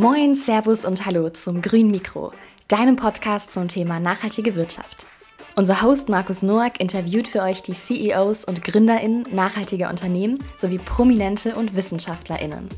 Moin, 0.00 0.34
Servus 0.34 0.86
und 0.86 1.04
Hallo 1.04 1.28
zum 1.28 1.60
Grün 1.60 1.90
Mikro, 1.90 2.32
deinem 2.68 2.96
Podcast 2.96 3.52
zum 3.52 3.68
Thema 3.68 4.00
nachhaltige 4.00 4.54
Wirtschaft. 4.54 5.06
Unser 5.56 5.82
Host 5.82 6.08
Markus 6.08 6.42
Noack 6.42 6.80
interviewt 6.80 7.28
für 7.28 7.42
euch 7.42 7.62
die 7.62 7.74
CEOs 7.74 8.46
und 8.46 8.64
GründerInnen 8.64 9.26
nachhaltiger 9.30 9.90
Unternehmen 9.90 10.42
sowie 10.56 10.78
Prominente 10.78 11.54
und 11.54 11.76
WissenschaftlerInnen. 11.76 12.70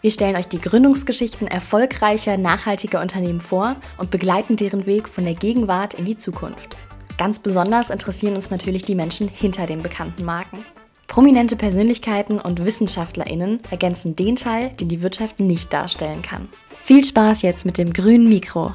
Wir 0.00 0.12
stellen 0.12 0.36
euch 0.36 0.46
die 0.46 0.60
Gründungsgeschichten 0.60 1.48
erfolgreicher, 1.48 2.36
nachhaltiger 2.36 3.00
Unternehmen 3.00 3.40
vor 3.40 3.74
und 3.98 4.12
begleiten 4.12 4.54
deren 4.54 4.86
Weg 4.86 5.08
von 5.08 5.24
der 5.24 5.34
Gegenwart 5.34 5.94
in 5.94 6.04
die 6.04 6.16
Zukunft. 6.16 6.76
Ganz 7.18 7.40
besonders 7.40 7.90
interessieren 7.90 8.36
uns 8.36 8.52
natürlich 8.52 8.84
die 8.84 8.94
Menschen 8.94 9.26
hinter 9.26 9.66
den 9.66 9.82
bekannten 9.82 10.24
Marken. 10.24 10.64
Prominente 11.10 11.56
Persönlichkeiten 11.56 12.38
und 12.38 12.64
WissenschaftlerInnen 12.64 13.58
ergänzen 13.68 14.14
den 14.14 14.36
Teil, 14.36 14.70
den 14.78 14.88
die 14.88 15.02
Wirtschaft 15.02 15.40
nicht 15.40 15.72
darstellen 15.72 16.22
kann. 16.22 16.48
Viel 16.76 17.04
Spaß 17.04 17.42
jetzt 17.42 17.66
mit 17.66 17.78
dem 17.78 17.92
grünen 17.92 18.28
Mikro. 18.28 18.74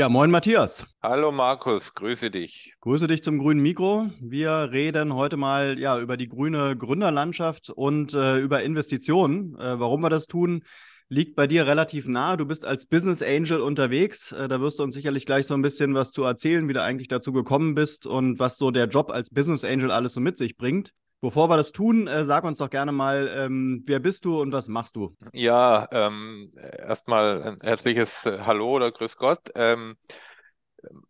Ja, 0.00 0.08
moin 0.08 0.30
Matthias. 0.30 0.86
Hallo 1.02 1.30
Markus, 1.30 1.92
grüße 1.92 2.30
dich. 2.30 2.72
Grüße 2.80 3.06
dich 3.06 3.22
zum 3.22 3.38
grünen 3.38 3.60
Mikro. 3.60 4.08
Wir 4.18 4.70
reden 4.72 5.14
heute 5.14 5.36
mal 5.36 5.78
ja, 5.78 6.00
über 6.00 6.16
die 6.16 6.26
grüne 6.26 6.74
Gründerlandschaft 6.74 7.68
und 7.68 8.14
äh, 8.14 8.38
über 8.38 8.62
Investitionen. 8.62 9.56
Äh, 9.56 9.78
warum 9.78 10.00
wir 10.00 10.08
das 10.08 10.26
tun, 10.26 10.64
liegt 11.10 11.36
bei 11.36 11.46
dir 11.46 11.66
relativ 11.66 12.08
nah. 12.08 12.38
Du 12.38 12.46
bist 12.46 12.64
als 12.64 12.86
Business 12.86 13.22
Angel 13.22 13.60
unterwegs. 13.60 14.32
Äh, 14.32 14.48
da 14.48 14.62
wirst 14.62 14.78
du 14.78 14.84
uns 14.84 14.94
sicherlich 14.94 15.26
gleich 15.26 15.46
so 15.46 15.52
ein 15.52 15.60
bisschen 15.60 15.92
was 15.92 16.12
zu 16.12 16.24
erzählen, 16.24 16.66
wie 16.66 16.72
du 16.72 16.82
eigentlich 16.82 17.08
dazu 17.08 17.34
gekommen 17.34 17.74
bist 17.74 18.06
und 18.06 18.38
was 18.38 18.56
so 18.56 18.70
der 18.70 18.86
Job 18.88 19.12
als 19.12 19.28
Business 19.28 19.64
Angel 19.64 19.90
alles 19.90 20.14
so 20.14 20.20
mit 20.22 20.38
sich 20.38 20.56
bringt. 20.56 20.94
Bevor 21.20 21.50
wir 21.50 21.56
das 21.58 21.72
tun, 21.72 22.06
äh, 22.06 22.24
sag 22.24 22.44
uns 22.44 22.58
doch 22.58 22.70
gerne 22.70 22.92
mal, 22.92 23.30
ähm, 23.36 23.82
wer 23.86 24.00
bist 24.00 24.24
du 24.24 24.40
und 24.40 24.52
was 24.52 24.68
machst 24.68 24.96
du? 24.96 25.14
Ja, 25.32 25.86
ähm, 25.92 26.50
erstmal 26.56 27.42
ein 27.42 27.58
herzliches 27.60 28.24
äh, 28.24 28.38
Hallo 28.46 28.70
oder 28.70 28.90
Grüß 28.90 29.16
Gott. 29.16 29.50
Ähm, 29.54 29.96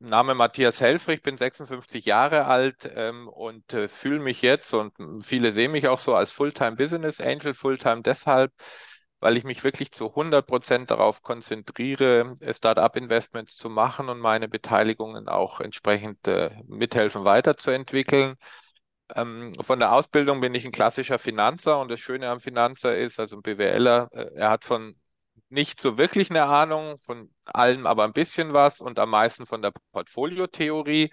Name 0.00 0.34
Matthias 0.34 0.81
Helfrich, 0.81 1.19
ich 1.19 1.22
bin 1.22 1.36
56 1.36 2.05
Jahre 2.05 2.47
alt 2.47 2.91
ähm, 2.94 3.28
und 3.28 3.72
äh, 3.72 3.86
fühle 3.86 4.19
mich 4.19 4.42
jetzt 4.42 4.75
und 4.75 4.92
viele 5.22 5.53
sehen 5.53 5.70
mich 5.70 5.86
auch 5.86 5.98
so 5.98 6.16
als 6.16 6.33
Fulltime 6.33 6.75
Business 6.75 7.20
Angel, 7.20 7.55
Fulltime 7.55 8.03
deshalb, 8.03 8.53
weil 9.20 9.36
ich 9.36 9.44
mich 9.44 9.62
wirklich 9.62 9.92
zu 9.92 10.14
100 10.14 10.44
Prozent 10.47 10.91
darauf 10.91 11.22
konzentriere, 11.22 12.36
Startup-Investments 12.53 13.55
zu 13.55 13.70
machen 13.70 14.08
und 14.08 14.19
meine 14.19 14.48
Beteiligungen 14.48 15.28
auch 15.28 15.61
entsprechend 15.61 16.27
äh, 16.27 16.50
mithelfen 16.66 17.25
weiterzuentwickeln. 17.25 18.34
Ähm, 19.16 19.56
von 19.61 19.78
der 19.78 19.92
Ausbildung 19.92 20.41
bin 20.41 20.55
ich 20.55 20.64
ein 20.64 20.72
klassischer 20.72 21.19
Finanzer 21.19 21.80
und 21.80 21.91
das 21.91 22.00
Schöne 22.00 22.28
am 22.28 22.41
Finanzer 22.41 22.97
ist, 22.97 23.19
also 23.19 23.36
ein 23.36 23.42
BWLer, 23.42 24.08
äh, 24.12 24.30
er 24.34 24.50
hat 24.50 24.64
von 24.64 24.97
nicht 25.48 25.80
so 25.80 25.98
wirklich 25.98 26.30
eine 26.30 26.44
Ahnung, 26.44 26.98
von 26.98 27.31
allem 27.44 27.86
aber 27.86 28.05
ein 28.05 28.12
bisschen 28.12 28.53
was 28.53 28.81
und 28.81 28.98
am 28.98 29.11
meisten 29.11 29.47
von 29.47 29.62
der 29.62 29.72
Portfoliotheorie. 29.92 31.11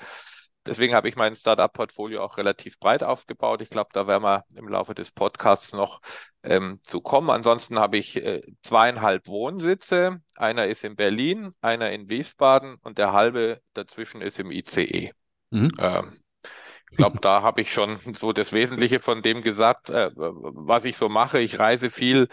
Deswegen 0.66 0.94
habe 0.94 1.08
ich 1.08 1.16
mein 1.16 1.36
Startup-Portfolio 1.36 2.24
auch 2.24 2.38
relativ 2.38 2.78
breit 2.78 3.02
aufgebaut. 3.02 3.62
Ich 3.62 3.70
glaube, 3.70 3.90
da 3.94 4.06
werden 4.06 4.24
wir 4.24 4.44
im 4.54 4.68
Laufe 4.68 4.94
des 4.94 5.12
Podcasts 5.12 5.72
noch 5.72 6.02
ähm, 6.44 6.80
zu 6.84 7.02
kommen. 7.02 7.30
Ansonsten 7.30 7.80
habe 7.80 7.98
ich 7.98 8.18
äh, 8.18 8.42
zweieinhalb 8.62 9.28
Wohnsitze. 9.28 10.22
Einer 10.36 10.68
ist 10.68 10.84
in 10.84 10.96
Berlin, 10.96 11.54
einer 11.62 11.92
in 11.92 12.10
Wiesbaden 12.10 12.76
und 12.82 12.98
der 12.98 13.14
halbe 13.14 13.62
dazwischen 13.74 14.22
ist 14.22 14.40
im 14.40 14.52
ICE. 14.52 15.14
Mhm. 15.52 15.72
Ähm, 15.80 16.20
ich 16.90 16.98
glaube, 16.98 17.20
da 17.22 17.42
habe 17.42 17.62
ich 17.62 17.72
schon 17.72 18.00
so 18.16 18.32
das 18.32 18.54
Wesentliche 18.54 19.00
von 19.00 19.22
dem 19.22 19.42
gesagt, 19.42 19.90
äh, 19.90 20.10
was 20.16 20.86
ich 20.86 20.98
so 20.98 21.10
mache. 21.10 21.40
Ich 21.40 21.60
reise 21.60 21.90
viel 21.90 22.28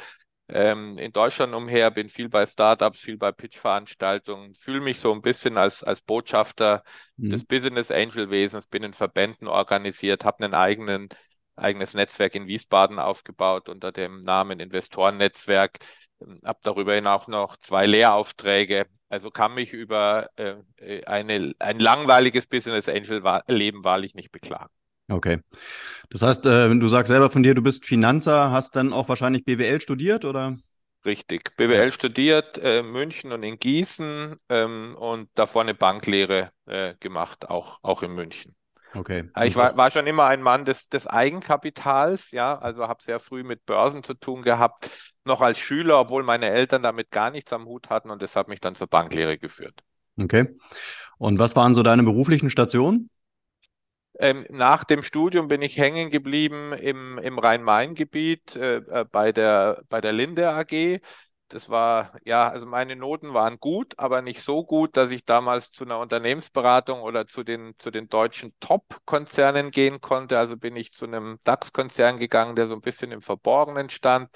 ähm, 0.48 0.98
in 0.98 1.12
Deutschland 1.12 1.54
umher, 1.54 1.90
bin 1.90 2.08
viel 2.08 2.28
bei 2.28 2.46
Startups, 2.46 3.00
viel 3.00 3.16
bei 3.16 3.32
Pitch-Veranstaltungen, 3.32 4.54
fühle 4.54 4.80
mich 4.80 5.00
so 5.00 5.12
ein 5.12 5.22
bisschen 5.22 5.56
als, 5.56 5.82
als 5.82 6.02
Botschafter 6.02 6.82
mhm. 7.16 7.30
des 7.30 7.44
Business 7.44 7.90
Angel-Wesens, 7.90 8.66
bin 8.66 8.82
in 8.82 8.92
Verbänden 8.92 9.48
organisiert, 9.48 10.24
habe 10.24 10.44
einen 10.44 10.54
eigenen 10.54 11.08
eigenes 11.56 11.94
Netzwerk 11.94 12.34
in 12.34 12.46
Wiesbaden 12.46 12.98
aufgebaut 12.98 13.68
unter 13.68 13.92
dem 13.92 14.22
Namen 14.22 14.60
Investorennetzwerk, 14.60 15.78
ähm, 16.20 16.40
habe 16.44 16.58
darüber 16.62 16.94
hinaus 16.94 17.28
noch 17.28 17.56
zwei 17.56 17.86
Lehraufträge 17.86 18.86
also 19.14 19.30
kann 19.30 19.54
mich 19.54 19.72
über 19.72 20.28
äh, 20.34 20.56
äh, 20.78 21.04
eine, 21.04 21.54
ein 21.60 21.78
langweiliges 21.78 22.48
Business 22.48 22.88
Angel 22.88 23.22
Leben 23.46 23.84
wahrlich 23.84 24.14
nicht 24.14 24.32
beklagen. 24.32 24.70
Okay. 25.08 25.38
Das 26.10 26.22
heißt, 26.22 26.46
äh, 26.46 26.68
du 26.76 26.88
sagst 26.88 27.10
selber 27.10 27.30
von 27.30 27.44
dir, 27.44 27.54
du 27.54 27.62
bist 27.62 27.84
Finanzer, 27.84 28.50
hast 28.50 28.74
dann 28.74 28.92
auch 28.92 29.08
wahrscheinlich 29.08 29.44
BWL 29.44 29.80
studiert 29.80 30.24
oder? 30.24 30.56
Richtig. 31.04 31.54
BWL 31.56 31.92
studiert, 31.92 32.58
äh, 32.60 32.82
München 32.82 33.30
und 33.30 33.44
in 33.44 33.58
Gießen 33.58 34.36
ähm, 34.48 34.96
und 34.98 35.28
davor 35.34 35.62
eine 35.62 35.74
Banklehre 35.74 36.50
äh, 36.66 36.94
gemacht, 36.98 37.48
auch, 37.48 37.78
auch 37.82 38.02
in 38.02 38.14
München. 38.14 38.56
Okay. 38.94 39.28
Ich 39.42 39.56
war, 39.56 39.76
war 39.76 39.90
schon 39.90 40.06
immer 40.06 40.26
ein 40.26 40.40
Mann 40.40 40.64
des, 40.64 40.88
des 40.88 41.06
Eigenkapitals, 41.06 42.30
ja, 42.30 42.56
also 42.58 42.86
habe 42.86 43.02
sehr 43.02 43.18
früh 43.18 43.42
mit 43.42 43.66
Börsen 43.66 44.04
zu 44.04 44.14
tun 44.14 44.42
gehabt, 44.42 44.88
noch 45.24 45.40
als 45.40 45.58
Schüler, 45.58 45.98
obwohl 45.98 46.22
meine 46.22 46.50
Eltern 46.50 46.82
damit 46.82 47.10
gar 47.10 47.30
nichts 47.30 47.52
am 47.52 47.66
Hut 47.66 47.90
hatten 47.90 48.10
und 48.10 48.22
das 48.22 48.36
hat 48.36 48.48
mich 48.48 48.60
dann 48.60 48.74
zur 48.74 48.86
Banklehre 48.86 49.38
geführt. 49.38 49.82
Okay. 50.20 50.56
Und 51.18 51.38
was 51.38 51.56
waren 51.56 51.74
so 51.74 51.82
deine 51.82 52.02
beruflichen 52.02 52.50
Stationen? 52.50 53.10
Ähm, 54.20 54.46
nach 54.48 54.84
dem 54.84 55.02
Studium 55.02 55.48
bin 55.48 55.60
ich 55.60 55.76
hängen 55.76 56.10
geblieben 56.10 56.72
im, 56.72 57.18
im 57.18 57.38
Rhein-Main-Gebiet 57.38 58.54
äh, 58.54 58.76
äh 58.76 59.04
bei, 59.10 59.32
der, 59.32 59.82
bei 59.88 60.00
der 60.00 60.12
Linde 60.12 60.50
AG. 60.50 61.00
Das 61.48 61.68
war, 61.68 62.18
ja, 62.24 62.48
also 62.48 62.66
meine 62.66 62.96
Noten 62.96 63.32
waren 63.34 63.60
gut, 63.60 63.94
aber 63.98 64.22
nicht 64.22 64.42
so 64.42 64.64
gut, 64.64 64.96
dass 64.96 65.10
ich 65.10 65.24
damals 65.24 65.70
zu 65.70 65.84
einer 65.84 66.00
Unternehmensberatung 66.00 67.02
oder 67.02 67.26
zu 67.26 67.44
den, 67.44 67.74
zu 67.78 67.90
den 67.90 68.08
deutschen 68.08 68.54
Top-Konzernen 68.60 69.70
gehen 69.70 70.00
konnte. 70.00 70.38
Also 70.38 70.56
bin 70.56 70.74
ich 70.74 70.92
zu 70.92 71.04
einem 71.04 71.38
DAX-Konzern 71.44 72.18
gegangen, 72.18 72.56
der 72.56 72.66
so 72.66 72.74
ein 72.74 72.80
bisschen 72.80 73.12
im 73.12 73.20
Verborgenen 73.20 73.90
stand. 73.90 74.30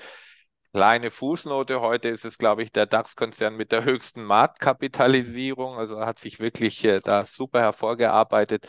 Kleine 0.73 1.11
Fußnote, 1.11 1.81
heute 1.81 2.09
ist 2.09 2.25
es, 2.25 2.39
glaube 2.39 2.63
ich, 2.63 2.73
der 2.73 2.87
DAX-Konzern 2.87 3.57
mit 3.57 3.73
der 3.73 3.85
höchsten 3.85 4.23
Marktkapitalisierung. 4.25 5.77
Also 5.79 6.01
hat 6.01 6.19
sich 6.21 6.39
wirklich 6.41 6.85
äh, 6.85 7.01
da 7.01 7.25
super 7.27 7.61
hervorgearbeitet. 7.61 8.69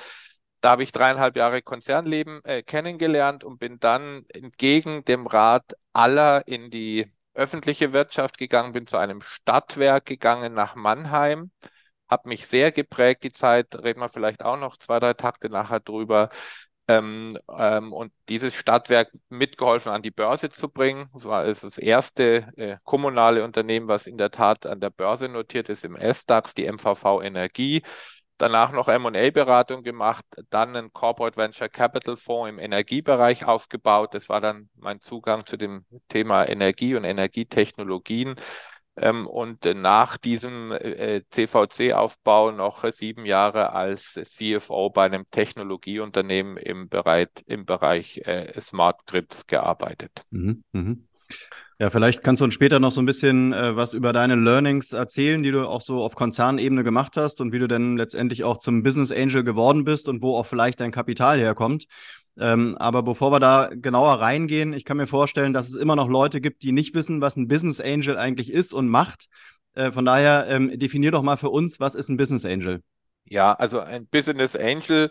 Da 0.61 0.71
habe 0.71 0.83
ich 0.83 0.91
dreieinhalb 0.91 1.35
Jahre 1.37 1.61
Konzernleben 1.61 2.43
äh, 2.45 2.63
kennengelernt 2.63 3.43
und 3.43 3.59
bin 3.59 3.79
dann 3.79 4.25
entgegen 4.29 5.05
dem 5.05 5.27
Rat 5.27 5.75
aller 5.93 6.47
in 6.47 6.71
die 6.71 7.11
öffentliche 7.33 7.93
Wirtschaft 7.93 8.37
gegangen, 8.37 8.73
bin 8.73 8.87
zu 8.87 8.97
einem 8.97 9.21
Stadtwerk 9.21 10.05
gegangen 10.05 10.53
nach 10.53 10.75
Mannheim, 10.75 11.51
habe 12.09 12.29
mich 12.29 12.47
sehr 12.47 12.71
geprägt, 12.71 13.23
die 13.23 13.31
Zeit, 13.31 13.75
reden 13.75 13.99
wir 14.01 14.09
vielleicht 14.09 14.43
auch 14.43 14.57
noch 14.57 14.77
zwei, 14.77 14.99
drei 14.99 15.13
Takte 15.13 15.49
nachher 15.49 15.79
drüber. 15.79 16.29
Ähm, 16.87 17.37
ähm, 17.55 17.93
und 17.93 18.11
dieses 18.29 18.55
Stadtwerk 18.55 19.11
mitgeholfen 19.29 19.91
an 19.91 20.01
die 20.01 20.09
Börse 20.09 20.49
zu 20.49 20.69
bringen. 20.69 21.07
Das 21.13 21.25
war 21.25 21.45
das 21.45 21.77
erste 21.77 22.51
äh, 22.57 22.77
kommunale 22.83 23.43
Unternehmen, 23.43 23.87
was 23.87 24.07
in 24.07 24.17
der 24.17 24.31
Tat 24.31 24.65
an 24.65 24.79
der 24.79 24.89
Börse 24.89 25.29
notiert 25.29 25.69
ist, 25.69 25.85
im 25.85 25.95
SDAX, 25.95 26.55
die 26.55 26.65
MVV 26.65 27.21
Energie 27.21 27.83
danach 28.39 28.71
noch 28.71 28.87
MA-Beratung 28.87 29.83
gemacht, 29.83 30.25
dann 30.49 30.75
einen 30.75 30.91
Corporate 30.91 31.37
Venture 31.37 31.69
Capital 31.69 32.17
Fonds 32.17 32.49
im 32.49 32.57
Energiebereich 32.57 33.45
aufgebaut. 33.45 34.13
Das 34.13 34.29
war 34.29 34.41
dann 34.41 34.69
mein 34.75 35.01
Zugang 35.01 35.45
zu 35.45 35.57
dem 35.57 35.85
Thema 36.07 36.47
Energie 36.47 36.95
und 36.95 37.03
Energietechnologien. 37.03 38.35
Ähm, 38.95 39.27
und 39.27 39.63
nach 39.65 40.17
diesem 40.17 40.71
äh, 40.71 41.21
CVC-Aufbau 41.29 42.51
noch 42.51 42.83
sieben 42.91 43.25
Jahre 43.25 43.71
als 43.73 44.19
CFO 44.23 44.89
bei 44.89 45.05
einem 45.05 45.29
Technologieunternehmen 45.29 46.57
im 46.57 46.89
Bereich, 46.89 47.29
im 47.45 47.65
Bereich 47.65 48.17
äh, 48.25 48.59
Smart 48.59 49.05
Grids 49.05 49.47
gearbeitet. 49.47 50.23
Mhm, 50.31 50.63
mh. 50.71 50.95
Ja, 51.81 51.89
vielleicht 51.89 52.23
kannst 52.23 52.41
du 52.41 52.45
uns 52.45 52.53
später 52.53 52.81
noch 52.81 52.91
so 52.91 53.01
ein 53.01 53.05
bisschen 53.05 53.53
äh, 53.53 53.73
was 53.73 53.93
über 53.93 54.11
deine 54.11 54.35
Learnings 54.35 54.91
erzählen, 54.91 55.41
die 55.41 55.51
du 55.51 55.65
auch 55.65 55.79
so 55.79 56.03
auf 56.03 56.13
Konzernebene 56.13 56.83
gemacht 56.83 57.15
hast 57.15 57.39
und 57.39 57.53
wie 57.53 57.59
du 57.59 57.69
dann 57.69 57.95
letztendlich 57.95 58.43
auch 58.43 58.57
zum 58.57 58.83
Business 58.83 59.13
Angel 59.13 59.45
geworden 59.45 59.85
bist 59.85 60.09
und 60.09 60.21
wo 60.21 60.35
auch 60.35 60.45
vielleicht 60.45 60.81
dein 60.81 60.91
Kapital 60.91 61.39
herkommt. 61.39 61.85
Ähm, 62.37 62.77
aber 62.77 63.01
bevor 63.01 63.31
wir 63.31 63.39
da 63.39 63.69
genauer 63.73 64.15
reingehen, 64.19 64.73
ich 64.73 64.83
kann 64.83 64.97
mir 64.97 65.07
vorstellen, 65.07 65.53
dass 65.53 65.69
es 65.69 65.75
immer 65.75 65.95
noch 65.95 66.09
Leute 66.09 66.41
gibt, 66.41 66.63
die 66.63 66.73
nicht 66.73 66.95
wissen, 66.95 67.21
was 67.21 67.37
ein 67.37 67.47
Business 67.47 67.79
Angel 67.79 68.17
eigentlich 68.17 68.51
ist 68.51 68.73
und 68.73 68.89
macht. 68.89 69.27
Äh, 69.73 69.93
von 69.93 70.03
daher 70.03 70.47
ähm, 70.49 70.77
definier 70.77 71.11
doch 71.11 71.23
mal 71.23 71.37
für 71.37 71.49
uns, 71.49 71.79
was 71.79 71.95
ist 71.95 72.09
ein 72.09 72.17
Business 72.17 72.43
Angel? 72.43 72.81
Ja, 73.23 73.53
also 73.53 73.79
ein 73.79 74.05
Business 74.07 74.55
Angel 74.55 75.09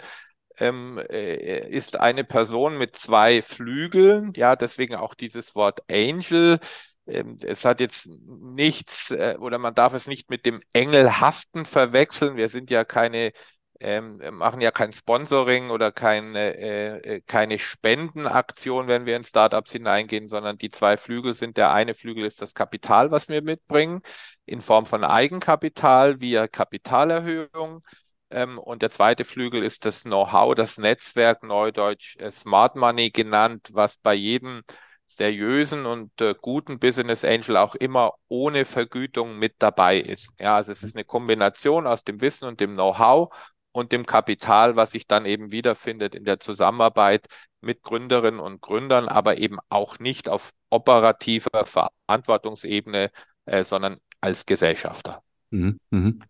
ähm, 0.61 0.99
äh, 1.11 1.69
ist 1.69 1.99
eine 2.01 2.25
Person 2.25 2.79
mit 2.79 2.97
zwei 2.97 3.43
Flügeln, 3.43 4.33
ja, 4.37 4.57
deswegen 4.57 4.95
auch 4.97 5.15
dieses 5.15 5.55
Wort 5.55 5.83
Angel. 5.91 6.61
ähm, 7.07 7.37
es 7.43 7.65
hat 7.65 7.81
jetzt 7.81 8.09
nichts 8.27 9.11
äh, 9.11 9.37
oder 9.41 9.59
man 9.59 9.75
darf 9.75 9.95
es 9.95 10.07
nicht 10.07 10.31
mit 10.31 10.47
dem 10.47 10.61
Engelhaften 10.73 11.65
verwechseln. 11.65 12.37
Wir 12.37 12.49
sind 12.49 12.71
ja 12.71 12.85
keine 12.85 13.33
ähm, 13.81 14.21
machen 14.33 14.61
ja 14.61 14.71
kein 14.73 14.93
Sponsoring 14.93 15.71
oder 15.71 15.93
keine, 15.93 16.57
äh, 16.57 17.17
äh, 17.17 17.21
keine 17.27 17.59
Spendenaktion, 17.59 18.89
wenn 18.89 19.07
wir 19.07 19.17
in 19.17 19.23
Startups 19.23 19.73
hineingehen, 19.73 20.27
sondern 20.29 20.59
die 20.59 20.71
zwei 20.71 20.97
Flügel 20.97 21.35
sind, 21.35 21.57
der 21.57 21.73
eine 21.73 21.95
Flügel 21.95 22.25
ist 22.25 22.43
das 22.43 22.55
Kapital, 22.55 23.11
was 23.13 23.29
wir 23.29 23.43
mitbringen, 23.43 24.03
in 24.47 24.61
Form 24.61 24.87
von 24.87 25.05
Eigenkapital 25.05 26.21
via 26.21 26.49
Kapitalerhöhung. 26.49 27.85
Ähm, 28.31 28.59
und 28.59 28.83
der 28.83 28.91
zweite 28.91 29.25
Flügel 29.25 29.63
ist 29.63 29.85
das 29.85 30.03
Know-how, 30.03 30.55
das 30.55 30.79
Netzwerk, 30.79 31.43
neudeutsch 31.43 32.17
äh, 32.19 32.31
Smart 32.31 32.77
Money 32.77 33.11
genannt, 33.11 33.71
was 33.73 33.97
bei 33.97 34.15
jedem 34.15 34.63
seriösen 35.07 35.87
und 35.87 36.21
äh, 36.21 36.35
guten 36.41 36.79
Business 36.79 37.25
Angel 37.25 37.57
auch 37.57 37.75
immer 37.75 38.13
ohne 38.29 38.65
Vergütung 38.65 39.39
mit 39.39 39.55
dabei 39.59 39.99
ist. 39.99 40.31
Ja, 40.39 40.57
also 40.57 40.71
es 40.71 40.83
ist 40.83 40.95
eine 40.95 41.05
Kombination 41.05 41.87
aus 41.87 42.05
dem 42.05 42.21
Wissen 42.21 42.47
und 42.47 42.61
dem 42.61 42.75
Know-how 42.75 43.35
und 43.73 43.93
dem 43.93 44.05
Kapital, 44.05 44.77
was 44.77 44.91
sich 44.91 45.07
dann 45.07 45.25
eben 45.25 45.51
wiederfindet 45.51 46.15
in 46.15 46.25
der 46.25 46.41
Zusammenarbeit 46.41 47.27
mit 47.61 47.83
Gründerinnen 47.83 48.41
und 48.41 48.61
Gründern, 48.61 49.09
aber 49.09 49.39
eben 49.39 49.59
auch 49.69 49.99
nicht 49.99 50.29
auf 50.29 50.53
operativer 50.71 51.65
Verantwortungsebene, 51.65 53.11
äh, 53.47 53.65
sondern 53.65 53.99
als 54.21 54.47
Gesellschafter. 54.47 55.23
Mhm, 55.51 55.79
mhm. 55.91 56.21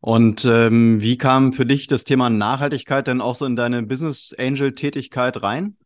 Und 0.00 0.44
ähm, 0.44 1.00
wie 1.00 1.18
kam 1.18 1.52
für 1.52 1.66
dich 1.66 1.86
das 1.86 2.04
Thema 2.04 2.30
Nachhaltigkeit 2.30 3.06
denn 3.06 3.20
auch 3.20 3.34
so 3.34 3.44
in 3.46 3.56
deine 3.56 3.82
Business 3.82 4.34
Angel 4.38 4.74
Tätigkeit 4.74 5.42
rein? 5.42 5.76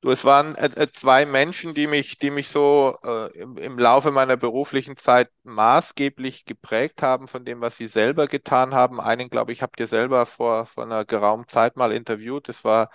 Du, 0.00 0.12
es 0.12 0.24
waren 0.24 0.54
äh, 0.54 0.66
äh, 0.76 0.92
zwei 0.92 1.26
Menschen, 1.26 1.74
die 1.74 1.88
mich, 1.88 2.18
die 2.18 2.30
mich 2.30 2.48
so 2.48 2.96
äh, 3.02 3.36
im, 3.36 3.56
im, 3.56 3.78
Laufe 3.80 4.12
meiner 4.12 4.36
beruflichen 4.36 4.96
Zeit 4.96 5.28
maßgeblich 5.42 6.44
geprägt 6.44 7.02
haben 7.02 7.26
von 7.26 7.44
dem, 7.44 7.60
was 7.60 7.76
sie 7.76 7.88
selber 7.88 8.28
getan 8.28 8.74
haben. 8.74 9.00
Einen, 9.00 9.28
glaube 9.28 9.50
ich, 9.50 9.60
habt 9.60 9.80
ihr 9.80 9.88
selber 9.88 10.24
vor, 10.24 10.66
vor 10.66 10.84
einer 10.84 11.04
geraumen 11.04 11.48
Zeit 11.48 11.76
mal 11.76 11.90
interviewt. 11.90 12.48
Das 12.48 12.62
war 12.62 12.90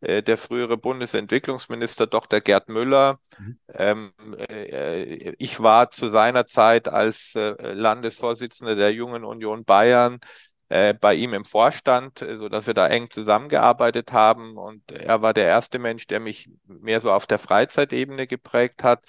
der 0.00 0.38
frühere 0.38 0.76
Bundesentwicklungsminister 0.76 2.06
Dr. 2.06 2.40
Gerd 2.40 2.68
Müller. 2.68 3.18
Mhm. 3.38 3.58
Ähm, 3.74 4.12
äh, 4.48 5.34
ich 5.38 5.60
war 5.60 5.90
zu 5.90 6.08
seiner 6.08 6.46
Zeit 6.46 6.88
als 6.88 7.34
äh, 7.34 7.72
Landesvorsitzender 7.72 8.76
der 8.76 8.92
Jungen 8.92 9.24
Union 9.24 9.64
Bayern 9.64 10.20
äh, 10.68 10.94
bei 10.94 11.14
ihm 11.14 11.32
im 11.34 11.44
Vorstand, 11.44 12.22
äh, 12.22 12.36
so 12.36 12.48
dass 12.48 12.66
wir 12.66 12.74
da 12.74 12.86
eng 12.88 13.10
zusammengearbeitet 13.10 14.12
haben. 14.12 14.56
Und 14.56 14.90
er 14.92 15.22
war 15.22 15.32
der 15.34 15.46
erste 15.46 15.78
Mensch, 15.78 16.06
der 16.06 16.20
mich 16.20 16.50
mehr 16.66 17.00
so 17.00 17.10
auf 17.10 17.26
der 17.26 17.38
Freizeitebene 17.38 18.26
geprägt 18.26 18.84
hat. 18.84 19.02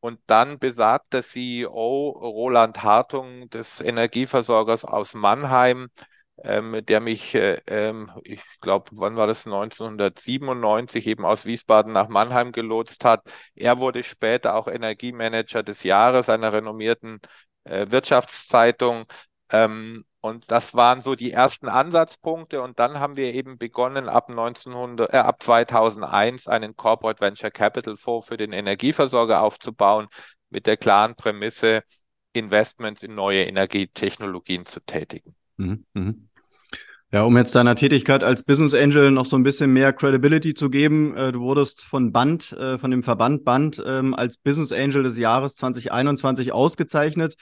Und 0.00 0.20
dann 0.26 0.58
besagter 0.58 1.22
CEO 1.22 2.10
Roland 2.10 2.82
Hartung 2.82 3.50
des 3.50 3.80
Energieversorgers 3.80 4.84
aus 4.84 5.14
Mannheim, 5.14 5.88
ähm, 6.44 6.84
der 6.84 7.00
mich, 7.00 7.34
äh, 7.34 7.60
ähm, 7.66 8.10
ich 8.24 8.42
glaube, 8.60 8.90
wann 8.92 9.16
war 9.16 9.26
das, 9.26 9.46
1997 9.46 11.06
eben 11.06 11.24
aus 11.24 11.44
Wiesbaden 11.46 11.92
nach 11.92 12.08
Mannheim 12.08 12.52
gelotst 12.52 13.04
hat. 13.04 13.22
Er 13.54 13.78
wurde 13.78 14.02
später 14.02 14.54
auch 14.54 14.68
Energiemanager 14.68 15.62
des 15.62 15.82
Jahres 15.82 16.28
einer 16.28 16.52
renommierten 16.52 17.20
äh, 17.64 17.86
Wirtschaftszeitung. 17.90 19.06
Ähm, 19.50 20.04
und 20.20 20.50
das 20.50 20.74
waren 20.74 21.00
so 21.00 21.14
die 21.14 21.32
ersten 21.32 21.68
Ansatzpunkte. 21.68 22.60
Und 22.62 22.78
dann 22.78 23.00
haben 23.00 23.16
wir 23.16 23.34
eben 23.34 23.58
begonnen, 23.58 24.08
ab, 24.08 24.28
1900, 24.28 25.12
äh, 25.12 25.18
ab 25.18 25.42
2001 25.42 26.48
einen 26.48 26.76
Corporate 26.76 27.20
Venture 27.20 27.50
Capital 27.50 27.96
Fonds 27.96 28.28
für 28.28 28.36
den 28.36 28.52
Energieversorger 28.52 29.42
aufzubauen, 29.42 30.08
mit 30.50 30.66
der 30.66 30.76
klaren 30.76 31.14
Prämisse, 31.14 31.82
Investments 32.32 33.02
in 33.02 33.14
neue 33.14 33.44
Energietechnologien 33.44 34.66
zu 34.66 34.80
tätigen. 34.80 35.34
Mhm, 35.56 35.84
mhm. 35.92 36.27
Ja, 37.10 37.22
um 37.22 37.38
jetzt 37.38 37.54
deiner 37.54 37.74
Tätigkeit 37.74 38.22
als 38.22 38.42
Business 38.42 38.74
Angel 38.74 39.10
noch 39.10 39.24
so 39.24 39.36
ein 39.36 39.42
bisschen 39.42 39.72
mehr 39.72 39.94
Credibility 39.94 40.52
zu 40.52 40.68
geben, 40.68 41.16
äh, 41.16 41.32
du 41.32 41.40
wurdest 41.40 41.82
von 41.82 42.12
Band, 42.12 42.52
äh, 42.52 42.76
von 42.76 42.90
dem 42.90 43.02
Verband 43.02 43.46
Band 43.46 43.82
ähm, 43.86 44.12
als 44.12 44.36
Business 44.36 44.72
Angel 44.72 45.02
des 45.02 45.16
Jahres 45.16 45.56
2021 45.56 46.52
ausgezeichnet. 46.52 47.36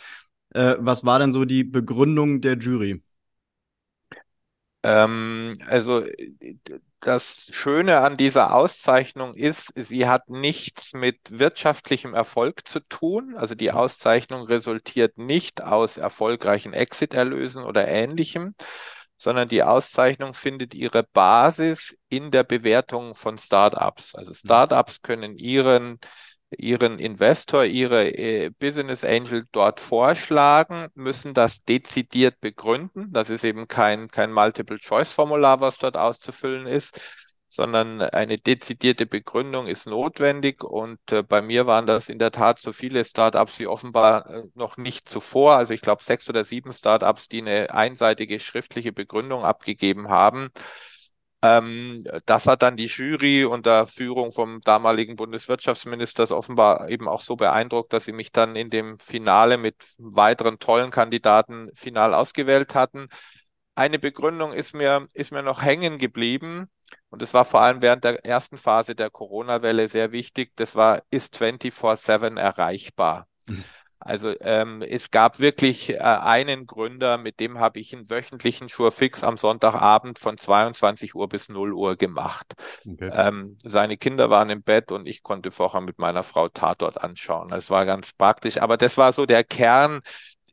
Äh, 0.50 0.76
was 0.78 1.04
war 1.04 1.18
denn 1.18 1.32
so 1.32 1.44
die 1.44 1.64
Begründung 1.64 2.40
der 2.40 2.58
Jury? 2.58 3.02
Ähm, 4.84 5.58
also 5.66 6.04
das 7.00 7.48
Schöne 7.52 7.98
an 7.98 8.16
dieser 8.16 8.54
Auszeichnung 8.54 9.34
ist, 9.34 9.72
sie 9.74 10.06
hat 10.06 10.28
nichts 10.30 10.92
mit 10.94 11.18
wirtschaftlichem 11.28 12.14
Erfolg 12.14 12.68
zu 12.68 12.78
tun. 12.80 13.34
Also 13.36 13.56
die 13.56 13.70
mhm. 13.70 13.78
Auszeichnung 13.78 14.46
resultiert 14.46 15.18
nicht 15.18 15.60
aus 15.64 15.96
erfolgreichen 15.96 16.72
Exit-Erlösen 16.72 17.64
oder 17.64 17.88
ähnlichem, 17.88 18.54
sondern 19.16 19.48
die 19.48 19.62
Auszeichnung 19.62 20.34
findet 20.34 20.74
ihre 20.74 21.02
Basis 21.02 21.96
in 22.08 22.30
der 22.30 22.44
Bewertung 22.44 23.14
von 23.14 23.38
Startups. 23.38 24.14
Also 24.14 24.30
mhm. 24.30 24.34
Startups 24.34 25.02
können 25.02 25.36
ihren 25.38 25.98
ihren 26.50 26.98
Investor, 26.98 27.64
ihre 27.64 28.08
äh, 28.08 28.50
Business 28.50 29.04
Angel 29.04 29.44
dort 29.52 29.80
vorschlagen, 29.80 30.86
müssen 30.94 31.34
das 31.34 31.64
dezidiert 31.64 32.40
begründen. 32.40 33.12
Das 33.12 33.30
ist 33.30 33.44
eben 33.44 33.66
kein, 33.66 34.08
kein 34.08 34.32
Multiple-Choice-Formular, 34.32 35.60
was 35.60 35.78
dort 35.78 35.96
auszufüllen 35.96 36.66
ist, 36.66 37.00
sondern 37.56 38.00
eine 38.02 38.38
dezidierte 38.38 39.06
Begründung 39.06 39.66
ist 39.66 39.86
notwendig. 39.86 40.62
Und 40.62 41.00
äh, 41.10 41.22
bei 41.22 41.42
mir 41.42 41.66
waren 41.66 41.86
das 41.86 42.08
in 42.08 42.18
der 42.18 42.30
Tat 42.30 42.60
so 42.60 42.72
viele 42.72 43.04
Startups 43.04 43.58
wie 43.58 43.66
offenbar 43.66 44.30
äh, 44.30 44.42
noch 44.54 44.76
nicht 44.76 45.08
zuvor. 45.08 45.56
Also 45.56 45.74
ich 45.74 45.80
glaube 45.80 46.04
sechs 46.04 46.28
oder 46.30 46.44
sieben 46.44 46.72
Startups, 46.72 47.28
die 47.28 47.40
eine 47.40 47.74
einseitige 47.74 48.38
schriftliche 48.40 48.92
Begründung 48.92 49.44
abgegeben 49.44 50.08
haben. 50.08 50.50
Ähm, 51.42 52.04
das 52.26 52.46
hat 52.46 52.62
dann 52.62 52.76
die 52.76 52.86
Jury 52.86 53.44
unter 53.44 53.86
Führung 53.86 54.32
vom 54.32 54.60
damaligen 54.62 55.16
Bundeswirtschaftsministers 55.16 56.32
offenbar 56.32 56.88
eben 56.88 57.08
auch 57.08 57.20
so 57.20 57.36
beeindruckt, 57.36 57.92
dass 57.92 58.04
sie 58.06 58.12
mich 58.12 58.32
dann 58.32 58.56
in 58.56 58.70
dem 58.70 58.98
Finale 58.98 59.58
mit 59.58 59.76
weiteren 59.98 60.58
tollen 60.58 60.90
Kandidaten 60.90 61.70
final 61.74 62.14
ausgewählt 62.14 62.74
hatten. 62.74 63.08
Eine 63.74 63.98
Begründung 63.98 64.52
ist 64.52 64.74
mir, 64.74 65.06
ist 65.12 65.32
mir 65.32 65.42
noch 65.42 65.62
hängen 65.62 65.98
geblieben. 65.98 66.68
Und 67.10 67.22
es 67.22 67.34
war 67.34 67.44
vor 67.44 67.62
allem 67.62 67.82
während 67.82 68.04
der 68.04 68.24
ersten 68.24 68.56
Phase 68.56 68.94
der 68.94 69.10
Corona-Welle 69.10 69.88
sehr 69.88 70.12
wichtig. 70.12 70.52
Das 70.56 70.74
war, 70.74 71.02
ist 71.10 71.36
24-7 71.36 72.38
erreichbar. 72.38 73.26
Mhm. 73.48 73.64
Also 73.98 74.34
ähm, 74.40 74.82
es 74.82 75.10
gab 75.10 75.40
wirklich 75.40 75.90
äh, 75.90 75.98
einen 75.98 76.66
Gründer, 76.66 77.18
mit 77.18 77.40
dem 77.40 77.58
habe 77.58 77.80
ich 77.80 77.94
einen 77.94 78.08
wöchentlichen 78.08 78.68
Schurfix 78.68 79.24
am 79.24 79.36
Sonntagabend 79.36 80.18
von 80.18 80.38
22 80.38 81.14
Uhr 81.14 81.28
bis 81.28 81.48
0 81.48 81.72
Uhr 81.72 81.96
gemacht. 81.96 82.52
Okay. 82.86 83.10
Ähm, 83.12 83.56
seine 83.64 83.96
Kinder 83.96 84.30
waren 84.30 84.50
im 84.50 84.62
Bett 84.62 84.92
und 84.92 85.06
ich 85.06 85.22
konnte 85.22 85.50
vorher 85.50 85.80
mit 85.80 85.98
meiner 85.98 86.22
Frau 86.22 86.48
Tatort 86.48 87.02
anschauen. 87.02 87.48
Das 87.48 87.70
war 87.70 87.86
ganz 87.86 88.12
praktisch. 88.12 88.58
Aber 88.58 88.76
das 88.76 88.96
war 88.96 89.12
so 89.12 89.26
der 89.26 89.42
Kern, 89.44 90.02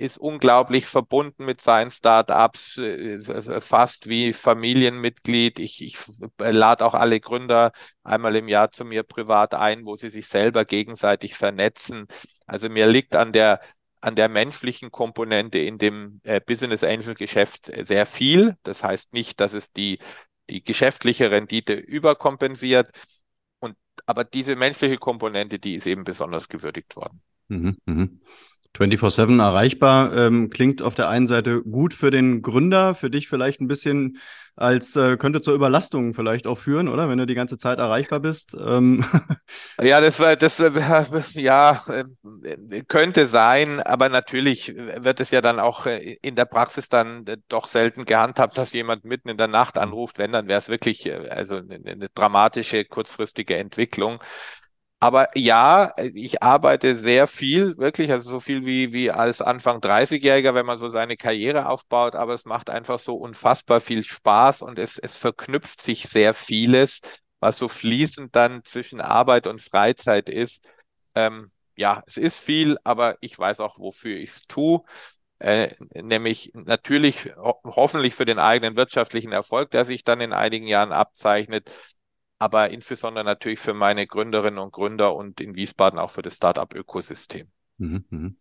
ist 0.03 0.17
unglaublich 0.17 0.85
verbunden 0.85 1.45
mit 1.45 1.61
seinen 1.61 1.89
Startups, 1.89 2.77
äh, 2.77 3.19
fast 3.61 4.07
wie 4.07 4.33
Familienmitglied. 4.33 5.59
Ich, 5.59 5.83
ich 5.83 5.97
lade 6.37 6.85
auch 6.85 6.93
alle 6.93 7.19
Gründer 7.19 7.71
einmal 8.03 8.35
im 8.35 8.47
Jahr 8.47 8.71
zu 8.71 8.85
mir 8.85 9.03
privat 9.03 9.53
ein, 9.53 9.85
wo 9.85 9.97
sie 9.97 10.09
sich 10.09 10.27
selber 10.27 10.65
gegenseitig 10.65 11.35
vernetzen. 11.35 12.07
Also 12.45 12.69
mir 12.69 12.87
liegt 12.87 13.15
an 13.15 13.31
der 13.31 13.61
an 14.01 14.15
der 14.17 14.27
menschlichen 14.27 14.91
Komponente 14.91 15.59
in 15.59 15.77
dem 15.77 16.19
äh, 16.23 16.41
Business 16.41 16.83
Angel 16.83 17.15
Geschäft 17.15 17.71
sehr 17.83 18.05
viel. 18.05 18.57
Das 18.63 18.83
heißt 18.83 19.13
nicht, 19.13 19.39
dass 19.39 19.53
es 19.53 19.71
die, 19.71 19.99
die 20.49 20.61
geschäftliche 20.61 21.31
Rendite 21.31 21.71
überkompensiert. 21.71 22.91
Und, 23.59 23.77
aber 24.05 24.25
diese 24.25 24.57
menschliche 24.57 24.97
Komponente, 24.97 25.57
die 25.57 25.75
ist 25.75 25.87
eben 25.87 26.03
besonders 26.03 26.49
gewürdigt 26.49 26.97
worden. 26.97 27.21
Mhm, 27.47 27.77
mh. 27.85 28.09
24-7 28.75 29.39
erreichbar 29.39 30.15
ähm, 30.15 30.49
klingt 30.49 30.81
auf 30.81 30.95
der 30.95 31.09
einen 31.09 31.27
Seite 31.27 31.61
gut 31.61 31.93
für 31.93 32.11
den 32.11 32.41
Gründer, 32.41 32.95
für 32.95 33.09
dich 33.09 33.27
vielleicht 33.27 33.61
ein 33.61 33.67
bisschen 33.67 34.17
als 34.55 34.95
äh, 34.95 35.17
könnte 35.17 35.41
zur 35.41 35.55
Überlastung 35.55 36.13
vielleicht 36.13 36.45
auch 36.45 36.57
führen, 36.57 36.87
oder? 36.87 37.09
Wenn 37.09 37.17
du 37.17 37.25
die 37.25 37.33
ganze 37.33 37.57
Zeit 37.57 37.79
erreichbar 37.79 38.19
bist. 38.19 38.55
Ähm. 38.59 39.03
Ja, 39.81 40.01
das 40.01 40.19
war 40.19 40.35
das 40.35 40.59
äh, 40.59 40.71
ja 41.33 41.83
äh, 41.87 42.83
könnte 42.87 43.25
sein, 43.25 43.79
aber 43.79 44.09
natürlich 44.09 44.75
wird 44.75 45.19
es 45.19 45.31
ja 45.31 45.41
dann 45.41 45.59
auch 45.59 45.85
äh, 45.85 46.17
in 46.21 46.35
der 46.35 46.45
Praxis 46.45 46.89
dann 46.89 47.25
doch 47.47 47.67
selten 47.67 48.05
gehandhabt, 48.05 48.57
dass 48.57 48.73
jemand 48.73 49.05
mitten 49.05 49.29
in 49.29 49.37
der 49.37 49.47
Nacht 49.47 49.77
anruft. 49.77 50.19
Wenn, 50.19 50.31
dann 50.31 50.47
wäre 50.47 50.59
es 50.59 50.69
wirklich 50.69 51.11
also 51.11 51.57
eine, 51.57 51.79
eine 51.85 52.09
dramatische 52.09 52.85
kurzfristige 52.85 53.57
Entwicklung. 53.57 54.19
Aber 55.03 55.27
ja, 55.37 55.91
ich 56.13 56.41
arbeite 56.41 56.95
sehr 56.95 57.27
viel, 57.27 57.77
wirklich, 57.77 58.09
also 58.09 58.29
so 58.31 58.39
viel 58.39 58.65
wie, 58.65 58.93
wie 58.93 59.11
als 59.11 59.41
Anfang 59.41 59.81
30-Jähriger, 59.81 60.53
wenn 60.53 60.65
man 60.65 60.77
so 60.77 60.87
seine 60.87 61.17
Karriere 61.17 61.67
aufbaut, 61.67 62.15
aber 62.15 62.33
es 62.33 62.45
macht 62.45 62.69
einfach 62.69 62.99
so 62.99 63.15
unfassbar 63.17 63.81
viel 63.81 64.05
Spaß 64.05 64.61
und 64.61 64.79
es, 64.79 64.97
es 64.97 65.17
verknüpft 65.17 65.81
sich 65.81 66.07
sehr 66.07 66.33
vieles, 66.33 67.01
was 67.41 67.57
so 67.57 67.67
fließend 67.67 68.33
dann 68.33 68.63
zwischen 68.63 69.01
Arbeit 69.01 69.45
und 69.45 69.59
Freizeit 69.59 70.29
ist. 70.29 70.63
Ähm, 71.15 71.51
ja, 71.75 72.01
es 72.07 72.15
ist 72.15 72.39
viel, 72.39 72.77
aber 72.85 73.17
ich 73.19 73.37
weiß 73.37 73.59
auch, 73.59 73.79
wofür 73.79 74.15
ich 74.15 74.29
es 74.29 74.47
tue. 74.47 74.83
Äh, 75.39 75.75
nämlich 75.93 76.51
natürlich 76.53 77.35
ho 77.35 77.59
hoffentlich 77.65 78.15
für 78.15 78.23
den 78.25 78.39
eigenen 78.39 78.77
wirtschaftlichen 78.77 79.33
Erfolg, 79.33 79.71
der 79.71 79.83
sich 79.83 80.05
dann 80.05 80.21
in 80.21 80.31
einigen 80.31 80.67
Jahren 80.67 80.93
abzeichnet, 80.93 81.69
aber 82.43 82.71
insbesondere 82.71 83.23
natürlich 83.23 83.59
für 83.59 83.73
meine 83.73 84.05
Gründerinnen 84.05 84.59
und 84.59 84.73
Gründer 84.73 85.15
und 85.15 85.39
in 85.39 85.55
Wiesbaden 85.55 85.97
auch 85.97 86.09
für 86.09 86.21
das 86.21 86.35
Startup-Ökosystem. 86.35 87.47
Mhm, 87.77 88.03
mh. 88.09 88.31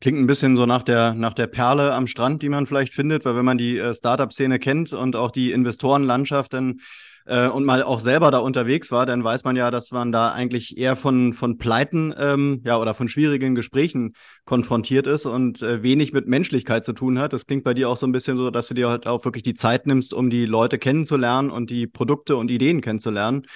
Klingt 0.00 0.18
ein 0.18 0.26
bisschen 0.26 0.56
so 0.56 0.64
nach 0.64 0.82
der, 0.82 1.12
nach 1.12 1.34
der 1.34 1.46
Perle 1.46 1.92
am 1.92 2.06
Strand, 2.06 2.40
die 2.40 2.48
man 2.48 2.64
vielleicht 2.64 2.94
findet, 2.94 3.26
weil 3.26 3.36
wenn 3.36 3.44
man 3.44 3.58
die 3.58 3.76
äh, 3.76 3.94
Startup-Szene 3.94 4.58
kennt 4.58 4.94
und 4.94 5.16
auch 5.16 5.30
die 5.30 5.52
Investorenlandschaft, 5.52 6.54
dann 6.54 6.80
äh, 7.26 7.48
und 7.48 7.64
mal 7.64 7.82
auch 7.82 8.00
selber 8.00 8.30
da 8.30 8.38
unterwegs 8.38 8.90
war, 8.90 9.06
dann 9.06 9.22
weiß 9.22 9.44
man 9.44 9.56
ja, 9.56 9.70
dass 9.70 9.90
man 9.90 10.12
da 10.12 10.32
eigentlich 10.32 10.78
eher 10.78 10.96
von, 10.96 11.34
von 11.34 11.58
Pleiten 11.58 12.14
ähm, 12.18 12.62
ja, 12.64 12.78
oder 12.78 12.94
von 12.94 13.08
schwierigen 13.08 13.54
Gesprächen 13.54 14.14
konfrontiert 14.44 15.06
ist 15.06 15.26
und 15.26 15.62
äh, 15.62 15.82
wenig 15.82 16.12
mit 16.12 16.26
Menschlichkeit 16.26 16.84
zu 16.84 16.92
tun 16.92 17.18
hat. 17.18 17.32
Das 17.32 17.46
klingt 17.46 17.64
bei 17.64 17.74
dir 17.74 17.88
auch 17.90 17.96
so 17.96 18.06
ein 18.06 18.12
bisschen 18.12 18.36
so, 18.36 18.50
dass 18.50 18.68
du 18.68 18.74
dir 18.74 18.88
halt 18.88 19.06
auch 19.06 19.24
wirklich 19.24 19.42
die 19.42 19.54
Zeit 19.54 19.86
nimmst, 19.86 20.14
um 20.14 20.30
die 20.30 20.46
Leute 20.46 20.78
kennenzulernen 20.78 21.50
und 21.50 21.70
die 21.70 21.86
Produkte 21.86 22.36
und 22.36 22.50
Ideen 22.50 22.80
kennenzulernen. 22.80 23.46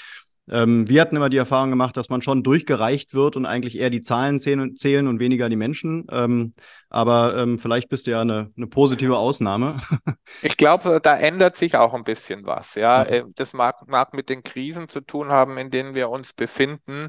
Ähm, 0.50 0.88
wir 0.88 1.00
hatten 1.00 1.16
immer 1.16 1.30
die 1.30 1.36
Erfahrung 1.36 1.70
gemacht, 1.70 1.96
dass 1.96 2.08
man 2.08 2.22
schon 2.22 2.42
durchgereicht 2.42 3.14
wird 3.14 3.36
und 3.36 3.46
eigentlich 3.46 3.78
eher 3.78 3.90
die 3.90 4.02
Zahlen 4.02 4.40
zählen, 4.40 4.74
zählen 4.74 5.06
und 5.06 5.20
weniger 5.20 5.48
die 5.48 5.56
Menschen. 5.56 6.06
Ähm, 6.10 6.52
aber 6.88 7.36
ähm, 7.36 7.58
vielleicht 7.58 7.88
bist 7.88 8.06
du 8.06 8.10
ja 8.10 8.20
eine, 8.20 8.50
eine 8.56 8.66
positive 8.66 9.16
Ausnahme. 9.16 9.78
ich 10.42 10.56
glaube, 10.56 11.00
da 11.02 11.16
ändert 11.16 11.56
sich 11.56 11.76
auch 11.76 11.94
ein 11.94 12.04
bisschen 12.04 12.44
was. 12.46 12.74
Ja, 12.74 13.06
mhm. 13.08 13.32
das 13.36 13.52
mag, 13.52 13.88
mag 13.88 14.12
mit 14.12 14.28
den 14.28 14.42
Krisen 14.42 14.88
zu 14.88 15.00
tun 15.00 15.28
haben, 15.28 15.56
in 15.56 15.70
denen 15.70 15.94
wir 15.94 16.10
uns 16.10 16.32
befinden. 16.32 17.08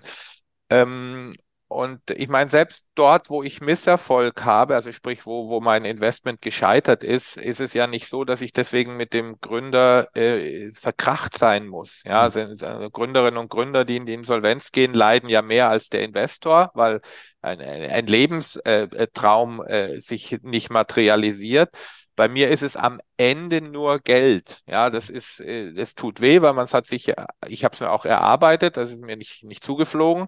Ähm, 0.69 1.33
und 1.71 2.01
ich 2.11 2.27
meine, 2.27 2.49
selbst 2.49 2.83
dort, 2.95 3.29
wo 3.29 3.43
ich 3.43 3.61
Misserfolg 3.61 4.43
habe, 4.43 4.75
also 4.75 4.91
sprich, 4.91 5.25
wo, 5.25 5.47
wo 5.47 5.61
mein 5.61 5.85
Investment 5.85 6.41
gescheitert 6.41 7.01
ist, 7.01 7.37
ist 7.37 7.61
es 7.61 7.73
ja 7.73 7.87
nicht 7.87 8.07
so, 8.09 8.25
dass 8.25 8.41
ich 8.41 8.51
deswegen 8.51 8.97
mit 8.97 9.13
dem 9.13 9.39
Gründer 9.39 10.13
äh, 10.13 10.73
verkracht 10.73 11.37
sein 11.37 11.67
muss. 11.67 12.03
Ja, 12.03 12.27
mhm. 12.27 12.57
also 12.61 12.89
Gründerinnen 12.89 13.37
und 13.37 13.49
Gründer, 13.49 13.85
die 13.85 13.95
in 13.95 14.05
die 14.05 14.13
Insolvenz 14.13 14.73
gehen, 14.73 14.93
leiden 14.93 15.29
ja 15.29 15.41
mehr 15.41 15.69
als 15.69 15.87
der 15.87 16.01
Investor, 16.03 16.71
weil 16.73 16.99
ein, 17.41 17.61
ein 17.61 18.05
Lebenstraum 18.05 19.63
äh, 19.65 19.93
äh, 19.93 19.99
sich 20.01 20.39
nicht 20.41 20.71
materialisiert. 20.71 21.69
Bei 22.17 22.27
mir 22.27 22.49
ist 22.49 22.63
es 22.63 22.75
am 22.75 22.99
Ende 23.15 23.61
nur 23.61 23.99
Geld. 23.99 24.61
Ja, 24.67 24.89
das 24.89 25.09
ist, 25.09 25.39
äh, 25.39 25.69
es 25.69 25.95
tut 25.95 26.19
weh, 26.19 26.41
weil 26.41 26.53
man 26.53 26.65
es 26.65 26.73
hat 26.73 26.85
sich, 26.85 27.13
ich 27.47 27.63
habe 27.63 27.73
es 27.73 27.79
mir 27.79 27.91
auch 27.91 28.03
erarbeitet, 28.03 28.75
das 28.75 28.91
ist 28.91 29.01
mir 29.01 29.15
nicht, 29.15 29.43
nicht 29.45 29.63
zugeflogen. 29.63 30.27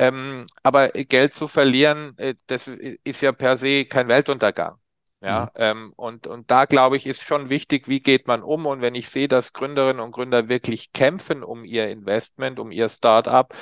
Ähm, 0.00 0.46
aber 0.62 0.88
Geld 0.88 1.34
zu 1.34 1.46
verlieren, 1.46 2.16
äh, 2.16 2.34
das 2.46 2.68
ist 2.68 3.20
ja 3.20 3.32
per 3.32 3.56
se 3.58 3.84
kein 3.84 4.08
Weltuntergang. 4.08 4.76
Ja, 5.22 5.44
mhm. 5.44 5.48
ähm, 5.56 5.92
und, 5.96 6.26
und 6.26 6.50
da 6.50 6.64
glaube 6.64 6.96
ich, 6.96 7.06
ist 7.06 7.22
schon 7.22 7.50
wichtig, 7.50 7.88
wie 7.88 8.00
geht 8.00 8.26
man 8.26 8.42
um? 8.42 8.64
Und 8.64 8.80
wenn 8.80 8.94
ich 8.94 9.10
sehe, 9.10 9.28
dass 9.28 9.52
Gründerinnen 9.52 10.00
und 10.00 10.12
Gründer 10.12 10.48
wirklich 10.48 10.94
kämpfen 10.94 11.42
um 11.42 11.64
ihr 11.64 11.88
Investment, 11.90 12.58
um 12.58 12.72
ihr 12.72 12.88
Start-up, 12.88 13.54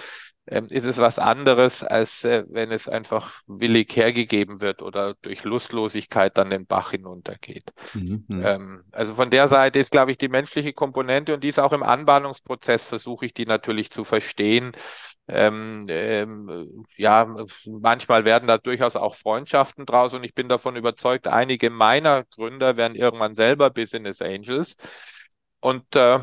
ähm, 0.46 0.66
ist 0.70 0.84
es 0.84 0.98
was 0.98 1.18
anderes, 1.18 1.82
als 1.82 2.24
äh, 2.24 2.44
wenn 2.48 2.70
es 2.70 2.88
einfach 2.88 3.42
willig 3.46 3.94
hergegeben 3.96 4.60
wird 4.60 4.82
oder 4.82 5.14
durch 5.20 5.42
Lustlosigkeit 5.42 6.38
dann 6.38 6.50
den 6.50 6.66
Bach 6.66 6.92
hinuntergeht. 6.92 7.72
Mhm, 7.92 8.24
ähm, 8.30 8.84
also 8.92 9.12
von 9.14 9.30
der 9.30 9.48
Seite 9.48 9.80
ist, 9.80 9.90
glaube 9.90 10.12
ich, 10.12 10.18
die 10.18 10.28
menschliche 10.28 10.72
Komponente 10.72 11.34
und 11.34 11.42
die 11.42 11.48
ist 11.48 11.58
auch 11.58 11.72
im 11.72 11.82
Anbahnungsprozess, 11.82 12.84
versuche 12.84 13.26
ich 13.26 13.34
die 13.34 13.46
natürlich 13.46 13.90
zu 13.90 14.04
verstehen. 14.04 14.72
Ähm, 15.28 15.84
ähm, 15.88 16.84
ja, 16.96 17.36
manchmal 17.66 18.24
werden 18.24 18.46
da 18.48 18.56
durchaus 18.58 18.96
auch 18.96 19.14
Freundschaften 19.14 19.84
draus 19.84 20.14
und 20.14 20.24
ich 20.24 20.34
bin 20.34 20.48
davon 20.48 20.74
überzeugt, 20.76 21.26
einige 21.28 21.68
meiner 21.70 22.24
Gründer 22.24 22.76
werden 22.78 22.94
irgendwann 22.94 23.34
selber 23.34 23.70
Business 23.70 24.22
Angels. 24.22 24.76
Und 25.60 25.94
äh, 25.96 26.20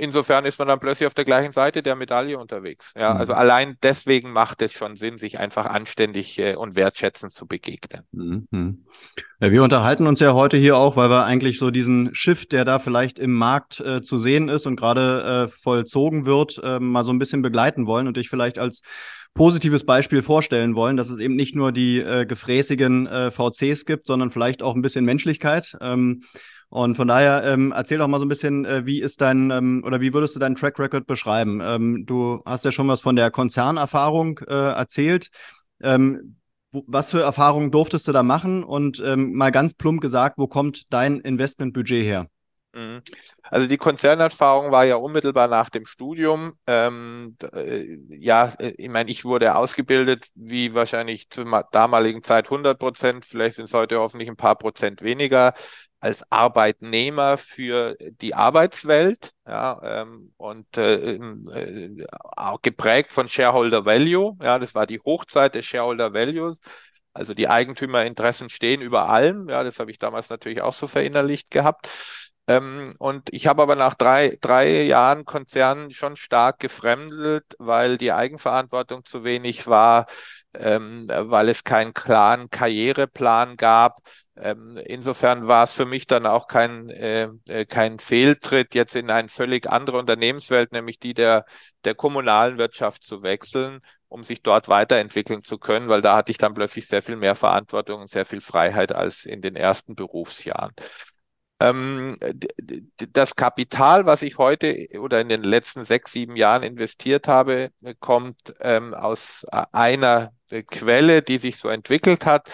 insofern 0.00 0.44
ist 0.46 0.58
man 0.58 0.68
dann 0.68 0.80
plötzlich 0.80 1.06
auf 1.06 1.14
der 1.14 1.24
gleichen 1.24 1.52
Seite 1.52 1.82
der 1.82 1.94
Medaille 1.94 2.38
unterwegs. 2.38 2.92
Ja, 2.96 3.14
mhm. 3.14 3.20
also 3.20 3.34
allein 3.34 3.76
deswegen 3.82 4.32
macht 4.32 4.62
es 4.62 4.72
schon 4.72 4.96
Sinn, 4.96 5.18
sich 5.18 5.38
einfach 5.38 5.66
anständig 5.66 6.38
äh, 6.38 6.54
und 6.54 6.74
wertschätzend 6.74 7.32
zu 7.32 7.46
begegnen. 7.46 8.02
Mhm. 8.12 8.84
Ja, 9.40 9.52
wir 9.52 9.62
unterhalten 9.62 10.06
uns 10.06 10.20
ja 10.20 10.34
heute 10.34 10.56
hier 10.56 10.76
auch, 10.76 10.96
weil 10.96 11.10
wir 11.10 11.24
eigentlich 11.24 11.58
so 11.58 11.70
diesen 11.70 12.14
Shift, 12.14 12.52
der 12.52 12.64
da 12.64 12.78
vielleicht 12.78 13.18
im 13.18 13.34
Markt 13.34 13.80
äh, 13.80 14.02
zu 14.02 14.18
sehen 14.18 14.48
ist 14.48 14.66
und 14.66 14.76
gerade 14.76 15.48
äh, 15.48 15.48
vollzogen 15.48 16.26
wird, 16.26 16.60
äh, 16.64 16.80
mal 16.80 17.04
so 17.04 17.12
ein 17.12 17.18
bisschen 17.18 17.42
begleiten 17.42 17.86
wollen 17.86 18.06
und 18.06 18.16
dich 18.16 18.28
vielleicht 18.28 18.58
als 18.58 18.82
positives 19.34 19.84
Beispiel 19.84 20.22
vorstellen 20.22 20.74
wollen, 20.74 20.96
dass 20.96 21.10
es 21.10 21.18
eben 21.18 21.36
nicht 21.36 21.54
nur 21.54 21.72
die 21.72 21.98
äh, 21.98 22.26
gefräßigen 22.26 23.06
äh, 23.06 23.30
VCs 23.30 23.84
gibt, 23.84 24.06
sondern 24.06 24.30
vielleicht 24.30 24.62
auch 24.62 24.74
ein 24.74 24.82
bisschen 24.82 25.04
Menschlichkeit. 25.04 25.76
Ähm, 25.80 26.22
und 26.70 26.96
von 26.96 27.08
daher 27.08 27.42
ähm, 27.44 27.72
erzähl 27.76 27.98
doch 27.98 28.06
mal 28.06 28.20
so 28.20 28.24
ein 28.24 28.28
bisschen, 28.28 28.64
äh, 28.64 28.86
wie 28.86 29.00
ist 29.00 29.20
dein 29.20 29.50
ähm, 29.50 29.82
oder 29.84 30.00
wie 30.00 30.14
würdest 30.14 30.36
du 30.36 30.40
deinen 30.40 30.54
Track 30.54 30.78
Record 30.78 31.06
beschreiben? 31.06 31.60
Ähm, 31.62 32.06
du 32.06 32.42
hast 32.46 32.64
ja 32.64 32.70
schon 32.70 32.86
was 32.86 33.00
von 33.00 33.16
der 33.16 33.32
Konzernerfahrung 33.32 34.38
äh, 34.46 34.72
erzählt. 34.72 35.30
Ähm, 35.82 36.36
was 36.72 37.10
für 37.10 37.22
Erfahrungen 37.22 37.72
durftest 37.72 38.06
du 38.06 38.12
da 38.12 38.22
machen? 38.22 38.62
Und 38.62 39.02
ähm, 39.04 39.32
mal 39.34 39.50
ganz 39.50 39.74
plump 39.74 40.00
gesagt, 40.00 40.38
wo 40.38 40.46
kommt 40.46 40.92
dein 40.92 41.18
Investmentbudget 41.18 42.04
her? 42.04 42.26
Mhm. 42.72 43.02
Also 43.42 43.66
die 43.66 43.78
Konzernerfahrung 43.78 44.70
war 44.70 44.84
ja 44.84 44.94
unmittelbar 44.94 45.48
nach 45.48 45.70
dem 45.70 45.86
Studium. 45.86 46.52
Ähm, 46.68 47.36
äh, 47.52 47.96
ja, 48.10 48.52
äh, 48.60 48.74
ich 48.78 48.88
meine, 48.88 49.10
ich 49.10 49.24
wurde 49.24 49.56
ausgebildet, 49.56 50.28
wie 50.36 50.72
wahrscheinlich 50.72 51.28
zur 51.30 51.64
damaligen 51.72 52.22
Zeit 52.22 52.48
100 52.48 52.78
Prozent, 52.78 53.24
vielleicht 53.24 53.56
sind 53.56 53.64
es 53.64 53.74
heute 53.74 53.98
hoffentlich 53.98 54.28
ein 54.28 54.36
paar 54.36 54.56
Prozent 54.56 55.02
weniger 55.02 55.54
als 56.00 56.24
Arbeitnehmer 56.30 57.36
für 57.38 57.96
die 58.00 58.34
Arbeitswelt 58.34 59.32
ja, 59.46 60.02
ähm, 60.02 60.32
und 60.38 60.76
äh, 60.78 61.14
äh, 61.16 62.06
auch 62.36 62.62
geprägt 62.62 63.12
von 63.12 63.28
Shareholder 63.28 63.84
Value. 63.84 64.36
Ja, 64.42 64.58
das 64.58 64.74
war 64.74 64.86
die 64.86 65.00
Hochzeit 65.00 65.54
des 65.54 65.66
Shareholder 65.66 66.14
Values. 66.14 66.58
Also 67.12 67.34
die 67.34 67.48
Eigentümerinteressen 67.48 68.48
stehen 68.48 68.80
über 68.80 69.08
allem. 69.08 69.48
Ja, 69.48 69.62
das 69.64 69.78
habe 69.78 69.90
ich 69.90 69.98
damals 69.98 70.30
natürlich 70.30 70.62
auch 70.62 70.72
so 70.72 70.86
verinnerlicht 70.86 71.50
gehabt. 71.50 71.88
Ähm, 72.46 72.94
und 72.98 73.28
ich 73.32 73.46
habe 73.46 73.62
aber 73.62 73.76
nach 73.76 73.94
drei, 73.94 74.38
drei 74.40 74.82
Jahren 74.84 75.24
Konzern 75.24 75.90
schon 75.90 76.16
stark 76.16 76.58
gefremdelt, 76.60 77.44
weil 77.58 77.98
die 77.98 78.12
Eigenverantwortung 78.12 79.04
zu 79.04 79.22
wenig 79.24 79.66
war, 79.66 80.06
ähm, 80.54 81.06
weil 81.08 81.48
es 81.48 81.62
keinen 81.64 81.94
klaren 81.94 82.48
Karriereplan 82.50 83.56
gab 83.56 84.02
ähm, 84.42 84.76
insofern 84.84 85.46
war 85.48 85.64
es 85.64 85.72
für 85.72 85.84
mich 85.84 86.06
dann 86.06 86.26
auch 86.26 86.46
kein, 86.46 86.88
äh, 86.90 87.28
äh, 87.48 87.66
kein 87.66 87.98
Fehltritt, 87.98 88.74
jetzt 88.74 88.96
in 88.96 89.10
eine 89.10 89.28
völlig 89.28 89.68
andere 89.68 89.98
Unternehmenswelt, 89.98 90.72
nämlich 90.72 90.98
die 90.98 91.14
der, 91.14 91.44
der 91.84 91.94
kommunalen 91.94 92.58
Wirtschaft 92.58 93.04
zu 93.04 93.22
wechseln, 93.22 93.80
um 94.08 94.24
sich 94.24 94.42
dort 94.42 94.68
weiterentwickeln 94.68 95.44
zu 95.44 95.58
können, 95.58 95.88
weil 95.88 96.02
da 96.02 96.16
hatte 96.16 96.32
ich 96.32 96.38
dann 96.38 96.54
plötzlich 96.54 96.86
sehr 96.86 97.02
viel 97.02 97.16
mehr 97.16 97.34
Verantwortung 97.34 98.00
und 98.00 98.10
sehr 98.10 98.24
viel 98.24 98.40
Freiheit 98.40 98.92
als 98.92 99.24
in 99.26 99.42
den 99.42 99.56
ersten 99.56 99.94
Berufsjahren. 99.94 100.72
Ähm, 101.60 102.16
das 103.12 103.36
Kapital, 103.36 104.06
was 104.06 104.22
ich 104.22 104.38
heute 104.38 104.88
oder 104.98 105.20
in 105.20 105.28
den 105.28 105.42
letzten 105.42 105.84
sechs, 105.84 106.12
sieben 106.12 106.34
Jahren 106.34 106.62
investiert 106.62 107.28
habe, 107.28 107.70
kommt 107.98 108.54
ähm, 108.60 108.94
aus 108.94 109.44
äh, 109.52 109.64
einer 109.72 110.32
Quelle, 110.48 111.22
die 111.22 111.38
sich 111.38 111.58
so 111.58 111.68
entwickelt 111.68 112.24
hat 112.24 112.50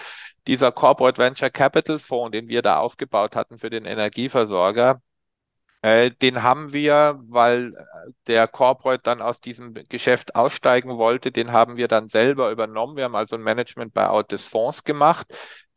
dieser 0.47 0.71
Corporate 0.71 1.17
Venture 1.21 1.49
Capital 1.49 1.99
Fonds, 1.99 2.31
den 2.31 2.47
wir 2.47 2.61
da 2.61 2.79
aufgebaut 2.79 3.35
hatten 3.35 3.57
für 3.57 3.69
den 3.69 3.85
Energieversorger, 3.85 5.01
äh, 5.81 6.11
den 6.11 6.43
haben 6.43 6.73
wir, 6.73 7.19
weil 7.27 7.73
der 8.27 8.47
Corporate 8.47 9.03
dann 9.03 9.21
aus 9.21 9.41
diesem 9.41 9.73
Geschäft 9.89 10.35
aussteigen 10.35 10.97
wollte, 10.97 11.31
den 11.31 11.51
haben 11.51 11.77
wir 11.77 11.87
dann 11.87 12.07
selber 12.09 12.51
übernommen. 12.51 12.97
Wir 12.97 13.05
haben 13.05 13.15
also 13.15 13.35
ein 13.35 13.43
Management 13.43 13.93
Buyout 13.93 14.31
des 14.31 14.47
Fonds 14.47 14.83
gemacht, 14.83 15.27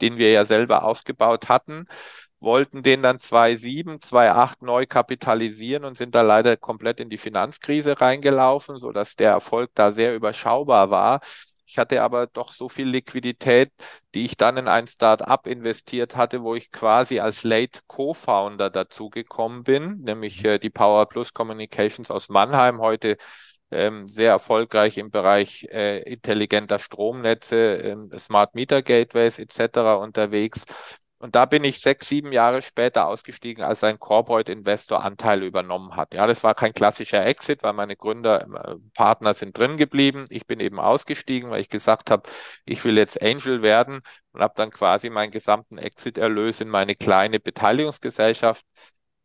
den 0.01 0.17
wir 0.17 0.31
ja 0.33 0.45
selber 0.45 0.85
aufgebaut 0.85 1.49
hatten 1.49 1.87
wollten 2.41 2.83
den 2.83 3.03
dann 3.03 3.19
2007, 3.19 4.01
2008 4.01 4.63
neu 4.63 4.87
kapitalisieren 4.87 5.85
und 5.85 5.99
sind 5.99 6.15
da 6.15 6.23
leider 6.23 6.57
komplett 6.57 7.01
in 7.01 7.11
die 7.11 7.19
Finanzkrise 7.19 8.01
reingelaufen, 8.01 8.79
sodass 8.79 9.17
der 9.17 9.31
Erfolg 9.31 9.71
da 9.75 9.93
sehr 9.93 10.15
überschaubar 10.15 10.91
war. 10.91 11.21
Ich 11.71 11.79
hatte 11.79 12.03
aber 12.03 12.27
doch 12.27 12.51
so 12.51 12.69
viel 12.69 12.89
Liquidität, 12.89 13.71
die 14.15 14.25
ich 14.25 14.37
dann 14.37 14.57
in 14.57 14.67
ein 14.67 14.89
Start-up 14.89 15.47
investiert 15.47 16.17
hatte, 16.17 16.43
wo 16.43 16.57
ich 16.57 16.73
quasi 16.73 17.21
als 17.21 17.45
Late 17.45 17.79
Co-Founder 17.87 18.71
dazugekommen 18.71 19.63
bin, 19.63 20.01
nämlich 20.01 20.45
äh, 20.45 20.59
die 20.59 20.71
Power 20.71 21.07
Plus 21.07 21.33
Communications 21.33 22.11
aus 22.11 22.29
Mannheim, 22.29 22.81
heute 22.81 23.19
ähm, 23.71 24.09
sehr 24.09 24.33
erfolgreich 24.33 24.99
im 24.99 25.13
Bereich 25.13 25.69
äh, 25.71 26.01
intelligenter 26.03 26.81
Stromnetze, 26.81 27.77
ähm, 27.77 28.11
Smart 28.19 28.57
Meter 28.57 28.83
Gateways 28.83 29.39
etc. 29.39 29.97
unterwegs. 29.99 30.65
Und 31.21 31.35
da 31.35 31.45
bin 31.45 31.65
ich 31.65 31.81
sechs, 31.81 32.09
sieben 32.09 32.33
Jahre 32.33 32.63
später 32.63 33.07
ausgestiegen, 33.07 33.63
als 33.63 33.85
ein 33.85 33.99
Corporate 33.99 34.51
Investor 34.51 35.05
Anteile 35.05 35.45
übernommen 35.45 35.95
hat. 35.95 36.15
Ja, 36.15 36.27
das 36.27 36.43
war 36.45 36.55
kein 36.55 36.73
klassischer 36.73 37.25
Exit, 37.27 37.63
weil 37.63 37.75
meine 37.75 37.95
Gründer, 37.95 38.41
äh, 38.41 38.77
Partner 38.95 39.35
sind 39.35 39.57
drin 39.59 39.77
geblieben. 39.77 40.25
Ich 40.31 40.47
bin 40.47 40.61
eben 40.61 40.81
ausgestiegen, 40.81 41.51
weil 41.51 41.61
ich 41.61 41.69
gesagt 41.69 42.11
habe, 42.11 42.23
ich 42.65 42.83
will 42.87 42.97
jetzt 42.97 43.21
Angel 43.23 43.61
werden 43.61 44.01
und 44.33 44.41
habe 44.41 44.55
dann 44.57 44.71
quasi 44.71 45.11
meinen 45.11 45.31
gesamten 45.31 45.77
Exit-Erlös 45.77 46.63
in 46.63 46.69
meine 46.69 46.95
kleine 46.95 47.39
Beteiligungsgesellschaft 47.39 48.65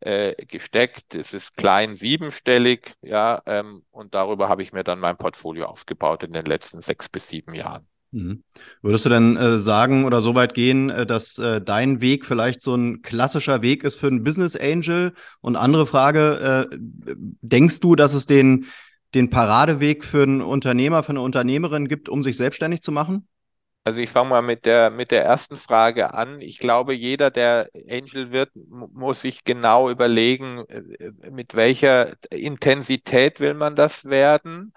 äh, 0.00 0.34
gesteckt. 0.44 1.14
Es 1.14 1.32
ist 1.32 1.56
klein 1.56 1.94
siebenstellig, 1.94 2.92
ja, 3.00 3.40
ähm, 3.46 3.86
und 3.90 4.14
darüber 4.14 4.50
habe 4.50 4.62
ich 4.62 4.72
mir 4.74 4.84
dann 4.84 4.98
mein 5.00 5.16
Portfolio 5.16 5.64
aufgebaut 5.66 6.22
in 6.24 6.34
den 6.34 6.44
letzten 6.44 6.82
sechs 6.82 7.08
bis 7.08 7.28
sieben 7.28 7.54
Jahren. 7.54 7.88
Mhm. 8.12 8.44
Würdest 8.82 9.04
du 9.04 9.10
denn 9.10 9.36
äh, 9.36 9.58
sagen 9.58 10.04
oder 10.04 10.20
so 10.20 10.34
weit 10.34 10.54
gehen, 10.54 10.90
äh, 10.90 11.06
dass 11.06 11.38
äh, 11.38 11.60
dein 11.60 12.00
Weg 12.00 12.24
vielleicht 12.24 12.62
so 12.62 12.74
ein 12.74 13.02
klassischer 13.02 13.62
Weg 13.62 13.84
ist 13.84 13.96
für 13.96 14.06
einen 14.06 14.22
Business 14.22 14.56
Angel? 14.56 15.12
Und 15.40 15.56
andere 15.56 15.86
Frage, 15.86 16.68
äh, 16.70 16.76
denkst 17.42 17.80
du, 17.80 17.96
dass 17.96 18.14
es 18.14 18.26
den, 18.26 18.66
den 19.14 19.30
Paradeweg 19.30 20.04
für 20.04 20.22
einen 20.22 20.40
Unternehmer, 20.40 21.02
für 21.02 21.10
eine 21.10 21.20
Unternehmerin 21.20 21.88
gibt, 21.88 22.08
um 22.08 22.22
sich 22.22 22.36
selbstständig 22.36 22.80
zu 22.80 22.92
machen? 22.92 23.28
Also 23.84 24.00
ich 24.00 24.10
fange 24.10 24.30
mal 24.30 24.42
mit 24.42 24.66
der, 24.66 24.90
mit 24.90 25.12
der 25.12 25.24
ersten 25.24 25.56
Frage 25.56 26.12
an. 26.12 26.40
Ich 26.40 26.58
glaube, 26.58 26.92
jeder, 26.92 27.30
der 27.30 27.68
Angel 27.88 28.32
wird, 28.32 28.50
muss 28.54 29.20
sich 29.20 29.44
genau 29.44 29.90
überlegen, 29.90 30.64
äh, 30.68 31.30
mit 31.30 31.54
welcher 31.54 32.14
Intensität 32.30 33.40
will 33.40 33.54
man 33.54 33.76
das 33.76 34.06
werden 34.06 34.72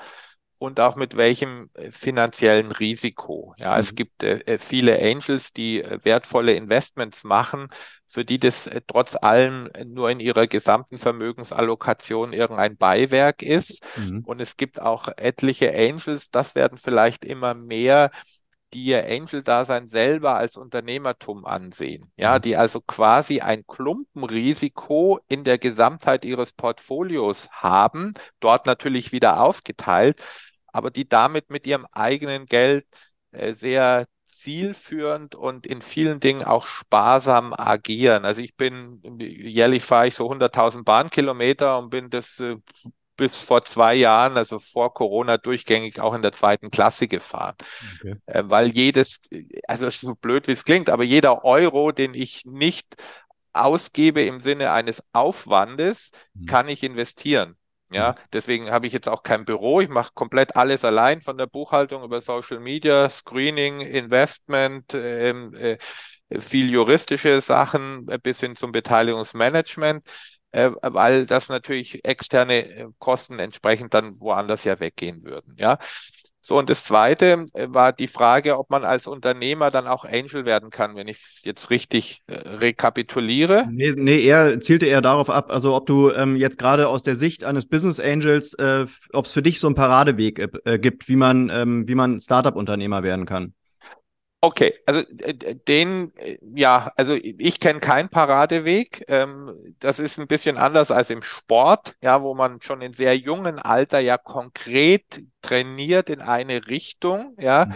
und 0.60 0.80
auch 0.82 0.96
mit 0.96 1.16
welchem 1.16 1.70
äh, 1.74 1.90
finanziellen 1.90 2.72
Risiko. 2.72 3.56
Ja, 3.58 3.74
mhm. 3.74 3.80
es 3.80 3.96
gibt 3.96 4.24
äh, 4.24 4.40
äh, 4.42 4.60
viele 4.60 5.00
Angels, 5.02 5.54
die 5.54 5.82
äh, 5.82 6.00
wertvolle 6.04 6.54
Investments 6.54 7.24
machen, 7.24 7.70
für 8.06 8.26
die 8.26 8.40
das 8.40 8.68
äh, 8.68 8.82
trotz 8.86 9.16
allem 9.16 9.70
nur 9.86 10.12
in 10.12 10.20
ihrer 10.20 10.48
gesamten 10.48 10.98
Vermögensallokation 10.98 12.34
irgendein 12.34 12.76
Beiwerk 12.76 13.42
ist. 13.42 13.86
Mhm. 13.98 14.24
Und 14.26 14.42
es 14.42 14.58
gibt 14.58 14.82
auch 14.82 15.08
etliche 15.16 15.74
Angels, 15.74 16.30
das 16.30 16.56
werden 16.56 16.78
vielleicht 16.78 17.24
immer 17.24 17.54
mehr, 17.54 18.12
die 18.74 18.84
ihr 18.84 19.04
Angel-Dasein 19.08 19.88
selber 19.88 20.36
als 20.36 20.56
Unternehmertum 20.56 21.46
ansehen. 21.46 22.12
Ja, 22.18 22.36
mhm. 22.36 22.42
die 22.42 22.58
also 22.58 22.82
quasi 22.82 23.40
ein 23.40 23.66
Klumpenrisiko 23.66 25.22
in 25.30 25.46
der 25.46 25.58
Gesamtheit 25.58 26.26
ihres 26.26 26.52
Portfolios 26.52 27.50
haben, 27.52 28.14
dort 28.42 28.66
natürlich 28.66 29.14
wieder 29.14 29.42
aufgeteilt 29.42 30.22
aber 30.74 30.92
die 30.92 31.08
damit 31.08 31.50
mit 31.50 31.68
ihrem 31.68 31.86
eigenen 31.92 32.46
Geld 32.46 32.86
äh, 33.32 33.54
sehr 33.54 34.08
zielführend 34.26 35.36
und 35.36 35.66
in 35.66 35.82
vielen 35.82 36.20
Dingen 36.20 36.44
auch 36.44 36.68
sparsam 36.68 37.54
agieren. 37.54 38.26
Also 38.26 38.42
ich 38.42 38.56
bin, 38.56 39.02
jährlich 39.20 39.84
fahre 39.84 40.08
ich 40.08 40.16
so 40.16 40.30
100.000 40.32 40.84
Bahnkilometer 40.84 41.80
und 41.80 41.90
bin 41.90 42.10
das 42.10 42.40
äh, 42.40 42.58
bis 43.18 43.36
vor 43.36 43.66
zwei 43.66 43.96
Jahren, 43.96 44.38
also 44.38 44.60
vor 44.60 44.94
Corona, 44.94 45.38
durchgängig 45.38 46.00
auch 46.00 46.14
in 46.14 46.22
der 46.22 46.32
zweiten 46.32 46.72
Klasse 46.72 47.08
gefahren. 47.08 47.56
Okay. 47.96 48.16
Äh, 48.28 48.44
weil 48.46 48.70
jedes, 48.70 49.20
also 49.68 49.90
so 49.90 50.16
blöd 50.16 50.48
wie 50.48 50.54
es 50.54 50.64
klingt, 50.64 50.90
aber 50.90 51.04
jeder 51.04 51.44
Euro, 51.44 51.92
den 51.92 52.14
ich 52.14 52.46
nicht 52.46 52.96
ausgebe 53.52 54.24
im 54.24 54.40
Sinne 54.40 54.72
eines 54.72 55.04
Aufwandes, 55.12 56.12
mhm. 56.34 56.46
kann 56.46 56.70
ich 56.70 56.82
investieren. 56.82 57.58
Ja, 57.92 58.14
deswegen 58.34 58.70
habe 58.70 58.86
ich 58.86 58.94
jetzt 58.94 59.10
auch 59.10 59.24
kein 59.24 59.46
Büro. 59.46 59.82
Ich 59.82 59.90
mache 59.90 60.12
komplett 60.14 60.56
alles 60.56 60.86
allein 60.86 61.22
von 61.22 61.38
der 61.40 61.48
Buchhaltung 61.48 62.04
über 62.04 62.22
Social 62.22 62.60
Media, 62.60 63.10
Screening, 63.10 63.82
Investment, 63.82 64.94
ähm, 64.94 65.56
äh, 65.56 65.78
viel 66.40 66.70
juristische 66.70 67.42
Sachen 67.42 68.08
äh, 68.08 68.20
bis 68.22 68.40
hin 68.42 68.56
zum 68.56 68.72
Beteiligungsmanagement, 68.72 70.06
äh, 70.52 70.70
weil 70.84 71.26
das 71.26 71.50
natürlich 71.50 72.06
externe 72.06 72.66
äh, 72.70 72.88
Kosten 73.00 73.40
entsprechend 73.40 73.94
dann 73.96 74.20
woanders 74.20 74.64
ja 74.66 74.80
weggehen 74.80 75.24
würden. 75.24 75.56
Ja, 75.58 75.80
so, 76.50 76.58
und 76.58 76.68
das 76.68 76.84
Zweite 76.84 77.46
äh, 77.54 77.68
war 77.70 77.94
die 77.94 78.08
Frage, 78.08 78.58
ob 78.58 78.72
man 78.72 78.84
als 78.84 79.06
Unternehmer 79.06 79.70
dann 79.70 79.86
auch 79.86 80.04
Angel 80.04 80.46
werden 80.46 80.72
kann, 80.72 80.96
wenn 80.96 81.08
ich 81.08 81.18
es 81.18 81.42
jetzt 81.44 81.70
richtig 81.70 82.24
äh, 82.26 82.34
rekapituliere. 82.34 83.68
Nee, 83.70 83.94
nee, 83.96 84.26
er 84.26 84.60
zielte 84.60 84.88
eher 84.88 85.02
darauf 85.02 85.30
ab, 85.30 85.52
also 85.52 85.76
ob 85.76 85.86
du 85.86 86.12
ähm, 86.12 86.36
jetzt 86.36 86.58
gerade 86.58 86.88
aus 86.88 87.04
der 87.04 87.16
Sicht 87.16 87.44
eines 87.44 87.68
Business 87.68 88.00
Angels, 88.00 88.56
äh, 88.56 88.88
ob 89.14 89.26
es 89.26 89.32
für 89.32 89.44
dich 89.44 89.60
so 89.60 89.68
einen 89.68 89.76
Paradeweg 89.76 90.40
äh, 90.66 90.80
gibt, 90.80 91.08
wie 91.08 91.18
man, 91.18 91.52
ähm, 91.54 91.88
wie 91.88 91.94
man 91.94 92.20
Startup-Unternehmer 92.20 93.04
werden 93.04 93.28
kann. 93.28 93.54
Okay, 94.42 94.74
also 94.86 95.04
den, 95.68 96.14
ja, 96.56 96.94
also 96.96 97.14
ich 97.14 97.60
kenne 97.60 97.82
keinen 97.82 98.08
Paradeweg. 98.08 99.04
Ähm, 99.10 99.76
das 99.80 100.00
ist 100.00 100.18
ein 100.18 100.28
bisschen 100.28 100.58
anders 100.58 100.92
als 100.92 101.10
im 101.10 101.24
Sport, 101.24 101.96
ja, 102.02 102.22
wo 102.24 102.34
man 102.34 102.62
schon 102.62 102.82
in 102.82 102.94
sehr 102.94 103.18
jungen 103.18 103.60
Alter 103.60 104.00
ja 104.00 104.18
konkret 104.18 105.22
trainiert 105.42 106.10
in 106.10 106.22
eine 106.22 106.68
Richtung, 106.68 107.36
ja. 107.38 107.66
Mhm. 107.66 107.74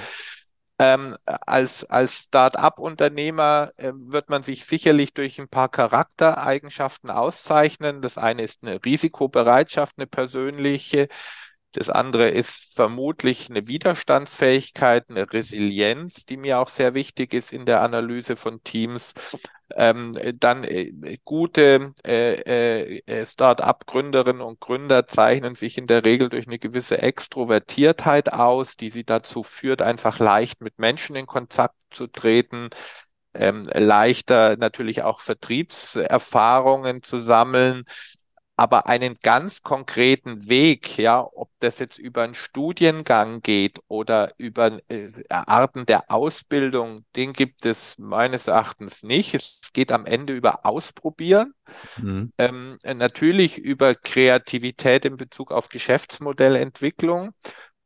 Ähm, 0.80 1.18
als 1.26 1.84
als 1.86 2.24
Start-up-Unternehmer 2.24 3.72
äh, 3.78 3.92
wird 3.94 4.30
man 4.30 4.42
sich 4.42 4.66
sicherlich 4.66 5.14
durch 5.14 5.40
ein 5.40 5.48
paar 5.48 5.70
Charaktereigenschaften 5.70 7.12
auszeichnen. 7.12 8.02
Das 8.02 8.18
eine 8.18 8.42
ist 8.42 8.64
eine 8.64 8.84
Risikobereitschaft, 8.84 9.96
eine 9.98 10.08
persönliche. 10.08 11.10
Das 11.74 11.90
andere 11.90 12.30
ist 12.30 12.76
vermutlich 12.76 13.50
eine 13.50 13.68
Widerstandsfähigkeit, 13.68 15.10
eine 15.10 15.32
Resilienz, 15.32 16.26
die 16.26 16.38
mir 16.38 16.60
auch 16.60 16.70
sehr 16.70 16.94
wichtig 16.94 17.34
ist 17.34 17.52
in 17.52 17.66
der 17.66 17.82
Analyse 17.82 18.36
von 18.36 18.64
Teams. 18.64 19.14
Ähm, 19.76 20.16
dann 20.40 20.64
äh, 20.64 21.18
gute 21.26 21.94
äh, 22.06 23.00
äh, 23.00 23.26
Start-up-Gründerinnen 23.26 24.42
und 24.42 24.60
Gründer 24.60 25.08
zeichnen 25.08 25.56
sich 25.56 25.80
in 25.80 25.88
der 25.88 26.06
Regel 26.06 26.30
durch 26.30 26.46
eine 26.46 26.60
gewisse 26.60 27.02
Extrovertiertheit 27.02 28.32
aus, 28.32 28.78
die 28.78 28.92
sie 28.92 29.04
dazu 29.04 29.42
führt, 29.42 29.82
einfach 29.82 30.20
leicht 30.20 30.62
mit 30.62 30.78
Menschen 30.78 31.16
in 31.16 31.26
Kontakt 31.26 31.76
zu 31.90 32.06
treten, 32.06 32.70
ähm, 33.34 33.68
leichter 33.74 34.58
natürlich 34.58 35.02
auch 35.02 35.22
Vertriebserfahrungen 35.22 37.02
zu 37.02 37.18
sammeln 37.18 37.86
aber 38.56 38.88
einen 38.88 39.18
ganz 39.22 39.64
konkreten 39.64 40.48
Weg, 40.48 40.98
ja, 40.98 41.28
ob 41.34 41.50
das 41.60 41.80
jetzt 41.80 41.98
über 41.98 42.22
einen 42.22 42.36
Studiengang 42.36 43.42
geht 43.42 43.80
oder 43.88 44.34
über 44.38 44.80
äh, 44.90 45.10
Arten 45.30 45.88
der 45.88 46.12
Ausbildung, 46.12 47.04
den 47.16 47.34
gibt 47.34 47.66
es 47.66 47.98
meines 47.98 48.48
Erachtens 48.48 49.02
nicht. 49.02 49.34
Es 49.34 49.60
geht 49.74 49.92
am 49.92 50.06
Ende 50.06 50.34
über 50.34 50.66
Ausprobieren, 50.66 51.54
mhm. 51.98 52.32
ähm, 52.38 52.78
natürlich 52.84 53.58
über 53.58 53.96
Kreativität 53.96 55.06
in 55.06 55.18
Bezug 55.18 55.52
auf 55.52 55.70
Geschäftsmodellentwicklung. 55.70 57.34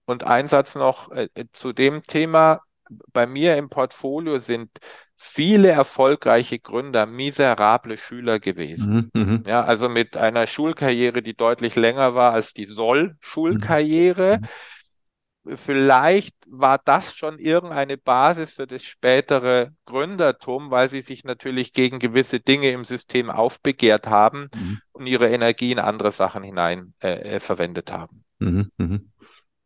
Und 0.05 0.23
ein 0.23 0.47
Satz 0.47 0.75
noch 0.75 1.11
äh, 1.11 1.27
zu 1.51 1.73
dem 1.73 2.03
Thema. 2.03 2.61
Bei 3.11 3.25
mir 3.27 3.57
im 3.57 3.69
Portfolio 3.69 4.39
sind 4.39 4.69
viele 5.17 5.69
erfolgreiche 5.69 6.59
Gründer 6.59 7.07
miserable 7.07 7.97
Schüler 7.97 8.39
gewesen. 8.39 9.09
Mhm, 9.13 9.21
mhm, 9.21 9.43
ja, 9.47 9.63
also 9.63 9.89
mit 9.89 10.15
einer 10.15 10.45
Schulkarriere, 10.45 11.23
die 11.23 11.33
deutlich 11.33 11.75
länger 11.75 12.13
war 12.13 12.33
als 12.33 12.53
die 12.53 12.65
Soll-Schulkarriere. 12.65 14.39
Mhm. 14.39 15.55
Vielleicht 15.55 16.35
war 16.47 16.79
das 16.83 17.15
schon 17.15 17.39
irgendeine 17.39 17.97
Basis 17.97 18.51
für 18.51 18.67
das 18.67 18.83
spätere 18.83 19.71
Gründertum, 19.85 20.71
weil 20.71 20.89
sie 20.89 21.01
sich 21.01 21.23
natürlich 21.23 21.73
gegen 21.73 21.99
gewisse 21.99 22.39
Dinge 22.39 22.69
im 22.71 22.83
System 22.83 23.29
aufbegehrt 23.29 24.07
haben 24.07 24.49
mhm. 24.53 24.79
und 24.91 25.07
ihre 25.07 25.29
Energie 25.29 25.71
in 25.71 25.79
andere 25.79 26.11
Sachen 26.11 26.43
hinein 26.43 26.93
äh, 26.99 27.35
äh 27.35 27.39
verwendet 27.39 27.91
haben. 27.91 28.23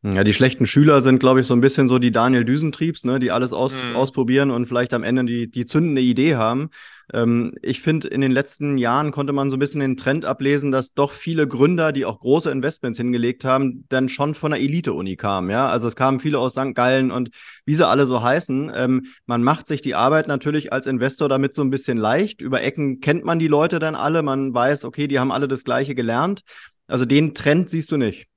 Ja, 0.03 0.23
die 0.23 0.33
schlechten 0.33 0.65
Schüler 0.65 0.99
sind, 1.01 1.19
glaube 1.19 1.41
ich, 1.41 1.47
so 1.47 1.53
ein 1.53 1.61
bisschen 1.61 1.87
so 1.87 1.99
die 1.99 2.09
Daniel 2.09 2.43
Düsentriebs, 2.43 3.05
ne, 3.05 3.19
die 3.19 3.29
alles 3.29 3.53
aus, 3.53 3.73
mhm. 3.73 3.95
ausprobieren 3.95 4.49
und 4.49 4.65
vielleicht 4.65 4.95
am 4.95 5.03
Ende 5.03 5.25
die, 5.25 5.49
die 5.49 5.67
zündende 5.67 6.01
Idee 6.01 6.37
haben. 6.37 6.71
Ähm, 7.13 7.53
ich 7.61 7.81
finde, 7.81 8.07
in 8.07 8.21
den 8.21 8.31
letzten 8.31 8.79
Jahren 8.79 9.11
konnte 9.11 9.31
man 9.31 9.51
so 9.51 9.57
ein 9.57 9.59
bisschen 9.59 9.79
den 9.79 9.97
Trend 9.97 10.25
ablesen, 10.25 10.71
dass 10.71 10.93
doch 10.93 11.11
viele 11.11 11.47
Gründer, 11.47 11.91
die 11.91 12.05
auch 12.05 12.19
große 12.19 12.49
Investments 12.49 12.97
hingelegt 12.97 13.45
haben, 13.45 13.85
dann 13.89 14.09
schon 14.09 14.33
von 14.33 14.51
der 14.51 14.59
Elite-Uni 14.59 15.17
kamen. 15.17 15.51
Ja, 15.51 15.67
also 15.67 15.87
es 15.87 15.95
kamen 15.95 16.19
viele 16.19 16.39
aus 16.39 16.53
St. 16.53 16.73
Gallen 16.73 17.11
und 17.11 17.29
wie 17.65 17.75
sie 17.75 17.87
alle 17.87 18.07
so 18.07 18.23
heißen. 18.23 18.71
Ähm, 18.75 19.05
man 19.27 19.43
macht 19.43 19.67
sich 19.67 19.81
die 19.81 19.93
Arbeit 19.93 20.27
natürlich 20.27 20.73
als 20.73 20.87
Investor 20.87 21.29
damit 21.29 21.53
so 21.53 21.61
ein 21.61 21.69
bisschen 21.69 21.99
leicht. 21.99 22.41
Über 22.41 22.63
Ecken 22.63 23.01
kennt 23.01 23.23
man 23.23 23.37
die 23.37 23.47
Leute 23.47 23.77
dann 23.77 23.93
alle. 23.93 24.23
Man 24.23 24.51
weiß, 24.51 24.83
okay, 24.83 25.07
die 25.07 25.19
haben 25.19 25.31
alle 25.31 25.47
das 25.47 25.63
Gleiche 25.63 25.93
gelernt. 25.93 26.41
Also 26.87 27.05
den 27.05 27.35
Trend 27.35 27.69
siehst 27.69 27.91
du 27.91 27.97
nicht. 27.97 28.30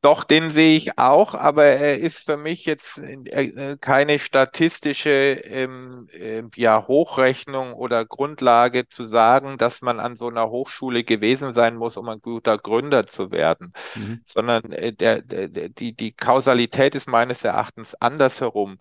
Doch, 0.00 0.24
den 0.24 0.50
sehe 0.50 0.76
ich 0.76 0.98
auch, 0.98 1.34
aber 1.34 1.64
er 1.64 1.98
ist 1.98 2.24
für 2.24 2.36
mich 2.36 2.64
jetzt 2.66 2.98
äh, 2.98 3.76
keine 3.80 4.18
statistische 4.18 5.10
ähm, 5.10 6.08
äh, 6.12 6.42
ja, 6.56 6.86
Hochrechnung 6.86 7.74
oder 7.74 8.04
Grundlage 8.04 8.88
zu 8.88 9.04
sagen, 9.04 9.58
dass 9.58 9.82
man 9.82 10.00
an 10.00 10.16
so 10.16 10.28
einer 10.28 10.50
Hochschule 10.50 11.04
gewesen 11.04 11.52
sein 11.52 11.76
muss, 11.76 11.96
um 11.96 12.08
ein 12.08 12.20
guter 12.20 12.58
Gründer 12.58 13.06
zu 13.06 13.30
werden, 13.30 13.72
mhm. 13.94 14.22
sondern 14.24 14.72
äh, 14.72 14.92
der, 14.92 15.22
der, 15.22 15.48
die, 15.48 15.92
die 15.94 16.12
Kausalität 16.12 16.94
ist 16.94 17.08
meines 17.08 17.44
Erachtens 17.44 17.94
andersherum. 17.94 18.78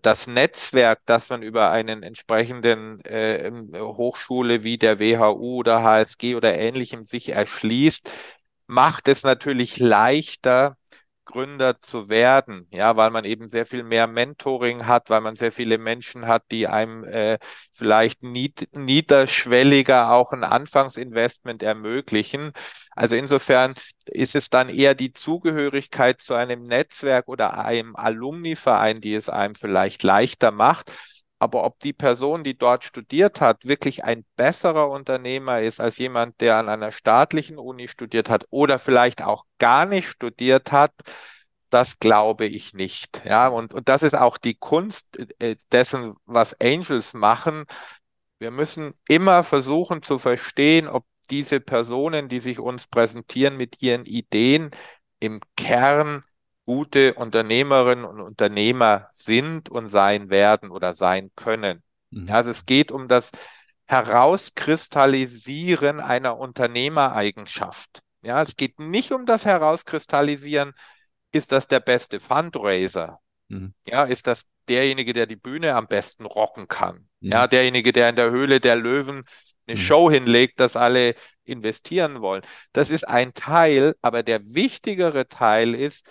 Das 0.00 0.26
Netzwerk, 0.26 1.00
das 1.04 1.28
man 1.28 1.42
über 1.42 1.70
einen 1.70 2.02
entsprechenden 2.02 3.00
äh, 3.04 3.50
Hochschule 3.76 4.62
wie 4.62 4.78
der 4.78 4.98
WHU 4.98 5.58
oder 5.58 5.82
HSG 5.82 6.36
oder 6.36 6.54
ähnlichem 6.54 7.04
sich 7.04 7.28
erschließt, 7.28 8.10
macht 8.66 9.08
es 9.08 9.22
natürlich 9.22 9.78
leichter, 9.78 10.76
Gründer 11.26 11.80
zu 11.80 12.08
werden, 12.10 12.68
ja, 12.70 12.96
weil 12.96 13.10
man 13.10 13.24
eben 13.24 13.48
sehr 13.48 13.64
viel 13.64 13.82
mehr 13.82 14.06
Mentoring 14.06 14.86
hat, 14.86 15.08
weil 15.08 15.22
man 15.22 15.36
sehr 15.36 15.52
viele 15.52 15.78
Menschen 15.78 16.26
hat, 16.26 16.44
die 16.50 16.66
einem 16.68 17.02
äh, 17.04 17.38
vielleicht 17.72 18.22
nied 18.22 18.68
niederschwelliger 18.72 20.12
auch 20.12 20.32
ein 20.32 20.44
Anfangsinvestment 20.44 21.62
ermöglichen. 21.62 22.52
Also 22.90 23.16
insofern 23.16 23.74
ist 24.06 24.34
es 24.34 24.50
dann 24.50 24.68
eher 24.68 24.94
die 24.94 25.12
Zugehörigkeit 25.14 26.20
zu 26.20 26.34
einem 26.34 26.62
Netzwerk 26.64 27.26
oder 27.28 27.58
einem 27.58 27.96
Alumni-Verein, 27.96 29.00
die 29.00 29.14
es 29.14 29.28
einem 29.30 29.54
vielleicht 29.54 30.02
leichter 30.02 30.50
macht. 30.50 30.92
Aber 31.38 31.64
ob 31.64 31.80
die 31.80 31.92
Person, 31.92 32.44
die 32.44 32.56
dort 32.56 32.84
studiert 32.84 33.40
hat, 33.40 33.66
wirklich 33.66 34.04
ein 34.04 34.24
besserer 34.36 34.88
Unternehmer 34.88 35.60
ist 35.60 35.80
als 35.80 35.98
jemand, 35.98 36.40
der 36.40 36.56
an 36.56 36.68
einer 36.68 36.92
staatlichen 36.92 37.58
Uni 37.58 37.88
studiert 37.88 38.30
hat 38.30 38.46
oder 38.50 38.78
vielleicht 38.78 39.22
auch 39.22 39.44
gar 39.58 39.84
nicht 39.84 40.08
studiert 40.08 40.72
hat, 40.72 40.92
das 41.70 41.98
glaube 41.98 42.46
ich 42.46 42.72
nicht. 42.72 43.22
Ja, 43.24 43.48
und, 43.48 43.74
und 43.74 43.88
das 43.88 44.02
ist 44.02 44.14
auch 44.14 44.38
die 44.38 44.54
Kunst 44.54 45.18
äh, 45.40 45.56
dessen, 45.72 46.14
was 46.24 46.58
Angels 46.60 47.14
machen. 47.14 47.64
Wir 48.38 48.50
müssen 48.50 48.94
immer 49.08 49.44
versuchen 49.44 50.02
zu 50.02 50.18
verstehen, 50.18 50.88
ob 50.88 51.06
diese 51.30 51.60
Personen, 51.60 52.28
die 52.28 52.40
sich 52.40 52.58
uns 52.60 52.86
präsentieren 52.88 53.56
mit 53.56 53.82
ihren 53.82 54.06
Ideen, 54.06 54.70
im 55.20 55.40
Kern 55.56 56.24
gute 56.64 57.14
Unternehmerinnen 57.14 58.04
und 58.04 58.20
Unternehmer 58.20 59.08
sind 59.12 59.68
und 59.68 59.88
sein 59.88 60.30
werden 60.30 60.70
oder 60.70 60.94
sein 60.94 61.30
können. 61.36 61.82
Mhm. 62.10 62.30
Also 62.30 62.50
es 62.50 62.66
geht 62.66 62.90
um 62.90 63.08
das 63.08 63.30
Herauskristallisieren 63.86 66.00
einer 66.00 66.38
Unternehmereigenschaft. 66.38 68.00
Ja, 68.22 68.40
es 68.40 68.56
geht 68.56 68.80
nicht 68.80 69.12
um 69.12 69.26
das 69.26 69.44
Herauskristallisieren, 69.44 70.72
ist 71.32 71.52
das 71.52 71.68
der 71.68 71.80
beste 71.80 72.20
Fundraiser? 72.20 73.20
Mhm. 73.48 73.74
Ja, 73.86 74.04
ist 74.04 74.26
das 74.26 74.46
derjenige, 74.68 75.12
der 75.12 75.26
die 75.26 75.36
Bühne 75.36 75.74
am 75.74 75.86
besten 75.86 76.24
rocken 76.24 76.68
kann? 76.68 77.08
Mhm. 77.20 77.32
Ja, 77.32 77.46
derjenige, 77.46 77.92
der 77.92 78.08
in 78.08 78.16
der 78.16 78.30
Höhle 78.30 78.60
der 78.60 78.76
Löwen 78.76 79.24
eine 79.66 79.76
mhm. 79.76 79.82
Show 79.82 80.10
hinlegt, 80.10 80.60
dass 80.60 80.76
alle 80.76 81.14
investieren 81.44 82.20
wollen. 82.20 82.42
Das 82.72 82.90
ist 82.90 83.06
ein 83.06 83.34
Teil, 83.34 83.94
aber 84.00 84.22
der 84.22 84.54
wichtigere 84.54 85.28
Teil 85.28 85.74
ist, 85.74 86.06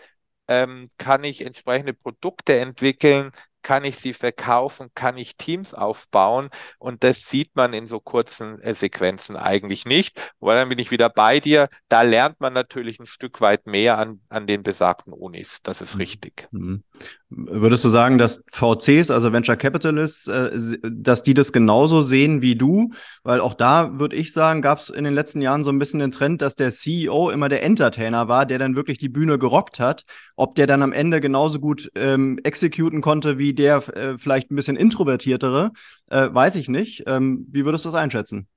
ähm, 0.48 0.90
kann 0.98 1.24
ich 1.24 1.42
entsprechende 1.46 1.94
Produkte 1.94 2.58
entwickeln, 2.58 3.32
kann 3.64 3.86
ich 3.86 3.98
sie 3.98 4.14
verkaufen, 4.14 4.90
kann 4.94 5.18
ich 5.18 5.38
Teams 5.38 5.74
aufbauen 5.74 6.50
und 6.78 7.04
das 7.04 7.22
sieht 7.30 7.56
man 7.56 7.74
in 7.74 7.88
so 7.88 8.00
kurzen 8.00 8.60
äh, 8.62 8.76
Sequenzen 8.76 9.38
eigentlich 9.38 9.86
nicht. 9.86 10.20
Weil 10.40 10.58
dann 10.58 10.70
bin 10.70 10.80
ich 10.80 10.92
wieder 10.92 11.10
bei 11.10 11.40
dir. 11.40 11.70
Da 11.88 12.02
lernt 12.02 12.40
man 12.42 12.54
natürlich 12.54 13.00
ein 13.00 13.06
Stück 13.06 13.42
weit 13.42 13.66
mehr 13.66 13.98
an, 13.98 14.22
an 14.30 14.46
den 14.46 14.62
besagten 14.64 15.14
Unis. 15.14 15.62
Das 15.64 15.82
ist 15.82 15.96
mhm. 15.96 16.02
richtig. 16.02 16.48
Mhm. 16.52 16.84
Würdest 17.36 17.84
du 17.84 17.90
sagen, 17.90 18.18
dass 18.18 18.44
VCs, 18.52 19.10
also 19.10 19.34
Venture 19.34 19.56
Capitalists, 19.56 20.28
äh, 20.28 20.78
dass 20.84 21.24
die 21.24 21.34
das 21.34 21.52
genauso 21.52 22.02
sehen 22.02 22.42
wie 22.42 22.56
du? 22.56 22.92
Weil 23.24 23.40
auch 23.40 23.56
da 23.56 23.98
würde 24.00 24.16
ich 24.16 24.34
sagen, 24.34 24.62
gab 24.62 24.80
es 24.80 24.90
in 24.90 25.04
den 25.04 25.16
letzten 25.16 25.42
Jahren 25.42 25.64
so 25.64 25.72
ein 25.72 25.80
bisschen 25.80 26.00
den 26.00 26.12
Trend, 26.12 26.42
dass 26.42 26.56
der 26.56 26.72
CEO 26.72 27.32
immer 27.32 27.50
der 27.50 27.64
Entertainer 27.64 28.28
war, 28.28 28.46
der 28.46 28.60
dann 28.60 28.76
wirklich 28.76 29.00
die 29.00 29.10
Bühne 29.10 29.40
gerockt 29.40 29.80
hat. 29.80 30.04
Ob 30.36 30.56
der 30.56 30.68
dann 30.68 30.84
am 30.84 30.94
Ende 30.94 31.22
genauso 31.22 31.60
gut 31.60 31.90
ähm, 31.96 32.40
exekuten 32.44 33.02
konnte 33.02 33.38
wie 33.38 33.54
der 33.54 33.78
äh, 33.96 34.18
vielleicht 34.18 34.52
ein 34.52 34.56
bisschen 34.56 34.76
introvertiertere, 34.76 35.72
äh, 36.10 36.30
weiß 36.32 36.56
ich 36.56 36.70
nicht. 36.70 37.04
Ähm, 37.08 37.48
wie 37.52 37.66
würdest 37.66 37.86
du 37.86 37.90
das 37.90 38.00
einschätzen? 38.00 38.48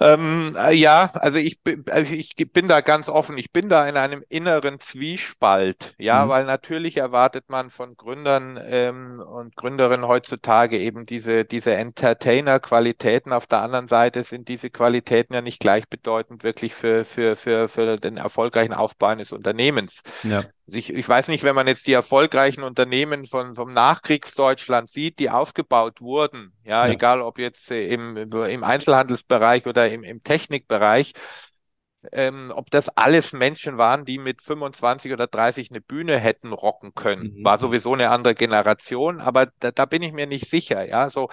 Ähm, 0.00 0.56
äh, 0.58 0.74
ja, 0.74 1.10
also 1.14 1.38
ich, 1.38 1.58
also 1.90 2.12
ich 2.12 2.34
bin 2.36 2.68
da 2.68 2.80
ganz 2.80 3.08
offen. 3.08 3.38
Ich 3.38 3.52
bin 3.52 3.68
da 3.68 3.86
in 3.88 3.96
einem 3.96 4.24
inneren 4.28 4.80
Zwiespalt, 4.80 5.94
ja, 5.98 6.24
mhm. 6.24 6.28
weil 6.28 6.44
natürlich 6.44 6.96
erwartet 6.96 7.44
man 7.48 7.70
von 7.70 7.96
Gründern 7.96 8.58
ähm, 8.62 9.20
und 9.20 9.56
Gründerinnen 9.56 10.06
heutzutage 10.06 10.78
eben 10.78 11.06
diese, 11.06 11.44
diese 11.44 11.74
Entertainer-Qualitäten. 11.74 13.32
Auf 13.32 13.46
der 13.46 13.60
anderen 13.60 13.88
Seite 13.88 14.24
sind 14.24 14.48
diese 14.48 14.70
Qualitäten 14.70 15.34
ja 15.34 15.42
nicht 15.42 15.60
gleichbedeutend 15.60 16.44
wirklich 16.44 16.74
für, 16.74 17.04
für, 17.04 17.36
für, 17.36 17.68
für 17.68 17.96
den 17.98 18.16
erfolgreichen 18.16 18.72
Aufbau 18.72 19.06
eines 19.06 19.32
Unternehmens. 19.32 20.02
Ja. 20.22 20.42
Ich, 20.66 20.92
ich 20.92 21.08
weiß 21.08 21.28
nicht, 21.28 21.44
wenn 21.44 21.54
man 21.54 21.66
jetzt 21.66 21.86
die 21.86 21.92
erfolgreichen 21.92 22.62
Unternehmen 22.62 23.26
von, 23.26 23.54
vom 23.54 23.72
Nachkriegsdeutschland 23.72 24.88
sieht, 24.88 25.18
die 25.18 25.28
aufgebaut 25.28 26.00
wurden, 26.00 26.52
ja, 26.64 26.86
ja. 26.86 26.92
egal 26.92 27.20
ob 27.20 27.38
jetzt 27.38 27.70
im, 27.70 28.16
im 28.16 28.64
Einzelhandelsbereich 28.64 29.66
oder 29.66 29.90
im, 29.90 30.02
im 30.02 30.22
Technikbereich, 30.22 31.12
ähm, 32.12 32.52
ob 32.54 32.70
das 32.70 32.88
alles 32.90 33.32
Menschen 33.32 33.78
waren, 33.78 34.04
die 34.04 34.18
mit 34.18 34.42
25 34.42 35.12
oder 35.12 35.26
30 35.26 35.70
eine 35.70 35.80
Bühne 35.80 36.18
hätten 36.18 36.52
rocken 36.52 36.94
können. 36.94 37.34
Mhm. 37.36 37.44
War 37.44 37.58
sowieso 37.58 37.94
eine 37.94 38.10
andere 38.10 38.34
Generation, 38.34 39.20
aber 39.20 39.46
da, 39.60 39.70
da 39.70 39.84
bin 39.84 40.02
ich 40.02 40.12
mir 40.12 40.26
nicht 40.26 40.46
sicher. 40.46 40.86
Ja, 40.86 41.08
so 41.10 41.28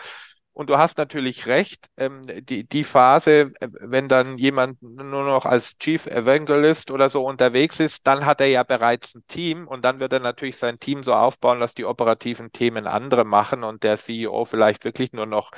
und 0.53 0.69
du 0.69 0.77
hast 0.77 0.97
natürlich 0.97 1.47
recht, 1.47 1.87
ähm, 1.97 2.23
die, 2.27 2.67
die 2.67 2.83
Phase, 2.83 3.53
äh, 3.59 3.67
wenn 3.79 4.07
dann 4.09 4.37
jemand 4.37 4.81
nur 4.81 5.23
noch 5.23 5.45
als 5.45 5.77
Chief 5.77 6.05
Evangelist 6.07 6.91
oder 6.91 7.09
so 7.09 7.25
unterwegs 7.25 7.79
ist, 7.79 8.05
dann 8.05 8.25
hat 8.25 8.41
er 8.41 8.47
ja 8.47 8.63
bereits 8.63 9.15
ein 9.15 9.23
Team 9.27 9.67
und 9.67 9.85
dann 9.85 9.99
wird 9.99 10.13
er 10.13 10.19
natürlich 10.19 10.57
sein 10.57 10.77
Team 10.79 11.03
so 11.03 11.13
aufbauen, 11.13 11.59
dass 11.61 11.73
die 11.73 11.85
operativen 11.85 12.51
Themen 12.51 12.85
andere 12.85 13.23
machen 13.23 13.63
und 13.63 13.83
der 13.83 13.97
CEO 13.97 14.43
vielleicht 14.45 14.83
wirklich 14.83 15.13
nur 15.13 15.25
noch 15.25 15.51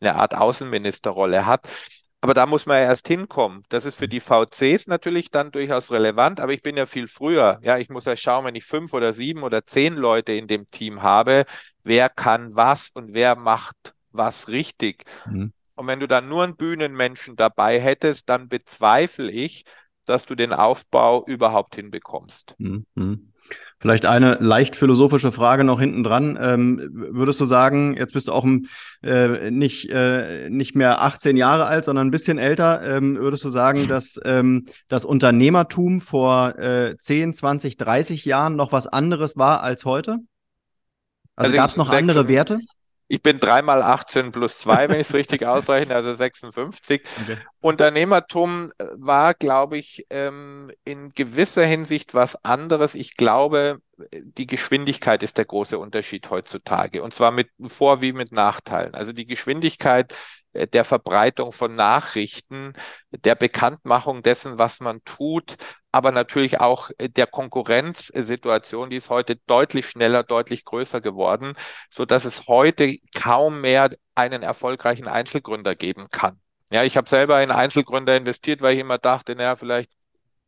eine 0.00 0.14
Art 0.14 0.34
Außenministerrolle 0.34 1.44
hat. 1.46 1.68
Aber 2.20 2.34
da 2.34 2.46
muss 2.46 2.66
man 2.66 2.78
ja 2.78 2.84
erst 2.84 3.06
hinkommen. 3.06 3.62
Das 3.68 3.84
ist 3.84 3.96
für 3.96 4.08
die 4.08 4.20
VCs 4.20 4.88
natürlich 4.88 5.30
dann 5.30 5.52
durchaus 5.52 5.92
relevant, 5.92 6.40
aber 6.40 6.52
ich 6.52 6.62
bin 6.62 6.76
ja 6.76 6.86
viel 6.86 7.06
früher. 7.06 7.60
Ja, 7.62 7.78
ich 7.78 7.90
muss 7.90 8.06
ja 8.06 8.16
schauen, 8.16 8.44
wenn 8.44 8.56
ich 8.56 8.64
fünf 8.64 8.92
oder 8.92 9.12
sieben 9.12 9.42
oder 9.44 9.64
zehn 9.64 9.94
Leute 9.94 10.32
in 10.32 10.48
dem 10.48 10.66
Team 10.66 11.02
habe, 11.02 11.44
wer 11.84 12.08
kann 12.08 12.56
was 12.56 12.90
und 12.92 13.12
wer 13.14 13.36
macht 13.36 13.94
was 14.18 14.48
richtig. 14.48 15.04
Mhm. 15.24 15.52
Und 15.74 15.86
wenn 15.86 16.00
du 16.00 16.06
dann 16.06 16.28
nur 16.28 16.44
einen 16.44 16.56
Bühnenmenschen 16.56 17.36
dabei 17.36 17.80
hättest, 17.80 18.28
dann 18.28 18.48
bezweifle 18.48 19.30
ich, 19.30 19.64
dass 20.04 20.26
du 20.26 20.34
den 20.34 20.52
Aufbau 20.52 21.24
überhaupt 21.24 21.76
hinbekommst. 21.76 22.54
Mhm. 22.58 22.84
mhm. 22.94 23.32
Vielleicht 23.78 24.04
eine 24.04 24.34
leicht 24.40 24.76
philosophische 24.76 25.32
Frage 25.32 25.64
noch 25.64 25.80
hinten 25.80 26.02
dran. 26.02 26.36
Ähm, 26.40 26.90
würdest 26.92 27.40
du 27.40 27.44
sagen, 27.44 27.96
jetzt 27.96 28.12
bist 28.12 28.28
du 28.28 28.32
auch 28.32 28.44
äh, 29.02 29.50
nicht, 29.50 29.88
äh, 29.90 30.50
nicht 30.50 30.74
mehr 30.74 31.00
18 31.00 31.36
Jahre 31.36 31.64
alt, 31.66 31.84
sondern 31.84 32.08
ein 32.08 32.10
bisschen 32.10 32.38
älter, 32.38 32.82
ähm, 32.84 33.16
würdest 33.16 33.44
du 33.44 33.48
sagen, 33.48 33.86
dass 33.86 34.20
ähm, 34.24 34.66
das 34.88 35.04
Unternehmertum 35.04 36.00
vor 36.00 36.58
äh, 36.58 36.96
10, 36.98 37.34
20, 37.34 37.76
30 37.76 38.24
Jahren 38.24 38.56
noch 38.56 38.72
was 38.72 38.86
anderes 38.86 39.36
war 39.36 39.62
als 39.62 39.84
heute? 39.84 40.18
Also, 41.36 41.52
also 41.52 41.56
gab 41.56 41.70
es 41.70 41.76
noch 41.76 41.92
andere 41.92 42.26
Werte? 42.28 42.58
Ich 43.08 43.22
bin 43.22 43.40
dreimal 43.40 43.82
18 43.82 44.32
plus 44.32 44.58
2, 44.58 44.88
wenn 44.88 45.00
ich 45.00 45.08
es 45.08 45.14
richtig 45.14 45.42
ausrechne, 45.46 45.94
also 45.94 46.14
56. 46.14 47.02
Okay. 47.22 47.38
Unternehmertum 47.60 48.72
äh, 48.78 48.84
war, 48.96 49.34
glaube 49.34 49.78
ich, 49.78 50.06
ähm, 50.10 50.70
in 50.84 51.08
gewisser 51.10 51.64
Hinsicht 51.64 52.14
was 52.14 52.42
anderes. 52.44 52.94
Ich 52.94 53.16
glaube, 53.16 53.80
die 54.12 54.46
Geschwindigkeit 54.46 55.22
ist 55.22 55.38
der 55.38 55.44
große 55.46 55.78
Unterschied 55.78 56.30
heutzutage. 56.30 57.02
Und 57.02 57.14
zwar 57.14 57.30
mit 57.30 57.50
Vor- 57.66 58.00
wie 58.02 58.12
mit 58.12 58.30
Nachteilen. 58.32 58.94
Also 58.94 59.12
die 59.12 59.26
Geschwindigkeit 59.26 60.12
äh, 60.12 60.16
der 60.66 60.84
Verbreitung 60.84 61.52
von 61.52 61.74
Nachrichten, 61.74 62.72
der 63.10 63.34
Bekanntmachung 63.34 64.22
dessen, 64.22 64.58
was 64.58 64.80
man 64.80 65.02
tut, 65.04 65.56
aber 65.92 66.12
natürlich 66.12 66.60
auch 66.60 66.90
äh, 66.98 67.08
der 67.08 67.26
Konkurrenzsituation, 67.26 68.90
die 68.90 68.96
ist 68.96 69.10
heute 69.10 69.36
deutlich 69.46 69.86
schneller, 69.88 70.22
deutlich 70.22 70.64
größer 70.64 71.00
geworden, 71.00 71.54
so 71.90 72.04
dass 72.04 72.24
es 72.24 72.46
heute 72.46 72.96
kaum 73.14 73.60
mehr 73.60 73.90
einen 74.14 74.42
erfolgreichen 74.42 75.08
Einzelgründer 75.08 75.74
geben 75.74 76.08
kann. 76.10 76.40
Ja, 76.70 76.84
ich 76.84 76.96
habe 76.96 77.08
selber 77.08 77.42
in 77.42 77.50
Einzelgründer 77.50 78.16
investiert, 78.16 78.60
weil 78.60 78.74
ich 78.74 78.80
immer 78.80 78.98
dachte, 78.98 79.34
naja, 79.34 79.56
vielleicht 79.56 79.90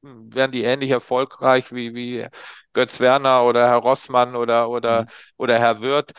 hm, 0.03 0.35
wären 0.35 0.53
die 0.53 0.63
ähnlich 0.63 0.91
erfolgreich 0.91 1.73
wie, 1.73 1.95
wie 1.95 2.27
Götz 2.73 3.01
Werner 3.01 3.45
oder 3.45 3.69
Herr 3.69 3.79
Rossmann 3.79 4.37
oder, 4.37 4.69
oder, 4.69 5.03
mhm. 5.03 5.07
oder 5.37 5.59
Herr 5.59 5.81
Wirth. 5.81 6.13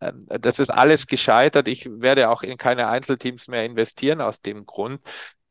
Ähm, 0.00 0.26
das 0.28 0.58
ist 0.58 0.70
alles 0.70 1.06
gescheitert. 1.06 1.68
Ich 1.68 1.86
werde 1.90 2.30
auch 2.30 2.42
in 2.42 2.56
keine 2.56 2.88
Einzelteams 2.88 3.48
mehr 3.48 3.64
investieren 3.64 4.20
aus 4.20 4.40
dem 4.40 4.66
Grund. 4.66 5.00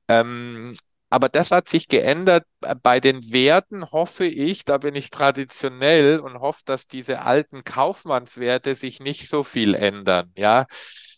Ähm, 0.08 0.76
aber 1.10 1.30
das 1.30 1.52
hat 1.52 1.70
sich 1.70 1.88
geändert. 1.88 2.44
Bei 2.84 3.00
den 3.00 3.32
Werten 3.32 3.92
hoffe 3.92 4.26
ich, 4.26 4.66
da 4.66 4.78
bin 4.78 4.94
ich 4.96 5.10
traditionell 5.10 6.20
und 6.20 6.40
hoffe, 6.42 6.62
dass 6.66 6.88
diese 6.88 7.22
alten 7.22 7.64
Kaufmannswerte 7.64 8.76
sich 8.76 9.00
nicht 9.00 9.30
so 9.30 9.44
viel 9.44 9.74
ändern. 9.74 10.32
Ja, 10.36 10.68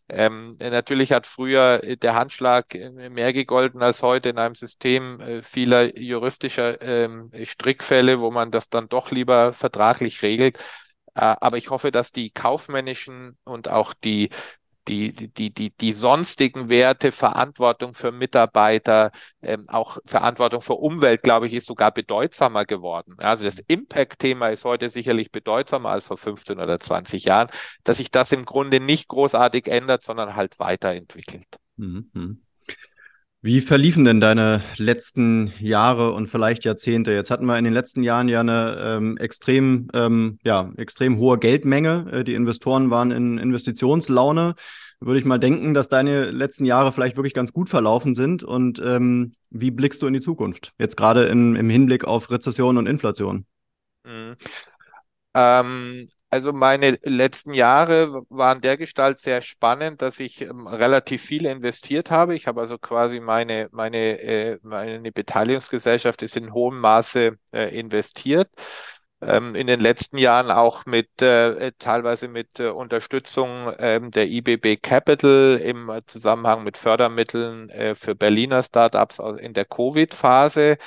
ähm, 0.07 0.55
natürlich 0.59 1.11
hat 1.11 1.27
früher 1.27 1.79
der 1.97 2.15
Handschlag 2.15 2.73
mehr 2.73 3.31
gegolten 3.33 3.81
als 3.83 4.01
heute 4.01 4.29
in 4.29 4.37
einem 4.39 4.55
System 4.55 5.19
äh, 5.21 5.41
vieler 5.43 5.97
juristischer 5.99 6.81
ähm, 6.81 7.31
Strickfälle, 7.43 8.19
wo 8.19 8.31
man 8.31 8.49
das 8.51 8.69
dann 8.69 8.89
doch 8.89 9.11
lieber 9.11 9.53
vertraglich 9.53 10.21
regelt. 10.23 10.57
Äh, 11.19 11.35
aber 11.41 11.57
ich 11.57 11.69
hoffe, 11.69 11.91
dass 11.91 12.11
die 12.11 12.31
kaufmännischen 12.31 13.37
und 13.43 13.67
auch 13.67 13.93
die 13.93 14.29
die, 14.87 15.13
die, 15.13 15.53
die, 15.53 15.69
die 15.69 15.91
sonstigen 15.93 16.69
Werte, 16.69 17.11
Verantwortung 17.11 17.93
für 17.93 18.11
Mitarbeiter, 18.11 19.11
ähm, 19.43 19.69
auch 19.69 19.99
Verantwortung 20.05 20.61
für 20.61 20.73
Umwelt, 20.73 21.21
glaube 21.21 21.45
ich, 21.45 21.53
ist 21.53 21.67
sogar 21.67 21.91
bedeutsamer 21.91 22.65
geworden. 22.65 23.13
Also 23.19 23.43
das 23.43 23.59
Impact-Thema 23.59 24.49
ist 24.49 24.65
heute 24.65 24.89
sicherlich 24.89 25.31
bedeutsamer 25.31 25.89
als 25.89 26.05
vor 26.05 26.17
15 26.17 26.59
oder 26.59 26.79
20 26.79 27.25
Jahren, 27.25 27.49
dass 27.83 27.97
sich 27.97 28.09
das 28.09 28.31
im 28.31 28.45
Grunde 28.45 28.79
nicht 28.79 29.09
großartig 29.09 29.67
ändert, 29.67 30.03
sondern 30.03 30.35
halt 30.35 30.57
weiterentwickelt. 30.57 31.45
Mhm. 31.77 32.41
Wie 33.41 33.61
verliefen 33.61 34.03
denn 34.03 34.19
deine 34.19 34.61
letzten 34.75 35.53
Jahre 35.59 36.11
und 36.11 36.27
vielleicht 36.27 36.65
Jahrzehnte? 36.65 37.11
Jetzt 37.11 37.31
hatten 37.31 37.45
wir 37.45 37.57
in 37.57 37.63
den 37.63 37.73
letzten 37.73 38.03
Jahren 38.03 38.27
ja 38.27 38.41
eine 38.41 38.77
ähm, 38.81 39.15
extrem, 39.15 39.87
ähm, 39.93 40.39
ja, 40.43 40.69
extrem 40.75 41.17
hohe 41.17 41.37
Geldmenge. 41.37 42.05
Äh, 42.11 42.23
die 42.25 42.33
Investoren 42.33 42.89
waren 42.89 43.11
in 43.11 43.37
Investitionslaune. 43.37 44.55
Würde 44.99 45.19
ich 45.19 45.25
mal 45.25 45.39
denken, 45.39 45.73
dass 45.73 45.87
deine 45.87 46.31
letzten 46.31 46.65
Jahre 46.65 46.91
vielleicht 46.91 47.15
wirklich 47.15 47.33
ganz 47.33 47.53
gut 47.53 47.69
verlaufen 47.69 48.13
sind. 48.13 48.43
Und 48.43 48.81
ähm, 48.83 49.31
wie 49.49 49.71
blickst 49.71 50.01
du 50.01 50.07
in 50.07 50.13
die 50.13 50.19
Zukunft? 50.19 50.73
Jetzt 50.77 50.97
gerade 50.97 51.23
im 51.23 51.55
Hinblick 51.69 52.03
auf 52.03 52.29
Rezession 52.31 52.77
und 52.77 52.87
Inflation. 52.87 53.45
Mhm. 54.03 54.35
Ähm, 55.33 56.07
also 56.31 56.53
meine 56.53 56.99
letzten 57.03 57.53
Jahre 57.53 58.23
waren 58.29 58.61
der 58.61 58.77
Gestalt 58.77 59.19
sehr 59.19 59.41
spannend, 59.41 60.01
dass 60.01 60.19
ich 60.19 60.41
ähm, 60.41 60.67
relativ 60.67 61.23
viel 61.23 61.45
investiert 61.45 62.11
habe. 62.11 62.35
Ich 62.35 62.45
habe 62.47 62.61
also 62.61 62.77
quasi 62.77 63.19
meine, 63.19 63.67
meine, 63.71 64.19
äh, 64.19 64.59
meine 64.61 65.11
Beteiligungsgesellschaft 65.11 66.21
ist 66.21 66.37
in 66.37 66.53
hohem 66.53 66.79
Maße 66.79 67.37
äh, 67.51 67.79
investiert. 67.79 68.49
Ähm, 69.21 69.55
in 69.55 69.67
den 69.67 69.81
letzten 69.81 70.17
Jahren 70.17 70.49
auch 70.51 70.85
mit 70.85 71.21
äh, 71.21 71.71
teilweise 71.79 72.27
mit 72.29 72.59
äh, 72.59 72.69
Unterstützung 72.69 73.73
ähm, 73.77 74.11
der 74.11 74.27
IBB 74.29 74.77
Capital 74.81 75.59
im 75.61 75.91
Zusammenhang 76.07 76.63
mit 76.63 76.77
Fördermitteln 76.77 77.69
äh, 77.69 77.95
für 77.95 78.15
Berliner 78.15 78.63
Startups 78.63 79.19
in 79.39 79.53
der 79.53 79.65
Covid-Phase. 79.65 80.77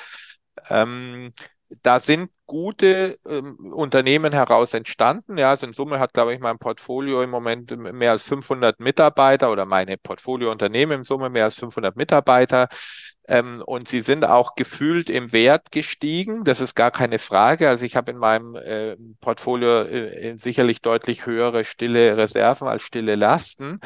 Ähm, 0.69 1.33
da 1.81 1.99
sind 1.99 2.31
gute 2.53 3.17
ähm, 3.27 3.73
Unternehmen 3.73 4.31
heraus 4.31 4.75
entstanden. 4.75 5.39
Ja, 5.39 5.49
also 5.49 5.65
in 5.65 5.73
Summe 5.73 5.97
hat, 5.99 6.13
glaube 6.13 6.35
ich, 6.35 6.39
mein 6.39 6.59
Portfolio 6.59 7.23
im 7.23 7.31
Moment 7.31 7.75
mehr 7.75 8.11
als 8.11 8.21
500 8.21 8.79
Mitarbeiter 8.79 9.51
oder 9.51 9.65
meine 9.65 9.97
Portfoliounternehmen 9.97 10.99
im 10.99 11.03
Summe 11.03 11.31
mehr 11.31 11.45
als 11.45 11.55
500 11.55 11.95
Mitarbeiter. 11.95 12.69
Ähm, 13.27 13.63
und 13.65 13.87
sie 13.87 14.01
sind 14.01 14.23
auch 14.23 14.53
gefühlt 14.53 15.09
im 15.09 15.33
Wert 15.33 15.71
gestiegen. 15.71 16.43
Das 16.43 16.61
ist 16.61 16.75
gar 16.75 16.91
keine 16.91 17.17
Frage. 17.17 17.69
Also 17.69 17.85
ich 17.85 17.95
habe 17.95 18.11
in 18.11 18.17
meinem 18.17 18.55
äh, 18.55 18.97
Portfolio 19.19 19.81
äh, 19.81 20.37
sicherlich 20.37 20.81
deutlich 20.81 21.25
höhere 21.25 21.63
stille 21.63 22.17
Reserven 22.17 22.67
als 22.67 22.83
stille 22.83 23.15
Lasten. 23.15 23.79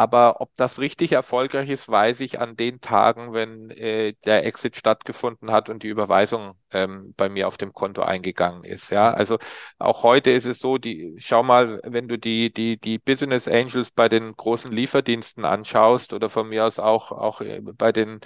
Aber 0.00 0.40
ob 0.40 0.54
das 0.56 0.78
richtig 0.78 1.12
erfolgreich 1.12 1.68
ist, 1.68 1.88
weiß 1.88 2.20
ich 2.20 2.40
an 2.40 2.56
den 2.56 2.80
Tagen, 2.80 3.34
wenn 3.34 3.68
äh, 3.70 4.14
der 4.24 4.46
Exit 4.46 4.76
stattgefunden 4.76 5.50
hat 5.50 5.68
und 5.68 5.82
die 5.82 5.88
Überweisung 5.88 6.54
ähm, 6.70 7.12
bei 7.18 7.28
mir 7.28 7.46
auf 7.46 7.58
dem 7.58 7.74
Konto 7.74 8.00
eingegangen 8.02 8.64
ist. 8.64 8.90
Ja, 8.90 9.12
also 9.12 9.36
auch 9.78 10.02
heute 10.02 10.30
ist 10.30 10.46
es 10.46 10.58
so, 10.58 10.78
die, 10.78 11.16
schau 11.18 11.42
mal, 11.42 11.80
wenn 11.84 12.08
du 12.08 12.18
die, 12.18 12.50
die, 12.50 12.78
die 12.80 12.98
Business 12.98 13.46
Angels 13.46 13.90
bei 13.90 14.08
den 14.08 14.34
großen 14.34 14.72
Lieferdiensten 14.72 15.44
anschaust 15.44 16.14
oder 16.14 16.30
von 16.30 16.48
mir 16.48 16.64
aus 16.64 16.78
auch, 16.78 17.12
auch 17.12 17.42
äh, 17.42 17.60
bei 17.60 17.92
den, 17.92 18.20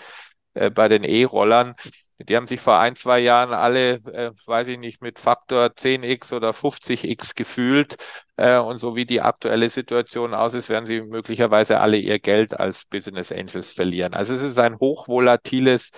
äh, 0.55 0.71
bei 0.71 0.89
den 0.89 1.03
E-Rollern, 1.05 1.75
die 2.19 2.37
haben 2.37 2.47
sich 2.47 2.61
vor 2.61 2.79
ein, 2.79 2.97
zwei 2.97 3.19
Jahren 3.21 3.53
alle, 3.53 3.95
äh, 4.13 4.31
weiß 4.47 4.69
ich 4.69 4.79
nicht, 4.79 5.03
mit 5.03 5.19
Faktor 5.19 5.75
10x 5.75 6.33
oder 6.33 6.53
50x 6.53 7.35
gefühlt. 7.35 7.97
Äh, 8.37 8.59
und 8.59 8.79
so 8.79 8.97
wie 8.97 9.07
die 9.07 9.21
aktuelle 9.21 9.69
Situation 9.69 10.35
aus 10.35 10.55
ist, 10.55 10.69
werden 10.69 10.87
sie 10.87 11.03
möglicherweise 11.03 11.81
alle 11.81 11.97
ihr 11.97 12.19
Geld 12.19 12.59
als 12.59 12.85
Business 12.87 13.33
Angels 13.33 13.71
verlieren. 13.73 14.15
Also 14.15 14.35
es 14.35 14.43
ist 14.43 14.59
ein 14.59 14.79
hochvolatiles 14.79 15.91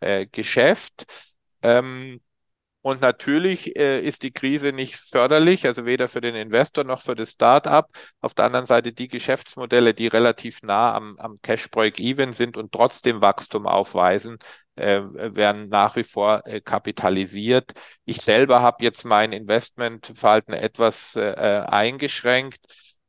äh, 0.00 0.26
Geschäft. 0.26 1.04
Ähm, 1.62 2.20
und 2.88 3.02
natürlich 3.02 3.76
äh, 3.76 4.00
ist 4.00 4.22
die 4.22 4.30
Krise 4.30 4.72
nicht 4.72 4.96
förderlich, 4.96 5.66
also 5.66 5.84
weder 5.84 6.08
für 6.08 6.22
den 6.22 6.34
Investor 6.34 6.84
noch 6.84 7.02
für 7.02 7.14
das 7.14 7.32
Start-up. 7.32 7.90
Auf 8.22 8.32
der 8.32 8.46
anderen 8.46 8.64
Seite 8.64 8.94
die 8.94 9.08
Geschäftsmodelle, 9.08 9.92
die 9.92 10.06
relativ 10.06 10.62
nah 10.62 10.94
am, 10.94 11.18
am 11.18 11.36
Cash 11.42 11.70
Break-Even 11.70 12.32
sind 12.32 12.56
und 12.56 12.72
trotzdem 12.72 13.20
Wachstum 13.20 13.66
aufweisen, 13.66 14.38
äh, 14.76 15.02
werden 15.02 15.68
nach 15.68 15.96
wie 15.96 16.02
vor 16.02 16.46
äh, 16.46 16.62
kapitalisiert. 16.62 17.72
Ich 18.06 18.22
selber 18.22 18.62
habe 18.62 18.82
jetzt 18.82 19.04
mein 19.04 19.32
Investmentverhalten 19.32 20.54
etwas 20.54 21.14
äh, 21.14 21.64
eingeschränkt. 21.66 22.60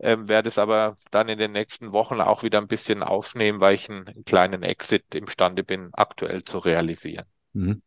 Ähm, 0.02 0.28
werde 0.28 0.50
es 0.50 0.58
aber 0.58 0.98
dann 1.12 1.30
in 1.30 1.40
den 1.40 1.54
nächsten 1.54 1.94
Wochen 1.94 2.20
auch 2.20 2.44
wieder 2.44 2.58
ein 2.60 2.68
bisschen 2.68 3.02
aufnehmen, 3.02 3.62
weil 3.62 3.76
ich 3.76 3.90
einen, 3.90 4.08
einen 4.10 4.26
kleinen 4.26 4.64
Exit 4.64 5.16
imstande 5.16 5.64
bin, 5.64 5.90
aktuell 5.94 6.44
zu 6.44 6.60
realisieren. 6.60 7.26
Mhm. 7.54 7.82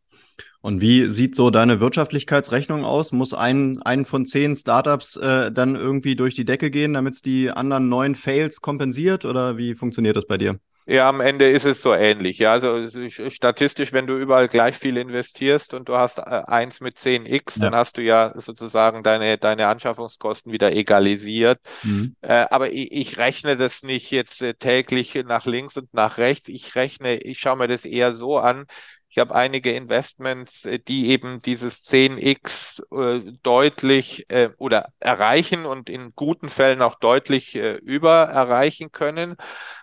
Und 0.60 0.80
wie 0.80 1.10
sieht 1.10 1.34
so 1.34 1.50
deine 1.50 1.80
Wirtschaftlichkeitsrechnung 1.80 2.84
aus? 2.84 3.12
Muss 3.12 3.34
ein, 3.34 3.82
ein 3.82 4.04
von 4.04 4.26
zehn 4.26 4.54
Startups 4.54 5.16
äh, 5.16 5.50
dann 5.50 5.74
irgendwie 5.74 6.14
durch 6.14 6.34
die 6.34 6.44
Decke 6.44 6.70
gehen, 6.70 6.92
damit 6.92 7.14
es 7.14 7.22
die 7.22 7.50
anderen 7.50 7.88
neun 7.88 8.14
Fails 8.14 8.60
kompensiert? 8.60 9.24
Oder 9.24 9.56
wie 9.56 9.74
funktioniert 9.74 10.16
das 10.16 10.26
bei 10.26 10.38
dir? 10.38 10.58
Ja, 10.84 11.08
am 11.08 11.20
Ende 11.20 11.48
ist 11.48 11.64
es 11.64 11.80
so 11.80 11.94
ähnlich. 11.94 12.38
Ja, 12.38 12.52
also 12.52 12.88
statistisch, 13.28 13.92
wenn 13.92 14.08
du 14.08 14.16
überall 14.16 14.48
gleich 14.48 14.76
viel 14.76 14.96
investierst 14.96 15.74
und 15.74 15.88
du 15.88 15.96
hast 15.96 16.18
äh, 16.18 16.22
eins 16.22 16.80
mit 16.80 16.98
10x, 16.98 17.58
ja. 17.58 17.64
dann 17.64 17.74
hast 17.76 17.98
du 17.98 18.02
ja 18.02 18.32
sozusagen 18.36 19.04
deine, 19.04 19.38
deine 19.38 19.68
Anschaffungskosten 19.68 20.50
wieder 20.50 20.72
egalisiert. 20.72 21.60
Mhm. 21.84 22.16
Äh, 22.20 22.46
aber 22.50 22.72
ich, 22.72 22.90
ich, 22.90 23.16
rechne 23.16 23.56
das 23.56 23.84
nicht 23.84 24.10
jetzt 24.10 24.42
äh, 24.42 24.54
täglich 24.54 25.14
nach 25.24 25.46
links 25.46 25.76
und 25.76 25.94
nach 25.94 26.18
rechts. 26.18 26.48
Ich 26.48 26.74
rechne, 26.74 27.16
ich 27.16 27.38
schaue 27.38 27.58
mir 27.58 27.68
das 27.68 27.84
eher 27.84 28.12
so 28.12 28.38
an. 28.38 28.66
Ich 29.12 29.18
habe 29.18 29.34
einige 29.34 29.72
Investments, 29.72 30.64
äh, 30.64 30.78
die 30.78 31.08
eben 31.10 31.38
dieses 31.38 31.84
10x 31.84 32.82
äh, 32.90 33.32
deutlich 33.42 34.24
äh, 34.30 34.48
oder 34.56 34.88
erreichen 35.00 35.66
und 35.66 35.90
in 35.90 36.14
guten 36.16 36.48
Fällen 36.48 36.80
auch 36.80 36.94
deutlich 36.98 37.54
äh, 37.54 37.74
über 37.74 38.22
erreichen 38.24 38.90
können. 38.90 39.36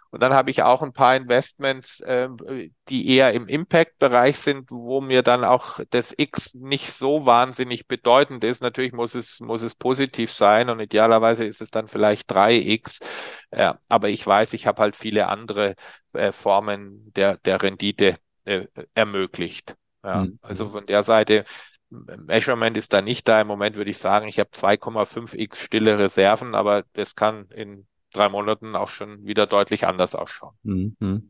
Und 0.10 0.22
dann 0.22 0.34
habe 0.34 0.50
ich 0.50 0.64
auch 0.64 0.82
ein 0.82 0.94
paar 0.94 1.16
Investments, 1.16 2.00
äh, 2.00 2.28
die 2.90 3.08
eher 3.08 3.32
im 3.34 3.48
Impact-Bereich 3.48 4.40
sind, 4.40 4.72
wo 4.72 5.00
mir 5.00 5.22
dann 5.22 5.44
auch 5.44 5.80
das 5.92 6.12
X 6.18 6.56
nicht 6.56 6.92
so 6.92 7.28
wahnsinnig 7.28 7.88
bedeutend 7.88 8.44
ist. 8.44 8.64
Natürlich 8.64 8.94
muss 8.94 9.14
es, 9.14 9.40
muss 9.42 9.62
es 9.62 9.76
positiv 9.76 10.32
sein 10.34 10.72
und 10.72 10.80
idealerweise 10.80 11.46
ist 11.46 11.62
es 11.62 11.70
dann 11.70 11.88
vielleicht 11.88 12.32
3X. 12.32 13.00
Äh, 13.52 13.76
aber 13.88 14.10
ich 14.10 14.26
weiß, 14.26 14.54
ich 14.54 14.66
habe 14.66 14.82
halt 14.82 14.96
viele 14.96 15.28
andere 15.28 15.76
äh, 16.14 16.32
Formen 16.32 17.14
der, 17.14 17.38
der 17.38 17.62
Rendite 17.62 18.18
äh, 18.50 18.68
ermöglicht. 18.94 19.76
Ja, 20.04 20.24
mhm. 20.24 20.40
Also 20.42 20.68
von 20.68 20.86
der 20.86 21.04
Seite, 21.04 21.46
Measurement 21.90 22.78
ist 22.78 22.94
da 22.94 23.02
nicht 23.02 23.28
da. 23.28 23.42
Im 23.42 23.48
Moment 23.48 23.76
würde 23.76 23.92
ich 23.92 23.98
sagen, 23.98 24.28
ich 24.28 24.40
habe 24.40 24.50
2,5x 24.52 25.56
stille 25.56 25.98
Reserven, 25.98 26.56
aber 26.56 26.84
das 26.94 27.16
kann 27.16 27.48
in 27.50 27.88
drei 28.14 28.30
Monaten 28.30 28.76
auch 28.76 28.90
schon 28.90 29.26
wieder 29.26 29.48
deutlich 29.48 29.86
anders 29.86 30.16
ausschauen. 30.16 30.56
Mhm. 30.64 31.30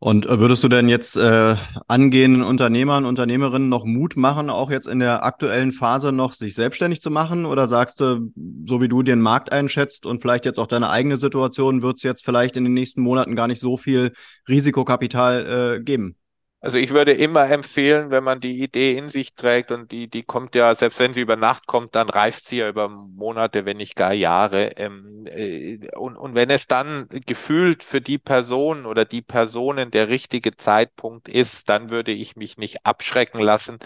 Und 0.00 0.26
äh, 0.26 0.38
würdest 0.38 0.62
du 0.62 0.68
denn 0.68 0.88
jetzt 0.88 1.16
äh, 1.16 1.56
angehenden 1.88 2.44
Unternehmern, 2.44 3.04
Unternehmerinnen 3.04 3.68
noch 3.68 3.84
Mut 3.84 4.16
machen, 4.16 4.48
auch 4.48 4.70
jetzt 4.70 4.86
in 4.86 5.00
der 5.00 5.24
aktuellen 5.24 5.72
Phase 5.72 6.12
noch 6.12 6.34
sich 6.34 6.54
selbstständig 6.54 7.00
zu 7.00 7.10
machen? 7.10 7.44
Oder 7.44 7.66
sagst 7.66 8.00
du, 8.00 8.30
so 8.64 8.80
wie 8.80 8.88
du 8.88 9.02
den 9.02 9.20
Markt 9.20 9.50
einschätzt 9.50 10.06
und 10.06 10.22
vielleicht 10.22 10.44
jetzt 10.44 10.58
auch 10.58 10.68
deine 10.68 10.90
eigene 10.90 11.16
Situation, 11.16 11.82
wird 11.82 11.96
es 11.96 12.04
jetzt 12.04 12.24
vielleicht 12.24 12.56
in 12.56 12.62
den 12.62 12.74
nächsten 12.74 13.02
Monaten 13.02 13.34
gar 13.34 13.48
nicht 13.48 13.60
so 13.60 13.76
viel 13.76 14.12
Risikokapital 14.48 15.78
äh, 15.78 15.80
geben? 15.82 16.16
Also 16.60 16.76
ich 16.76 16.90
würde 16.90 17.12
immer 17.12 17.48
empfehlen, 17.48 18.10
wenn 18.10 18.24
man 18.24 18.40
die 18.40 18.60
Idee 18.64 18.98
in 18.98 19.08
sich 19.08 19.34
trägt 19.36 19.70
und 19.70 19.92
die, 19.92 20.08
die 20.08 20.24
kommt 20.24 20.56
ja, 20.56 20.74
selbst 20.74 20.98
wenn 20.98 21.14
sie 21.14 21.20
über 21.20 21.36
Nacht 21.36 21.68
kommt, 21.68 21.94
dann 21.94 22.08
reift 22.10 22.46
sie 22.46 22.56
ja 22.58 22.68
über 22.68 22.88
Monate, 22.88 23.64
wenn 23.64 23.76
nicht 23.76 23.94
gar 23.94 24.12
Jahre. 24.12 24.72
Ähm, 24.76 25.24
äh, 25.26 25.78
und, 25.96 26.16
und 26.16 26.34
wenn 26.34 26.50
es 26.50 26.66
dann 26.66 27.08
gefühlt 27.26 27.84
für 27.84 28.00
die 28.00 28.18
Person 28.18 28.86
oder 28.86 29.04
die 29.04 29.22
Personen 29.22 29.92
der 29.92 30.08
richtige 30.08 30.56
Zeitpunkt 30.56 31.28
ist, 31.28 31.68
dann 31.68 31.90
würde 31.90 32.10
ich 32.10 32.34
mich 32.34 32.58
nicht 32.58 32.84
abschrecken 32.84 33.40
lassen. 33.40 33.78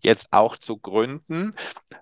Jetzt 0.00 0.28
auch 0.32 0.56
zu 0.56 0.78
gründen. 0.78 1.54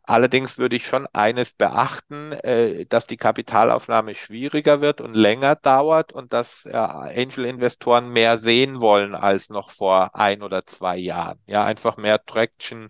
Allerdings 0.04 0.58
würde 0.58 0.76
ich 0.76 0.86
schon 0.86 1.06
eines 1.12 1.54
beachten, 1.54 2.32
äh, 2.32 2.86
dass 2.86 3.06
die 3.06 3.16
Kapitalaufnahme 3.16 4.14
schwieriger 4.14 4.80
wird 4.80 5.00
und 5.00 5.14
länger 5.14 5.56
dauert 5.56 6.12
und 6.12 6.32
dass 6.32 6.64
äh, 6.66 6.76
Angel-Investoren 6.76 8.08
mehr 8.10 8.36
sehen 8.38 8.80
wollen 8.80 9.14
als 9.14 9.50
noch 9.50 9.70
vor 9.70 10.14
ein 10.14 10.42
oder 10.42 10.64
zwei 10.66 10.96
Jahren. 10.98 11.38
Ja, 11.46 11.64
einfach 11.64 11.96
mehr 11.96 12.24
Traction. 12.24 12.88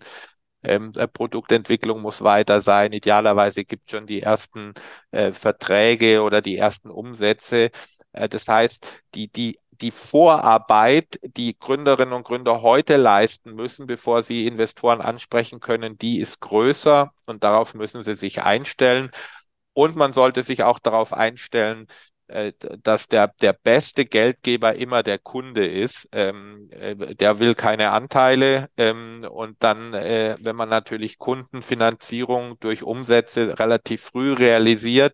Ähm, 0.63 0.91
äh, 0.97 1.07
Produktentwicklung 1.07 2.01
muss 2.01 2.23
weiter 2.23 2.61
sein. 2.61 2.91
Idealerweise 2.93 3.63
gibt 3.65 3.85
es 3.87 3.91
schon 3.91 4.07
die 4.07 4.21
ersten 4.21 4.73
äh, 5.11 5.31
Verträge 5.31 6.21
oder 6.23 6.41
die 6.41 6.57
ersten 6.57 6.89
Umsätze. 6.89 7.71
Äh, 8.11 8.29
das 8.29 8.47
heißt, 8.47 8.85
die, 9.15 9.29
die 9.29 9.59
die 9.81 9.91
Vorarbeit, 9.91 11.19
die 11.23 11.57
Gründerinnen 11.57 12.13
und 12.13 12.23
Gründer 12.23 12.61
heute 12.61 12.97
leisten 12.97 13.53
müssen, 13.55 13.87
bevor 13.87 14.23
sie 14.23 14.47
Investoren 14.47 15.01
ansprechen 15.01 15.59
können, 15.59 15.97
die 15.97 16.19
ist 16.19 16.39
größer 16.41 17.11
und 17.25 17.43
darauf 17.43 17.73
müssen 17.73 18.03
sie 18.03 18.13
sich 18.13 18.41
einstellen. 18.43 19.11
Und 19.73 19.95
man 19.95 20.13
sollte 20.13 20.43
sich 20.43 20.63
auch 20.63 20.79
darauf 20.79 21.13
einstellen, 21.13 21.87
äh, 22.27 22.51
dass 22.83 23.07
der, 23.07 23.29
der 23.41 23.53
beste 23.53 24.05
Geldgeber 24.05 24.75
immer 24.75 25.01
der 25.01 25.17
Kunde 25.17 25.65
ist. 25.65 26.09
Ähm, 26.11 26.69
äh, 26.71 27.15
der 27.15 27.39
will 27.39 27.55
keine 27.55 27.91
Anteile. 27.91 28.69
Ähm, 28.75 29.25
und 29.29 29.55
dann, 29.63 29.93
äh, 29.93 30.35
wenn 30.41 30.55
man 30.57 30.67
natürlich 30.67 31.19
Kundenfinanzierung 31.19 32.59
durch 32.59 32.83
Umsätze 32.83 33.57
relativ 33.59 34.01
früh 34.03 34.33
realisiert, 34.33 35.13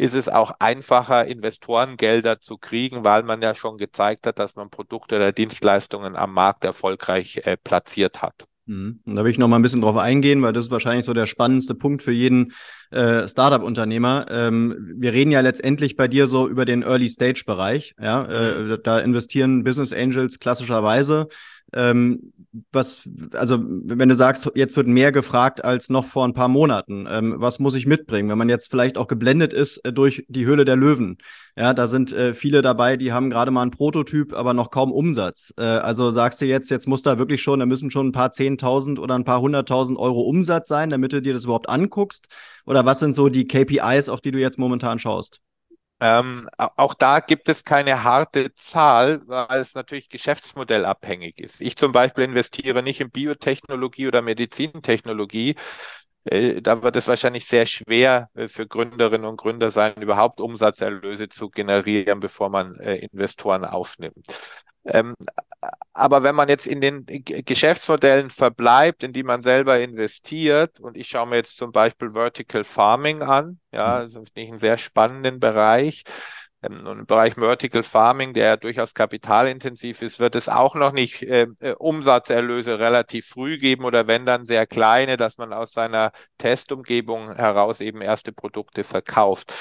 ist 0.00 0.14
es 0.14 0.28
auch 0.28 0.52
einfacher, 0.58 1.26
Investorengelder 1.26 2.40
zu 2.40 2.56
kriegen, 2.56 3.04
weil 3.04 3.22
man 3.22 3.42
ja 3.42 3.54
schon 3.54 3.76
gezeigt 3.76 4.26
hat, 4.26 4.38
dass 4.38 4.56
man 4.56 4.70
Produkte 4.70 5.16
oder 5.16 5.30
Dienstleistungen 5.30 6.16
am 6.16 6.32
Markt 6.32 6.64
erfolgreich 6.64 7.42
äh, 7.44 7.58
platziert 7.58 8.22
hat. 8.22 8.46
Mhm. 8.64 9.00
Da 9.04 9.24
will 9.24 9.30
ich 9.30 9.38
noch 9.38 9.48
mal 9.48 9.56
ein 9.56 9.62
bisschen 9.62 9.82
drauf 9.82 9.98
eingehen, 9.98 10.40
weil 10.42 10.54
das 10.54 10.66
ist 10.66 10.70
wahrscheinlich 10.70 11.04
so 11.04 11.12
der 11.12 11.26
spannendste 11.26 11.74
Punkt 11.74 12.02
für 12.02 12.12
jeden 12.12 12.52
äh, 12.90 13.28
Startup-Unternehmer. 13.28 14.26
Ähm, 14.30 14.94
wir 14.96 15.12
reden 15.12 15.32
ja 15.32 15.40
letztendlich 15.40 15.96
bei 15.96 16.08
dir 16.08 16.26
so 16.28 16.48
über 16.48 16.64
den 16.64 16.82
Early-Stage-Bereich. 16.82 17.94
Ja? 18.00 18.24
Äh, 18.24 18.78
da 18.82 19.00
investieren 19.00 19.64
Business 19.64 19.92
Angels 19.92 20.38
klassischerweise 20.38 21.28
ähm, 21.72 22.32
was, 22.72 23.08
also 23.34 23.58
wenn 23.62 24.08
du 24.08 24.16
sagst, 24.16 24.50
jetzt 24.56 24.76
wird 24.76 24.88
mehr 24.88 25.12
gefragt 25.12 25.64
als 25.64 25.88
noch 25.88 26.04
vor 26.04 26.24
ein 26.24 26.34
paar 26.34 26.48
Monaten, 26.48 27.06
ähm, 27.08 27.36
was 27.38 27.60
muss 27.60 27.74
ich 27.74 27.86
mitbringen? 27.86 28.28
Wenn 28.28 28.38
man 28.38 28.48
jetzt 28.48 28.70
vielleicht 28.70 28.98
auch 28.98 29.06
geblendet 29.06 29.52
ist 29.52 29.78
äh, 29.78 29.92
durch 29.92 30.24
die 30.28 30.46
Höhle 30.46 30.64
der 30.64 30.76
Löwen. 30.76 31.18
Ja, 31.56 31.74
da 31.74 31.86
sind 31.86 32.12
äh, 32.12 32.34
viele 32.34 32.62
dabei, 32.62 32.96
die 32.96 33.12
haben 33.12 33.30
gerade 33.30 33.50
mal 33.50 33.62
einen 33.62 33.70
Prototyp, 33.70 34.32
aber 34.32 34.52
noch 34.52 34.70
kaum 34.70 34.90
Umsatz. 34.90 35.54
Äh, 35.58 35.62
also 35.62 36.10
sagst 36.10 36.40
du 36.40 36.46
jetzt, 36.46 36.70
jetzt 36.70 36.88
muss 36.88 37.02
da 37.02 37.18
wirklich 37.18 37.42
schon, 37.42 37.60
da 37.60 37.66
müssen 37.66 37.90
schon 37.90 38.08
ein 38.08 38.12
paar 38.12 38.32
Zehntausend 38.32 38.98
oder 38.98 39.14
ein 39.14 39.24
paar 39.24 39.40
hunderttausend 39.40 39.98
Euro 39.98 40.22
Umsatz 40.22 40.68
sein, 40.68 40.90
damit 40.90 41.12
du 41.12 41.22
dir 41.22 41.34
das 41.34 41.44
überhaupt 41.44 41.68
anguckst? 41.68 42.26
Oder 42.66 42.84
was 42.84 42.98
sind 42.98 43.14
so 43.14 43.28
die 43.28 43.46
KPIs, 43.46 44.08
auf 44.08 44.20
die 44.20 44.32
du 44.32 44.40
jetzt 44.40 44.58
momentan 44.58 44.98
schaust? 44.98 45.40
Ähm, 46.02 46.48
auch 46.56 46.94
da 46.94 47.20
gibt 47.20 47.48
es 47.50 47.64
keine 47.64 48.02
harte 48.04 48.54
Zahl, 48.54 49.20
weil 49.26 49.60
es 49.60 49.74
natürlich 49.74 50.08
geschäftsmodellabhängig 50.08 51.38
ist. 51.40 51.60
Ich 51.60 51.76
zum 51.76 51.92
Beispiel 51.92 52.24
investiere 52.24 52.82
nicht 52.82 53.00
in 53.00 53.10
Biotechnologie 53.10 54.08
oder 54.08 54.22
Medizintechnologie. 54.22 55.56
Äh, 56.24 56.62
da 56.62 56.82
wird 56.82 56.96
es 56.96 57.08
wahrscheinlich 57.08 57.46
sehr 57.46 57.66
schwer 57.66 58.30
äh, 58.34 58.48
für 58.48 58.66
Gründerinnen 58.66 59.26
und 59.26 59.36
Gründer 59.38 59.70
sein, 59.70 59.94
überhaupt 60.00 60.40
Umsatzerlöse 60.40 61.28
zu 61.28 61.50
generieren, 61.50 62.20
bevor 62.20 62.50
man 62.50 62.76
äh, 62.80 62.96
Investoren 62.96 63.64
aufnimmt. 63.64 64.26
Ähm, 64.84 65.14
aber 65.92 66.22
wenn 66.22 66.34
man 66.34 66.48
jetzt 66.48 66.66
in 66.66 66.80
den 66.80 67.04
Geschäftsmodellen 67.06 68.30
verbleibt, 68.30 69.02
in 69.02 69.12
die 69.12 69.22
man 69.22 69.42
selber 69.42 69.80
investiert, 69.80 70.80
und 70.80 70.96
ich 70.96 71.08
schaue 71.08 71.26
mir 71.26 71.36
jetzt 71.36 71.56
zum 71.56 71.72
Beispiel 71.72 72.12
Vertical 72.12 72.64
Farming 72.64 73.22
an, 73.22 73.60
ja, 73.72 73.98
mhm. 73.98 74.02
das 74.02 74.12
finde 74.12 74.30
ich 74.36 74.48
einen 74.48 74.58
sehr 74.58 74.78
spannenden 74.78 75.40
Bereich. 75.40 76.04
Ähm, 76.62 76.86
und 76.86 77.00
im 77.00 77.06
Bereich 77.06 77.34
Vertical 77.34 77.82
Farming, 77.82 78.34
der 78.34 78.44
ja 78.44 78.56
durchaus 78.56 78.94
kapitalintensiv 78.94 80.02
ist, 80.02 80.20
wird 80.20 80.34
es 80.34 80.48
auch 80.48 80.74
noch 80.74 80.92
nicht 80.92 81.22
äh, 81.22 81.46
äh, 81.60 81.72
Umsatzerlöse 81.72 82.78
relativ 82.78 83.26
früh 83.26 83.58
geben 83.58 83.84
oder 83.84 84.06
wenn 84.06 84.26
dann 84.26 84.46
sehr 84.46 84.66
kleine, 84.66 85.16
dass 85.16 85.38
man 85.38 85.52
aus 85.52 85.72
seiner 85.72 86.12
Testumgebung 86.38 87.34
heraus 87.34 87.80
eben 87.80 88.00
erste 88.02 88.32
Produkte 88.32 88.84
verkauft. 88.84 89.52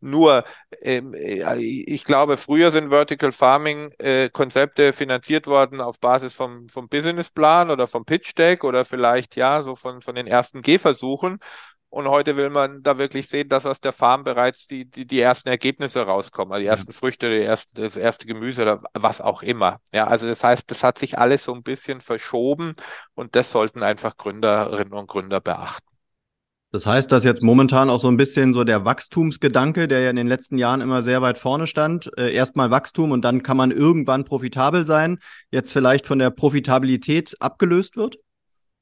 Nur, 0.00 0.44
ähm, 0.82 1.14
äh, 1.14 1.56
ich 1.58 2.04
glaube, 2.04 2.36
früher 2.36 2.70
sind 2.70 2.90
Vertical 2.90 3.32
Farming 3.32 3.92
äh, 3.98 4.28
Konzepte 4.30 4.92
finanziert 4.92 5.46
worden 5.46 5.80
auf 5.80 5.98
Basis 6.00 6.34
vom, 6.34 6.68
vom 6.68 6.88
Businessplan 6.88 7.70
oder 7.70 7.86
vom 7.86 8.04
Pitch 8.04 8.36
Deck 8.36 8.64
oder 8.64 8.84
vielleicht 8.84 9.36
ja 9.36 9.62
so 9.62 9.74
von, 9.74 10.00
von 10.02 10.14
den 10.14 10.26
ersten 10.26 10.60
Gehversuchen. 10.60 11.38
Und 11.90 12.06
heute 12.08 12.36
will 12.36 12.50
man 12.50 12.82
da 12.82 12.98
wirklich 12.98 13.28
sehen, 13.28 13.48
dass 13.48 13.64
aus 13.64 13.80
der 13.80 13.92
Farm 13.92 14.22
bereits 14.22 14.66
die, 14.66 14.84
die, 14.84 15.06
die 15.06 15.20
ersten 15.20 15.48
Ergebnisse 15.48 16.02
rauskommen, 16.02 16.52
also 16.52 16.60
die 16.60 16.66
ersten. 16.66 16.92
Früchte, 16.92 17.30
die 17.30 17.42
ersten, 17.42 17.80
das 17.80 17.96
erste 17.96 18.26
Gemüse 18.26 18.62
oder 18.62 18.82
was 18.92 19.20
auch 19.22 19.42
immer. 19.42 19.80
Ja, 19.92 20.06
also 20.06 20.26
das 20.26 20.44
heißt, 20.44 20.70
das 20.70 20.84
hat 20.84 20.98
sich 20.98 21.18
alles 21.18 21.44
so 21.44 21.54
ein 21.54 21.62
bisschen 21.62 22.00
verschoben 22.02 22.74
und 23.14 23.36
das 23.36 23.50
sollten 23.50 23.82
einfach 23.82 24.16
Gründerinnen 24.18 24.92
und 24.92 25.06
Gründer 25.08 25.40
beachten. 25.40 25.87
Das 26.70 26.84
heißt, 26.84 27.10
dass 27.10 27.24
jetzt 27.24 27.42
momentan 27.42 27.88
auch 27.88 27.98
so 27.98 28.08
ein 28.08 28.18
bisschen 28.18 28.52
so 28.52 28.62
der 28.62 28.84
Wachstumsgedanke, 28.84 29.88
der 29.88 30.00
ja 30.00 30.10
in 30.10 30.16
den 30.16 30.26
letzten 30.26 30.58
Jahren 30.58 30.82
immer 30.82 31.00
sehr 31.00 31.22
weit 31.22 31.38
vorne 31.38 31.66
stand, 31.66 32.10
äh, 32.18 32.30
erstmal 32.32 32.70
Wachstum 32.70 33.10
und 33.10 33.22
dann 33.22 33.42
kann 33.42 33.56
man 33.56 33.70
irgendwann 33.70 34.24
profitabel 34.24 34.84
sein, 34.84 35.18
jetzt 35.50 35.72
vielleicht 35.72 36.06
von 36.06 36.18
der 36.18 36.30
Profitabilität 36.30 37.34
abgelöst 37.40 37.96
wird? 37.96 38.18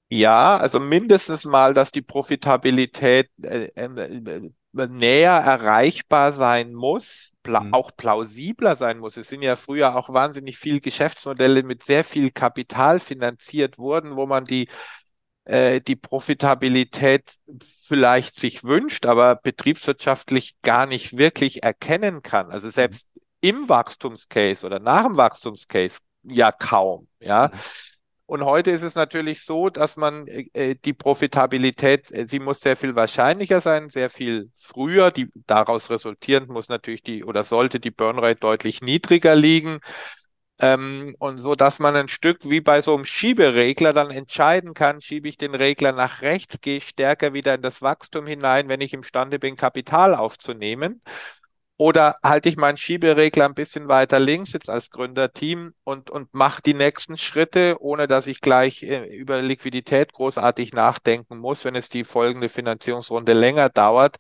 Ja, 0.09 0.57
also 0.57 0.81
mindestens 0.81 1.45
mal, 1.45 1.75
dass 1.75 1.93
die 1.93 2.03
Profitabilität 2.03 3.29
äh, 3.43 3.71
ähm, 3.77 3.97
äh, 3.99 4.87
näher 4.89 5.33
erreichbar 5.33 6.33
sein 6.33 6.75
muss, 6.75 7.33
pla 7.43 7.61
mhm. 7.61 7.75
auch 7.75 7.93
plausibler 7.97 8.75
sein 8.77 8.99
muss. 8.99 9.17
Es 9.17 9.29
sind 9.29 9.43
ja 9.43 9.57
früher 9.57 9.97
auch 9.97 10.13
wahnsinnig 10.13 10.59
viele 10.59 10.81
Geschäftsmodelle 10.81 11.63
mit 11.63 11.85
sehr 11.85 12.05
viel 12.05 12.31
Kapital 12.31 13.01
finanziert 13.01 13.79
worden, 13.79 14.17
wo 14.17 14.27
man 14.27 14.45
die 14.45 14.69
äh, 15.47 15.81
die 15.81 15.97
Profitabilität 15.97 17.37
vielleicht 17.85 18.37
sich 18.37 18.65
wünscht, 18.65 19.07
aber 19.07 19.37
betriebswirtschaftlich 19.37 20.57
gar 20.63 20.87
nicht 20.87 21.17
wirklich 21.17 21.63
erkennen 21.63 22.23
kann. 22.23 22.51
Also 22.51 22.69
selbst 22.69 23.07
im 23.41 23.69
Wachstumscase 23.69 24.67
oder 24.67 24.81
nach 24.81 25.05
dem 25.05 25.17
Wachstumscase 25.17 26.01
ja 26.25 26.51
kaum, 26.53 27.09
ja. 27.21 27.49
Mhm. 27.49 27.59
Und 28.29 28.45
heute 28.45 28.73
ist 28.73 28.83
es 28.83 28.97
natürlich 28.97 29.45
so, 29.45 29.71
dass 29.71 29.97
man 29.97 30.27
äh, 30.27 30.75
die 30.75 30.93
Profitabilität, 30.93 32.11
äh, 32.11 32.27
sie 32.27 32.41
muss 32.41 32.59
sehr 32.61 32.77
viel 32.77 32.97
wahrscheinlicher 32.97 33.61
sein, 33.61 33.89
sehr 33.89 34.11
viel 34.11 34.51
früher. 34.59 35.13
Die 35.13 35.31
daraus 35.47 35.91
resultierend 35.91 36.49
muss 36.49 36.69
natürlich 36.69 37.05
die 37.05 37.23
oder 37.23 37.45
sollte 37.45 37.79
die 37.79 37.93
Burnrate 37.93 38.41
deutlich 38.41 38.83
niedriger 38.83 39.37
liegen. 39.37 39.79
Ähm, 40.59 41.15
und 41.19 41.39
so, 41.39 41.55
dass 41.55 41.79
man 41.79 41.97
ein 41.97 42.09
Stück 42.09 42.49
wie 42.49 42.61
bei 42.63 42.81
so 42.81 42.95
einem 42.95 43.05
Schieberegler 43.05 43.93
dann 43.93 44.11
entscheiden 44.11 44.73
kann, 44.73 45.03
schiebe 45.03 45.29
ich 45.29 45.37
den 45.37 45.55
Regler 45.55 45.93
nach 45.93 46.23
rechts, 46.23 46.61
gehe 46.63 46.79
ich 46.79 46.89
stärker 46.89 47.35
wieder 47.35 47.55
in 47.55 47.63
das 47.63 47.83
Wachstum 47.83 48.27
hinein, 48.27 48.69
wenn 48.69 48.81
ich 48.81 48.95
imstande 48.95 49.39
bin, 49.39 49.57
Kapital 49.57 50.15
aufzunehmen. 50.15 51.03
Oder 51.79 52.17
halte 52.23 52.49
ich 52.49 52.57
meinen 52.57 52.79
Schieberegler 52.79 53.45
ein 53.45 53.55
bisschen 53.55 53.87
weiter 53.87 54.19
links 54.19 54.55
jetzt 54.55 54.71
als 54.71 54.89
Gründerteam 54.91 55.75
und, 55.85 56.09
und 56.09 56.33
mache 56.33 56.63
die 56.63 56.73
nächsten 56.73 57.19
Schritte, 57.19 57.77
ohne 57.81 58.07
dass 58.09 58.27
ich 58.27 58.41
gleich 58.41 58.83
äh, 58.83 59.05
über 59.15 59.43
Liquidität 59.43 60.15
großartig 60.15 60.73
nachdenken 60.73 61.37
muss, 61.37 61.67
wenn 61.67 61.75
es 61.75 61.91
die 61.91 62.05
folgende 62.05 62.49
Finanzierungsrunde 62.49 63.35
länger 63.35 63.69
dauert, 63.69 64.17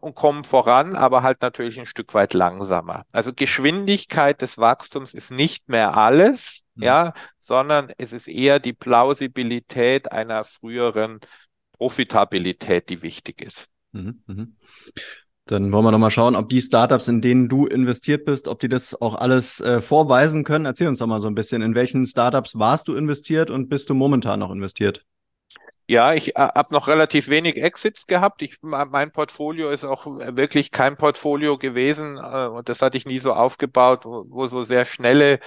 und 0.00 0.14
kommen 0.14 0.44
voran, 0.44 0.94
aber 0.94 1.22
halt 1.22 1.42
natürlich 1.42 1.78
ein 1.78 1.86
Stück 1.86 2.14
weit 2.14 2.34
langsamer. 2.34 3.04
Also 3.12 3.32
Geschwindigkeit 3.32 4.40
des 4.42 4.58
Wachstums 4.58 5.14
ist 5.14 5.30
nicht 5.30 5.68
mehr 5.68 5.96
alles, 5.96 6.62
mhm. 6.74 6.82
ja, 6.84 7.14
sondern 7.38 7.92
es 7.98 8.12
ist 8.12 8.28
eher 8.28 8.58
die 8.58 8.72
Plausibilität 8.72 10.12
einer 10.12 10.44
früheren 10.44 11.20
Profitabilität, 11.72 12.88
die 12.88 13.02
wichtig 13.02 13.42
ist. 13.42 13.68
Mhm, 13.92 14.22
mhm. 14.26 14.56
Dann 15.46 15.72
wollen 15.72 15.84
wir 15.84 15.90
nochmal 15.90 16.12
schauen, 16.12 16.36
ob 16.36 16.48
die 16.48 16.62
Startups, 16.62 17.08
in 17.08 17.20
denen 17.20 17.48
du 17.48 17.66
investiert 17.66 18.24
bist, 18.24 18.46
ob 18.46 18.60
die 18.60 18.68
das 18.68 19.00
auch 19.00 19.16
alles 19.16 19.60
äh, 19.60 19.80
vorweisen 19.80 20.44
können. 20.44 20.66
Erzähl 20.66 20.86
uns 20.86 21.00
doch 21.00 21.08
mal 21.08 21.18
so 21.18 21.26
ein 21.26 21.34
bisschen, 21.34 21.62
in 21.62 21.74
welchen 21.74 22.06
Startups 22.06 22.58
warst 22.58 22.86
du 22.86 22.94
investiert 22.94 23.50
und 23.50 23.68
bist 23.68 23.90
du 23.90 23.94
momentan 23.94 24.38
noch 24.38 24.52
investiert? 24.52 25.04
Ja, 25.92 26.14
ich 26.14 26.36
äh, 26.36 26.40
habe 26.40 26.72
noch 26.72 26.88
relativ 26.88 27.28
wenig 27.28 27.56
Exits 27.58 28.06
gehabt. 28.06 28.40
Ich, 28.40 28.56
mein 28.62 29.12
Portfolio 29.12 29.68
ist 29.68 29.84
auch 29.84 30.06
wirklich 30.06 30.70
kein 30.70 30.96
Portfolio 30.96 31.58
gewesen 31.58 32.16
äh, 32.16 32.46
und 32.46 32.70
das 32.70 32.80
hatte 32.80 32.96
ich 32.96 33.04
nie 33.04 33.18
so 33.18 33.34
aufgebaut, 33.34 34.06
wo, 34.06 34.24
wo 34.26 34.46
so 34.46 34.64
sehr 34.64 34.86
schnelle 34.86 35.38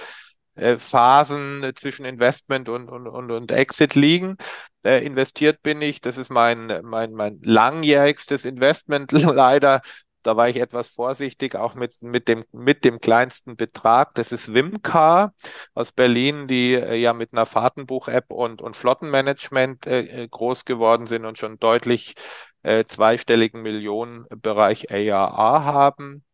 äh, 0.54 0.76
Phasen 0.78 1.72
zwischen 1.74 2.04
Investment 2.04 2.68
und, 2.68 2.88
und, 2.88 3.08
und, 3.08 3.32
und 3.32 3.50
Exit 3.50 3.96
liegen. 3.96 4.36
Äh, 4.84 5.04
investiert 5.04 5.64
bin 5.64 5.82
ich, 5.82 6.00
das 6.00 6.16
ist 6.16 6.30
mein, 6.30 6.80
mein, 6.84 7.12
mein 7.14 7.40
langjährigstes 7.42 8.44
Investment 8.44 9.10
leider 9.12 9.82
Da 10.26 10.36
war 10.36 10.48
ich 10.48 10.56
etwas 10.56 10.88
vorsichtig, 10.88 11.54
auch 11.54 11.76
mit, 11.76 12.02
mit, 12.02 12.26
dem, 12.26 12.44
mit 12.50 12.84
dem 12.84 12.98
kleinsten 12.98 13.54
Betrag. 13.54 14.12
Das 14.16 14.32
ist 14.32 14.52
Wimcar 14.52 15.32
aus 15.72 15.92
Berlin, 15.92 16.48
die 16.48 16.74
äh, 16.74 16.96
ja 16.96 17.12
mit 17.12 17.32
einer 17.32 17.46
Fahrtenbuch-App 17.46 18.32
und, 18.32 18.60
und 18.60 18.74
Flottenmanagement 18.74 19.86
äh, 19.86 20.24
äh 20.24 20.28
groß 20.28 20.64
geworden 20.64 21.06
sind 21.06 21.26
und 21.26 21.38
schon 21.38 21.60
deutlich 21.60 22.16
äh, 22.64 22.84
zweistelligen 22.86 23.62
Millionenbereich 23.62 24.90
ARR 24.90 25.64
haben. 25.64 26.24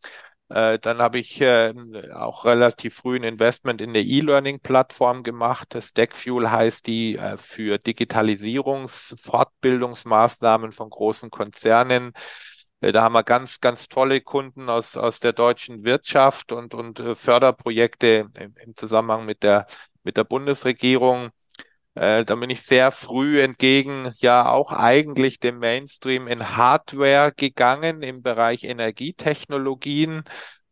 Äh, 0.48 0.78
dann 0.78 0.98
habe 0.98 1.18
ich 1.18 1.42
äh, 1.42 1.74
auch 2.14 2.46
relativ 2.46 2.94
früh 2.94 3.16
ein 3.16 3.24
Investment 3.24 3.82
in 3.82 3.90
eine 3.90 4.00
E-Learning-Plattform 4.00 5.22
gemacht. 5.22 5.76
Stackfuel 5.78 6.50
heißt 6.50 6.86
die 6.86 7.20
für 7.36 7.76
Digitalisierungs-, 7.76 9.20
Fortbildungsmaßnahmen 9.22 10.72
von 10.72 10.88
großen 10.88 11.28
Konzernen. 11.28 12.14
Äh, 12.82 12.92
da 12.92 13.02
haben 13.02 13.14
wir 13.14 13.22
ganz, 13.22 13.60
ganz 13.60 13.88
tolle 13.88 14.20
Kunden 14.20 14.68
aus, 14.68 14.96
aus 14.96 15.20
der 15.20 15.32
deutschen 15.32 15.84
Wirtschaft 15.84 16.52
und, 16.52 16.74
und 16.74 17.00
äh, 17.00 17.14
Förderprojekte 17.14 18.28
im, 18.34 18.76
Zusammenhang 18.76 19.24
mit 19.24 19.42
der, 19.42 19.66
mit 20.02 20.16
der 20.18 20.24
Bundesregierung. 20.24 21.30
Äh, 21.94 22.24
da 22.24 22.34
bin 22.34 22.50
ich 22.50 22.62
sehr 22.62 22.90
früh 22.90 23.40
entgegen 23.40 24.12
ja 24.16 24.48
auch 24.50 24.72
eigentlich 24.72 25.40
dem 25.40 25.58
Mainstream 25.58 26.26
in 26.26 26.56
Hardware 26.56 27.32
gegangen 27.36 28.02
im 28.02 28.22
Bereich 28.22 28.64
Energietechnologien. 28.64 30.24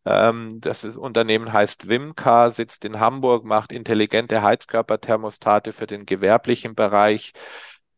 Ähm, 0.06 0.60
das 0.60 0.82
ist, 0.84 0.96
Unternehmen 0.96 1.52
heißt 1.52 1.88
Wimca, 1.88 2.50
sitzt 2.50 2.84
in 2.86 3.00
Hamburg, 3.00 3.44
macht 3.44 3.70
intelligente 3.70 4.42
Heizkörperthermostate 4.42 5.72
für 5.72 5.86
den 5.86 6.06
gewerblichen 6.06 6.74
Bereich. 6.74 7.32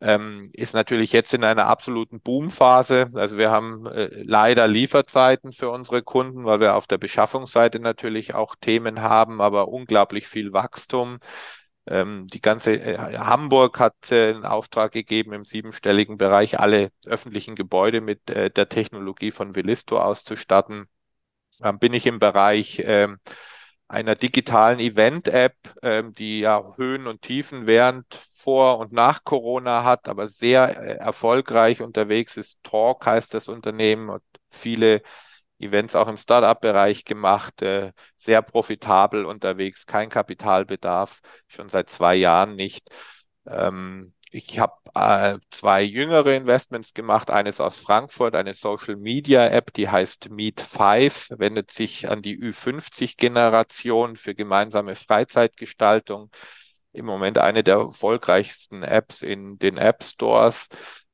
Ähm, 0.04 0.50
ist 0.52 0.74
natürlich 0.74 1.12
jetzt 1.12 1.32
in 1.32 1.44
einer 1.44 1.66
absoluten 1.66 2.20
Boomphase. 2.20 3.10
Also 3.14 3.38
wir 3.38 3.52
haben 3.52 3.86
äh, 3.86 4.08
leider 4.24 4.66
Lieferzeiten 4.66 5.52
für 5.52 5.70
unsere 5.70 6.02
Kunden, 6.02 6.44
weil 6.44 6.58
wir 6.58 6.74
auf 6.74 6.88
der 6.88 6.98
Beschaffungsseite 6.98 7.78
natürlich 7.78 8.34
auch 8.34 8.56
Themen 8.56 9.00
haben, 9.00 9.40
aber 9.40 9.68
unglaublich 9.68 10.26
viel 10.26 10.52
Wachstum. 10.52 11.20
Ähm, 11.86 12.26
die 12.26 12.40
ganze 12.40 12.74
äh, 12.80 12.98
Hamburg 13.18 13.78
hat 13.78 13.94
äh, 14.10 14.30
einen 14.30 14.44
Auftrag 14.44 14.90
gegeben, 14.90 15.32
im 15.34 15.44
siebenstelligen 15.44 16.16
Bereich 16.16 16.58
alle 16.58 16.90
öffentlichen 17.06 17.54
Gebäude 17.54 18.00
mit 18.00 18.28
äh, 18.28 18.50
der 18.50 18.68
Technologie 18.68 19.30
von 19.30 19.54
Velisto 19.54 20.00
auszustatten. 20.00 20.86
Dann 21.60 21.78
bin 21.78 21.94
ich 21.94 22.08
im 22.08 22.18
Bereich 22.18 22.82
ähm, 22.84 23.18
einer 23.86 24.16
digitalen 24.16 24.80
Event-App, 24.80 25.54
ähm, 25.82 26.12
die 26.14 26.40
ja 26.40 26.74
Höhen 26.76 27.06
und 27.06 27.22
Tiefen 27.22 27.66
während, 27.66 28.06
vor 28.42 28.78
und 28.78 28.92
nach 28.92 29.24
Corona 29.24 29.84
hat, 29.84 30.08
aber 30.08 30.28
sehr 30.28 30.76
äh, 30.76 30.96
erfolgreich 30.96 31.80
unterwegs 31.82 32.36
ist. 32.36 32.62
Talk 32.62 33.06
heißt 33.06 33.34
das 33.34 33.48
Unternehmen 33.48 34.08
und 34.10 34.22
viele 34.50 35.02
Events 35.58 35.94
auch 35.94 36.08
im 36.08 36.16
Startup-Bereich 36.16 37.04
gemacht, 37.04 37.62
äh, 37.62 37.92
sehr 38.18 38.42
profitabel 38.42 39.24
unterwegs, 39.24 39.86
kein 39.86 40.08
Kapitalbedarf, 40.08 41.20
schon 41.46 41.68
seit 41.68 41.88
zwei 41.90 42.16
Jahren 42.16 42.56
nicht. 42.56 42.88
Ähm, 43.46 44.14
ich 44.34 44.58
habe 44.58 44.72
äh, 44.94 45.38
zwei 45.50 45.82
jüngere 45.82 46.34
Investments 46.34 46.94
gemacht, 46.94 47.30
eines 47.30 47.60
aus 47.60 47.78
Frankfurt, 47.78 48.34
eine 48.34 48.54
Social 48.54 48.96
Media 48.96 49.46
App, 49.46 49.72
die 49.74 49.88
heißt 49.90 50.30
Meet 50.30 50.62
5, 50.62 51.28
wendet 51.36 51.70
sich 51.70 52.08
an 52.08 52.22
die 52.22 52.38
Ü50-Generation 52.38 54.16
für 54.16 54.34
gemeinsame 54.34 54.94
Freizeitgestaltung. 54.96 56.30
Im 56.92 57.06
Moment 57.06 57.38
eine 57.38 57.62
der 57.62 57.76
erfolgreichsten 57.76 58.82
Apps 58.82 59.22
in 59.22 59.58
den 59.58 59.78
App 59.78 60.02
Stores. 60.04 60.68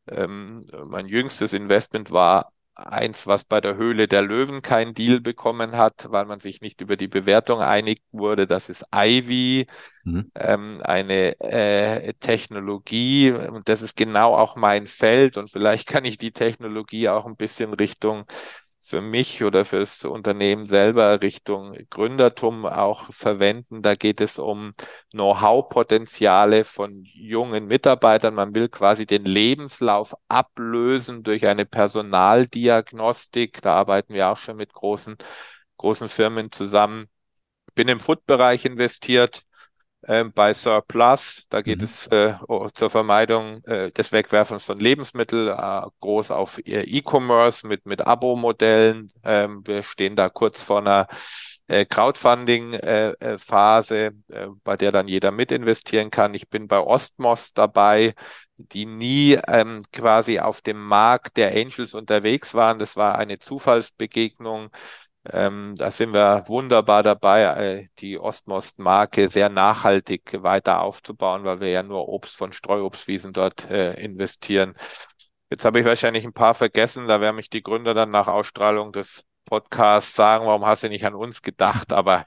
Ähm, 0.08 0.66
mein 0.86 1.06
jüngstes 1.06 1.52
Investment 1.52 2.10
war 2.10 2.52
eins, 2.78 3.26
was 3.26 3.44
bei 3.44 3.60
der 3.60 3.76
Höhle 3.76 4.06
der 4.06 4.22
Löwen 4.22 4.62
kein 4.62 4.94
Deal 4.94 5.20
bekommen 5.20 5.76
hat, 5.76 6.06
weil 6.10 6.26
man 6.26 6.38
sich 6.38 6.60
nicht 6.60 6.80
über 6.80 6.96
die 6.96 7.08
Bewertung 7.08 7.60
einig 7.60 8.02
wurde. 8.12 8.46
Das 8.46 8.68
ist 8.68 8.84
Ivy, 8.94 9.66
mhm. 10.04 10.30
ähm, 10.34 10.80
eine 10.84 11.38
äh, 11.40 12.14
Technologie. 12.20 13.32
Und 13.32 13.68
das 13.68 13.82
ist 13.82 13.96
genau 13.96 14.36
auch 14.36 14.54
mein 14.56 14.86
Feld. 14.86 15.36
Und 15.36 15.50
vielleicht 15.50 15.88
kann 15.88 16.04
ich 16.04 16.18
die 16.18 16.32
Technologie 16.32 17.08
auch 17.08 17.26
ein 17.26 17.36
bisschen 17.36 17.74
Richtung 17.74 18.26
für 18.88 19.02
mich 19.02 19.44
oder 19.44 19.64
fürs 19.66 20.04
Unternehmen 20.04 20.64
selber 20.66 21.20
Richtung 21.20 21.76
Gründertum 21.90 22.64
auch 22.64 23.12
verwenden. 23.12 23.82
Da 23.82 23.94
geht 23.94 24.20
es 24.22 24.38
um 24.38 24.74
Know-how-Potenziale 25.12 26.64
von 26.64 27.02
jungen 27.04 27.66
Mitarbeitern. 27.66 28.34
Man 28.34 28.54
will 28.54 28.68
quasi 28.70 29.04
den 29.04 29.24
Lebenslauf 29.24 30.14
ablösen 30.28 31.22
durch 31.22 31.46
eine 31.46 31.66
Personaldiagnostik. 31.66 33.60
Da 33.60 33.74
arbeiten 33.74 34.14
wir 34.14 34.28
auch 34.30 34.38
schon 34.38 34.56
mit 34.56 34.72
großen, 34.72 35.16
großen 35.76 36.08
Firmen 36.08 36.50
zusammen. 36.50 37.08
Bin 37.74 37.88
im 37.88 38.00
Food-Bereich 38.00 38.64
investiert 38.64 39.42
äh, 40.02 40.24
bei 40.24 40.54
Surplus. 40.54 41.46
Da 41.48 41.62
geht 41.62 41.78
mhm. 41.78 41.84
es 41.84 42.06
äh, 42.08 42.34
zur 42.74 42.90
Vermeidung 42.90 43.64
äh, 43.64 43.90
des 43.90 44.12
Wegwerfens 44.12 44.64
von 44.64 44.78
Lebensmitteln, 44.78 45.48
äh, 45.48 45.82
groß 46.00 46.30
auf 46.30 46.60
E-Commerce 46.64 47.66
mit, 47.66 47.86
mit 47.86 48.06
Abo-Modellen. 48.06 49.12
Ähm, 49.24 49.66
wir 49.66 49.82
stehen 49.82 50.16
da 50.16 50.28
kurz 50.28 50.62
vor 50.62 50.78
einer 50.78 51.08
äh, 51.68 51.84
Crowdfunding-Phase, 51.84 53.96
äh, 53.96 54.12
äh, 54.28 54.48
bei 54.64 54.76
der 54.76 54.90
dann 54.90 55.06
jeder 55.06 55.30
mitinvestieren 55.30 56.10
kann. 56.10 56.34
Ich 56.34 56.48
bin 56.48 56.66
bei 56.66 56.80
Ostmos 56.80 57.52
dabei, 57.52 58.14
die 58.56 58.86
nie 58.86 59.38
ähm, 59.46 59.80
quasi 59.92 60.40
auf 60.40 60.62
dem 60.62 60.82
Markt 60.82 61.36
der 61.36 61.54
Angels 61.54 61.92
unterwegs 61.94 62.54
waren. 62.54 62.78
Das 62.78 62.96
war 62.96 63.18
eine 63.18 63.38
Zufallsbegegnung. 63.38 64.70
Ähm, 65.30 65.74
da 65.76 65.90
sind 65.90 66.12
wir 66.12 66.44
wunderbar 66.46 67.02
dabei, 67.02 67.42
äh, 67.42 67.88
die 67.98 68.18
Ostmost-Marke 68.18 69.28
sehr 69.28 69.48
nachhaltig 69.48 70.42
weiter 70.42 70.80
aufzubauen, 70.80 71.44
weil 71.44 71.60
wir 71.60 71.68
ja 71.68 71.82
nur 71.82 72.08
Obst 72.08 72.36
von 72.36 72.52
Streuobstwiesen 72.52 73.32
dort 73.32 73.68
äh, 73.70 73.94
investieren. 73.94 74.74
Jetzt 75.50 75.64
habe 75.64 75.80
ich 75.80 75.86
wahrscheinlich 75.86 76.24
ein 76.24 76.32
paar 76.32 76.54
vergessen, 76.54 77.06
da 77.06 77.20
werden 77.20 77.36
mich 77.36 77.50
die 77.50 77.62
Gründer 77.62 77.94
dann 77.94 78.10
nach 78.10 78.28
Ausstrahlung 78.28 78.92
des 78.92 79.24
Podcasts 79.44 80.14
sagen, 80.14 80.46
warum 80.46 80.66
hast 80.66 80.82
du 80.82 80.88
nicht 80.88 81.06
an 81.06 81.14
uns 81.14 81.42
gedacht? 81.42 81.92
Aber 81.92 82.26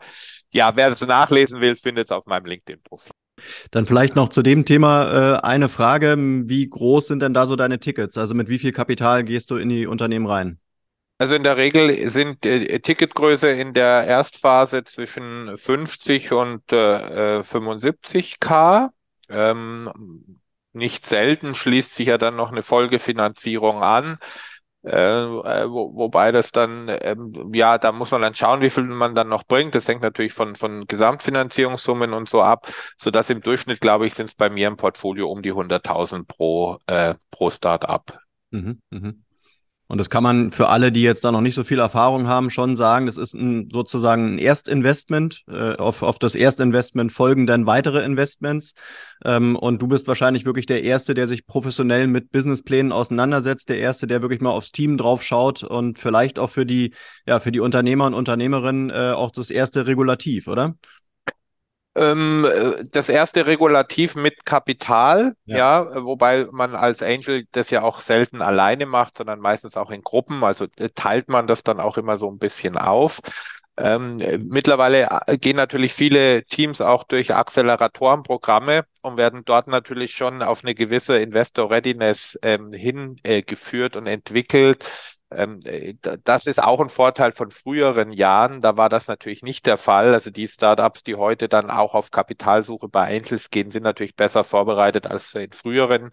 ja, 0.51 0.75
wer 0.75 0.89
das 0.89 1.01
nachlesen 1.01 1.61
will, 1.61 1.75
findet 1.75 2.07
es 2.07 2.11
auf 2.11 2.25
meinem 2.25 2.45
LinkedIn-Profil. 2.45 3.11
Dann 3.71 3.85
vielleicht 3.85 4.15
noch 4.15 4.29
zu 4.29 4.41
dem 4.41 4.65
Thema 4.65 5.37
äh, 5.37 5.39
eine 5.41 5.69
Frage. 5.69 6.15
Wie 6.17 6.67
groß 6.67 7.07
sind 7.07 7.21
denn 7.21 7.33
da 7.33 7.45
so 7.45 7.55
deine 7.55 7.79
Tickets? 7.79 8.17
Also 8.17 8.35
mit 8.35 8.49
wie 8.49 8.59
viel 8.59 8.71
Kapital 8.71 9.23
gehst 9.23 9.51
du 9.51 9.57
in 9.57 9.69
die 9.69 9.87
Unternehmen 9.87 10.27
rein? 10.27 10.59
Also 11.21 11.35
in 11.35 11.43
der 11.43 11.55
Regel 11.55 12.09
sind 12.09 12.47
äh, 12.47 12.79
Ticketgröße 12.79 13.47
in 13.51 13.73
der 13.73 14.05
Erstphase 14.07 14.83
zwischen 14.85 15.55
50 15.55 16.31
und 16.31 16.73
äh, 16.73 17.43
75k. 17.43 18.89
Ähm, 19.29 20.39
nicht 20.73 21.05
selten 21.05 21.53
schließt 21.53 21.93
sich 21.93 22.07
ja 22.07 22.17
dann 22.17 22.35
noch 22.35 22.51
eine 22.51 22.63
Folgefinanzierung 22.63 23.83
an. 23.83 24.17
Äh, 24.83 24.95
äh, 24.97 25.69
wo, 25.69 25.93
wobei 25.93 26.31
das 26.31 26.51
dann, 26.51 26.89
ähm, 26.89 27.51
ja, 27.53 27.77
da 27.77 27.91
muss 27.91 28.09
man 28.09 28.23
dann 28.23 28.33
schauen, 28.33 28.61
wie 28.61 28.71
viel 28.71 28.85
man 28.85 29.13
dann 29.13 29.29
noch 29.29 29.43
bringt. 29.43 29.75
Das 29.75 29.87
hängt 29.87 30.01
natürlich 30.01 30.33
von, 30.33 30.55
von 30.55 30.87
Gesamtfinanzierungssummen 30.87 32.13
und 32.13 32.29
so 32.29 32.41
ab, 32.41 32.67
so 32.97 33.11
dass 33.11 33.29
im 33.29 33.41
Durchschnitt, 33.41 33.79
glaube 33.79 34.07
ich, 34.07 34.15
sind 34.15 34.25
es 34.25 34.33
bei 34.33 34.49
mir 34.49 34.67
im 34.67 34.75
Portfolio 34.75 35.29
um 35.29 35.43
die 35.43 35.53
100.000 35.53 36.25
pro, 36.25 36.79
äh, 36.87 37.13
pro 37.29 37.51
Start-up. 37.51 38.17
Mhm, 38.49 38.81
mh. 38.89 39.13
Und 39.91 39.97
das 39.97 40.09
kann 40.09 40.23
man 40.23 40.51
für 40.51 40.69
alle, 40.69 40.93
die 40.93 41.01
jetzt 41.01 41.25
da 41.25 41.33
noch 41.33 41.41
nicht 41.41 41.53
so 41.53 41.65
viel 41.65 41.79
Erfahrung 41.79 42.25
haben, 42.25 42.49
schon 42.49 42.77
sagen. 42.77 43.07
Das 43.07 43.17
ist 43.17 43.33
ein, 43.33 43.67
sozusagen 43.73 44.35
ein 44.35 44.37
Erstinvestment. 44.37 45.43
Äh, 45.49 45.75
auf, 45.75 46.01
auf 46.01 46.17
das 46.17 46.33
Erstinvestment 46.33 47.11
folgen 47.11 47.45
dann 47.45 47.65
weitere 47.65 48.05
Investments. 48.05 48.71
Ähm, 49.25 49.57
und 49.57 49.81
du 49.81 49.89
bist 49.89 50.07
wahrscheinlich 50.07 50.45
wirklich 50.45 50.65
der 50.65 50.83
Erste, 50.83 51.13
der 51.13 51.27
sich 51.27 51.45
professionell 51.45 52.07
mit 52.07 52.31
Businessplänen 52.31 52.93
auseinandersetzt. 52.93 53.67
Der 53.67 53.79
Erste, 53.79 54.07
der 54.07 54.21
wirklich 54.21 54.39
mal 54.39 54.51
aufs 54.51 54.71
Team 54.71 54.97
drauf 54.97 55.23
schaut 55.23 55.61
und 55.61 55.99
vielleicht 55.99 56.39
auch 56.39 56.51
für 56.51 56.65
die, 56.65 56.93
ja, 57.27 57.41
für 57.41 57.51
die 57.51 57.59
Unternehmer 57.59 58.05
und 58.05 58.13
Unternehmerinnen 58.13 58.91
äh, 58.91 59.11
auch 59.11 59.31
das 59.31 59.49
erste 59.49 59.87
Regulativ, 59.87 60.47
oder? 60.47 60.75
Ähm, 61.93 62.45
äh, 62.45 62.83
das 62.89 63.09
erste 63.09 63.45
Regulativ 63.47 64.15
mit 64.15 64.45
Kapital, 64.45 65.33
ja. 65.45 65.57
ja. 65.57 66.03
wobei 66.03 66.47
man 66.51 66.75
als 66.75 67.03
Angel 67.03 67.45
das 67.51 67.69
ja 67.69 67.81
auch 67.81 67.99
selten 68.01 68.41
alleine 68.41 68.85
macht, 68.85 69.17
sondern 69.17 69.39
meistens 69.39 69.75
auch 69.75 69.91
in 69.91 70.01
Gruppen. 70.01 70.43
Also 70.43 70.67
äh, 70.77 70.89
teilt 70.95 71.27
man 71.27 71.47
das 71.47 71.63
dann 71.63 71.79
auch 71.79 71.97
immer 71.97 72.17
so 72.17 72.31
ein 72.31 72.37
bisschen 72.37 72.77
auf. 72.77 73.19
Ähm, 73.77 74.17
mittlerweile 74.47 75.21
äh, 75.27 75.37
gehen 75.37 75.55
natürlich 75.55 75.93
viele 75.93 76.43
Teams 76.45 76.81
auch 76.81 77.03
durch 77.03 77.33
Acceleratorenprogramme 77.33 78.85
und 79.01 79.17
werden 79.17 79.43
dort 79.43 79.67
natürlich 79.67 80.11
schon 80.11 80.43
auf 80.43 80.63
eine 80.63 80.75
gewisse 80.75 81.17
Investor 81.17 81.71
Readiness 81.71 82.37
ähm, 82.41 82.73
hingeführt 82.73 83.95
äh, 83.95 83.97
und 83.97 84.07
entwickelt. 84.07 84.85
Ähm, 85.31 85.59
äh, 85.63 85.95
das 86.23 86.45
ist 86.47 86.61
auch 86.61 86.79
ein 86.79 86.89
Vorteil 86.89 87.31
von 87.31 87.51
früheren 87.51 88.11
Jahren. 88.11 88.61
Da 88.61 88.77
war 88.77 88.89
das 88.89 89.07
natürlich 89.07 89.43
nicht 89.43 89.65
der 89.65 89.77
Fall. 89.77 90.13
Also 90.13 90.29
die 90.29 90.47
Startups, 90.47 91.03
die 91.03 91.15
heute 91.15 91.47
dann 91.49 91.69
auch 91.69 91.93
auf 91.95 92.11
Kapitalsuche 92.11 92.89
bei 92.89 93.15
Angels 93.15 93.49
gehen, 93.49 93.71
sind 93.71 93.83
natürlich 93.83 94.15
besser 94.15 94.43
vorbereitet 94.43 95.07
als 95.07 95.33
in 95.35 95.51
früheren 95.51 96.11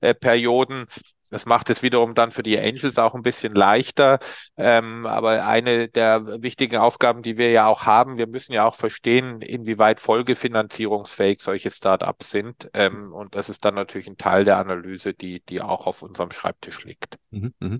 äh, 0.00 0.14
Perioden. 0.14 0.86
das 1.30 1.44
macht 1.46 1.70
es 1.70 1.82
wiederum 1.82 2.14
dann 2.14 2.30
für 2.30 2.42
die 2.44 2.58
Angels 2.58 2.98
auch 2.98 3.14
ein 3.14 3.22
bisschen 3.22 3.54
leichter. 3.54 4.18
Ähm, 4.56 5.06
aber 5.06 5.44
eine 5.46 5.88
der 5.88 6.42
wichtigen 6.42 6.76
Aufgaben, 6.76 7.22
die 7.22 7.36
wir 7.36 7.50
ja 7.50 7.66
auch 7.66 7.84
haben, 7.86 8.16
wir 8.18 8.26
müssen 8.28 8.52
ja 8.52 8.64
auch 8.64 8.74
verstehen, 8.76 9.40
inwieweit 9.42 10.00
folgefinanzierungsfähig 10.00 11.40
solche 11.40 11.70
Startups 11.70 12.30
sind. 12.30 12.70
Ähm, 12.74 13.12
und 13.12 13.34
das 13.34 13.48
ist 13.48 13.64
dann 13.64 13.74
natürlich 13.74 14.06
ein 14.08 14.16
Teil 14.16 14.44
der 14.44 14.58
Analyse, 14.58 15.14
die, 15.14 15.40
die 15.40 15.60
auch 15.62 15.86
auf 15.86 16.02
unserem 16.02 16.30
Schreibtisch 16.30 16.84
liegt. 16.84 17.16
Mhm, 17.30 17.54
mh. 17.58 17.78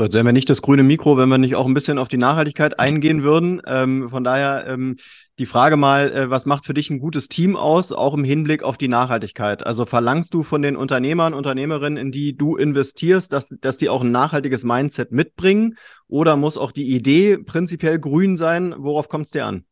Jetzt 0.00 0.14
wären 0.14 0.26
wir 0.26 0.32
nicht 0.32 0.48
das 0.48 0.62
grüne 0.62 0.84
Mikro, 0.84 1.16
wenn 1.16 1.28
wir 1.28 1.38
nicht 1.38 1.56
auch 1.56 1.66
ein 1.66 1.74
bisschen 1.74 1.98
auf 1.98 2.06
die 2.06 2.18
Nachhaltigkeit 2.18 2.78
eingehen 2.78 3.24
würden. 3.24 3.60
Ähm, 3.66 4.08
von 4.08 4.22
daher 4.22 4.64
ähm, 4.68 4.94
die 5.40 5.46
Frage 5.46 5.76
mal, 5.76 6.12
äh, 6.12 6.30
was 6.30 6.46
macht 6.46 6.66
für 6.66 6.74
dich 6.74 6.88
ein 6.88 7.00
gutes 7.00 7.26
Team 7.26 7.56
aus, 7.56 7.90
auch 7.90 8.14
im 8.14 8.22
Hinblick 8.22 8.62
auf 8.62 8.78
die 8.78 8.86
Nachhaltigkeit? 8.86 9.66
Also 9.66 9.86
verlangst 9.86 10.32
du 10.34 10.44
von 10.44 10.62
den 10.62 10.76
Unternehmern, 10.76 11.34
Unternehmerinnen, 11.34 11.96
in 11.96 12.12
die 12.12 12.36
du 12.36 12.54
investierst, 12.54 13.32
dass, 13.32 13.48
dass 13.60 13.76
die 13.76 13.88
auch 13.88 14.02
ein 14.02 14.12
nachhaltiges 14.12 14.62
Mindset 14.62 15.10
mitbringen? 15.10 15.74
Oder 16.06 16.36
muss 16.36 16.58
auch 16.58 16.70
die 16.70 16.94
Idee 16.94 17.36
prinzipiell 17.36 17.98
grün 17.98 18.36
sein? 18.36 18.76
Worauf 18.78 19.08
kommt 19.08 19.24
es 19.26 19.32
dir 19.32 19.46
an? 19.46 19.64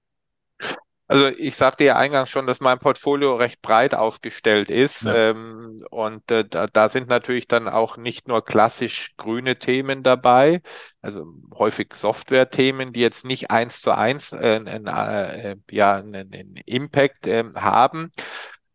Also 1.08 1.28
ich 1.28 1.54
sagte 1.54 1.84
ja 1.84 1.96
eingangs 1.96 2.30
schon, 2.30 2.46
dass 2.46 2.60
mein 2.60 2.80
Portfolio 2.80 3.36
recht 3.36 3.62
breit 3.62 3.94
aufgestellt 3.94 4.70
ist. 4.70 5.04
Ja. 5.04 5.14
Ähm, 5.14 5.84
und 5.90 6.28
äh, 6.30 6.44
da, 6.44 6.66
da, 6.66 6.88
sind 6.88 7.08
natürlich 7.08 7.46
dann 7.46 7.68
auch 7.68 7.96
nicht 7.96 8.26
nur 8.26 8.44
klassisch 8.44 9.14
grüne 9.16 9.56
Themen 9.56 10.02
dabei, 10.02 10.62
also 11.02 11.24
häufig 11.54 11.94
Software-Themen, 11.94 12.92
die 12.92 13.00
jetzt 13.00 13.24
nicht 13.24 13.50
eins 13.50 13.80
zu 13.80 13.92
eins 13.92 14.32
äh, 14.32 14.56
äh, 14.56 15.56
ja, 15.70 15.96
einen 15.96 16.56
Impact 16.66 17.28
ähm, 17.28 17.52
haben. 17.54 18.10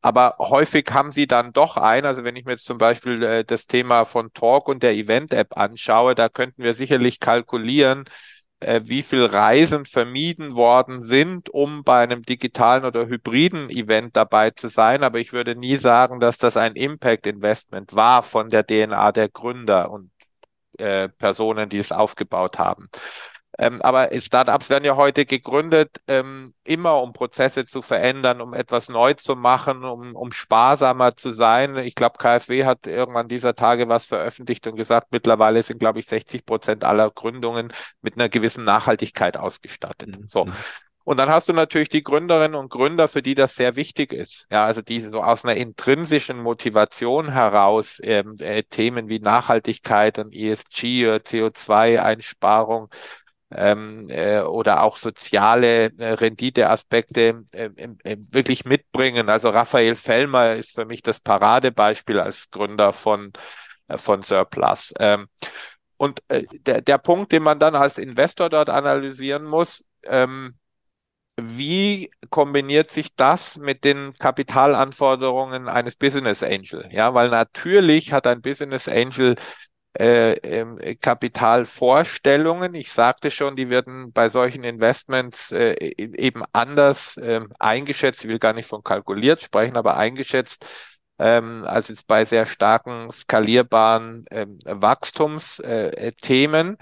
Aber 0.02 0.36
häufig 0.40 0.86
haben 0.92 1.12
sie 1.12 1.28
dann 1.28 1.54
doch 1.54 1.78
ein, 1.78 2.06
also 2.06 2.24
wenn 2.24 2.36
ich 2.36 2.46
mir 2.46 2.54
jetzt 2.54 2.66
zum 2.66 2.80
Beispiel 2.80 3.22
äh, 3.24 3.44
das 3.46 3.68
Thema 3.68 4.06
von 4.06 4.34
Talk 4.34 4.68
und 4.68 4.82
der 4.82 4.94
Event-App 4.94 5.58
anschaue, 5.58 6.16
da 6.16 6.28
könnten 6.28 6.64
wir 6.64 6.74
sicherlich 6.74 7.20
kalkulieren, 7.20 8.06
äh, 8.62 8.82
wie 8.86 9.02
viel 9.02 9.26
Reisen 9.26 9.86
vermieden 9.86 10.56
worden 10.56 11.02
sind, 11.02 11.50
um 11.50 11.84
bei 11.84 12.02
einem 12.02 12.24
digitalen 12.24 12.86
oder 12.86 13.08
hybriden 13.08 13.70
Event 13.70 14.16
dabei 14.16 14.52
zu 14.52 14.68
sein. 14.70 15.04
Aber 15.04 15.20
ich 15.20 15.34
würde 15.34 15.56
nie 15.56 15.78
sagen, 15.78 16.20
dass 16.20 16.38
das 16.38 16.58
ein 16.58 16.76
Impact-Investment 16.76 17.96
war 17.96 18.24
von 18.24 18.50
der 18.50 18.66
DNA 18.66 19.12
der 19.12 19.30
Gründer 19.30 19.92
und 19.92 20.12
äh, 20.78 21.10
Personen, 21.10 21.70
die 21.70 21.80
es 21.80 21.92
aufgebaut 21.92 22.60
haben. 22.60 22.90
Ähm, 23.58 23.82
aber 23.82 24.10
Startups 24.20 24.70
werden 24.70 24.86
ja 24.86 24.96
heute 24.96 25.26
gegründet, 25.26 26.02
ähm, 26.08 26.54
immer 26.64 27.02
um 27.02 27.14
Prozesse 27.14 27.66
zu 27.66 27.82
verändern, 27.82 28.42
um 28.42 28.54
etwas 28.54 28.88
neu 28.88 29.14
zu 29.14 29.36
machen, 29.36 29.84
um, 29.84 30.16
um 30.16 30.32
sparsamer 30.32 31.18
zu 31.18 31.32
sein. 31.32 31.78
Ich 31.78 31.96
glaube, 31.96 32.18
KfW 32.18 32.66
hat 32.66 32.88
irgendwann 32.88 33.28
dieser 33.28 33.56
Tage 33.56 33.90
was 33.90 34.06
veröffentlicht 34.06 34.66
und 34.68 34.76
gesagt, 34.78 35.08
mittlerweile 35.12 35.62
sind, 35.64 35.80
glaube 35.80 36.00
ich, 36.00 36.06
60 36.06 36.46
Prozent 36.46 36.84
aller 36.84 37.10
Gründungen 37.12 37.74
mit 38.02 38.16
einer 38.16 38.30
gewissen 38.30 38.64
Nachhaltigkeit 38.64 39.38
ausgestattet. 39.38 40.20
Mhm. 40.20 40.28
So. 40.28 40.48
Und 41.04 41.18
dann 41.18 41.30
hast 41.30 41.50
du 41.50 41.54
natürlich 41.54 41.90
die 41.90 42.04
Gründerinnen 42.04 42.56
und 42.56 42.70
Gründer, 42.70 43.08
für 43.08 43.24
die 43.24 43.34
das 43.34 43.56
sehr 43.56 43.76
wichtig 43.76 44.14
ist. 44.14 44.48
Ja, 44.52 44.66
also 44.66 44.82
diese 44.82 45.10
so 45.10 45.24
aus 45.24 45.44
einer 45.44 45.56
intrinsischen 45.56 46.40
Motivation 46.40 47.32
heraus 47.32 48.00
ähm, 48.04 48.36
äh, 48.40 48.64
Themen 48.64 49.10
wie 49.10 49.20
Nachhaltigkeit 49.20 50.20
und 50.20 50.34
ESG, 50.34 51.08
CO2-Einsparung 51.18 52.90
ähm, 53.52 54.08
äh, 54.10 54.42
oder 54.42 54.84
auch 54.84 54.96
soziale 54.98 55.92
äh, 55.98 56.14
Renditeaspekte 56.14 57.46
äh, 57.52 57.70
äh, 58.04 58.18
wirklich 58.32 58.66
mitbringen. 58.66 59.30
Also 59.30 59.50
Raphael 59.50 59.96
Fellmer 59.96 60.54
ist 60.54 60.76
für 60.76 60.86
mich 60.86 61.02
das 61.02 61.20
Paradebeispiel 61.20 62.20
als 62.20 62.50
Gründer 62.50 62.94
von, 62.94 63.34
äh, 63.88 63.98
von 63.98 64.24
Surplus. 64.24 64.94
Ähm, 65.00 65.28
und 65.98 66.24
äh, 66.30 66.46
der, 66.52 66.82
der 66.82 66.98
Punkt, 66.98 67.32
den 67.32 67.44
man 67.44 67.60
dann 67.60 67.76
als 67.76 67.98
Investor 67.98 68.50
dort 68.50 68.70
analysieren 68.70 69.44
muss, 69.44 69.86
ähm, 70.04 70.56
wie 71.38 72.12
kombiniert 72.30 72.92
sich 72.92 73.16
das 73.16 73.58
mit 73.58 73.84
den 73.84 74.14
Kapitalanforderungen 74.20 75.68
eines 75.68 75.96
Business 75.96 76.44
Angel? 76.44 76.88
Ja, 76.92 77.14
weil 77.14 77.30
natürlich 77.30 78.14
hat 78.14 78.28
ein 78.28 78.42
Business 78.42 78.88
Angel 78.88 79.36
äh, 80.00 80.34
ähm, 80.34 80.78
Kapitalvorstellungen. 81.02 82.76
Ich 82.76 82.92
sagte 82.92 83.32
schon, 83.32 83.56
die 83.56 83.70
werden 83.70 84.12
bei 84.14 84.30
solchen 84.30 84.64
Investments 84.64 85.52
äh, 85.52 85.72
e-, 85.74 86.16
eben 86.18 86.44
anders 86.54 87.18
äh, 87.18 87.42
eingeschätzt. 87.60 88.24
Ich 88.24 88.30
will 88.30 88.40
gar 88.40 88.54
nicht 88.54 88.68
von 88.68 88.84
kalkuliert 88.84 89.42
sprechen, 89.42 89.78
aber 89.78 89.98
eingeschätzt 89.98 90.66
ähm, 91.20 91.64
als 91.66 91.90
jetzt 91.90 92.08
bei 92.08 92.26
sehr 92.26 92.46
starken 92.46 93.12
skalierbaren 93.12 94.26
ähm, 94.32 94.60
Wachstumsthemen. 94.66 96.78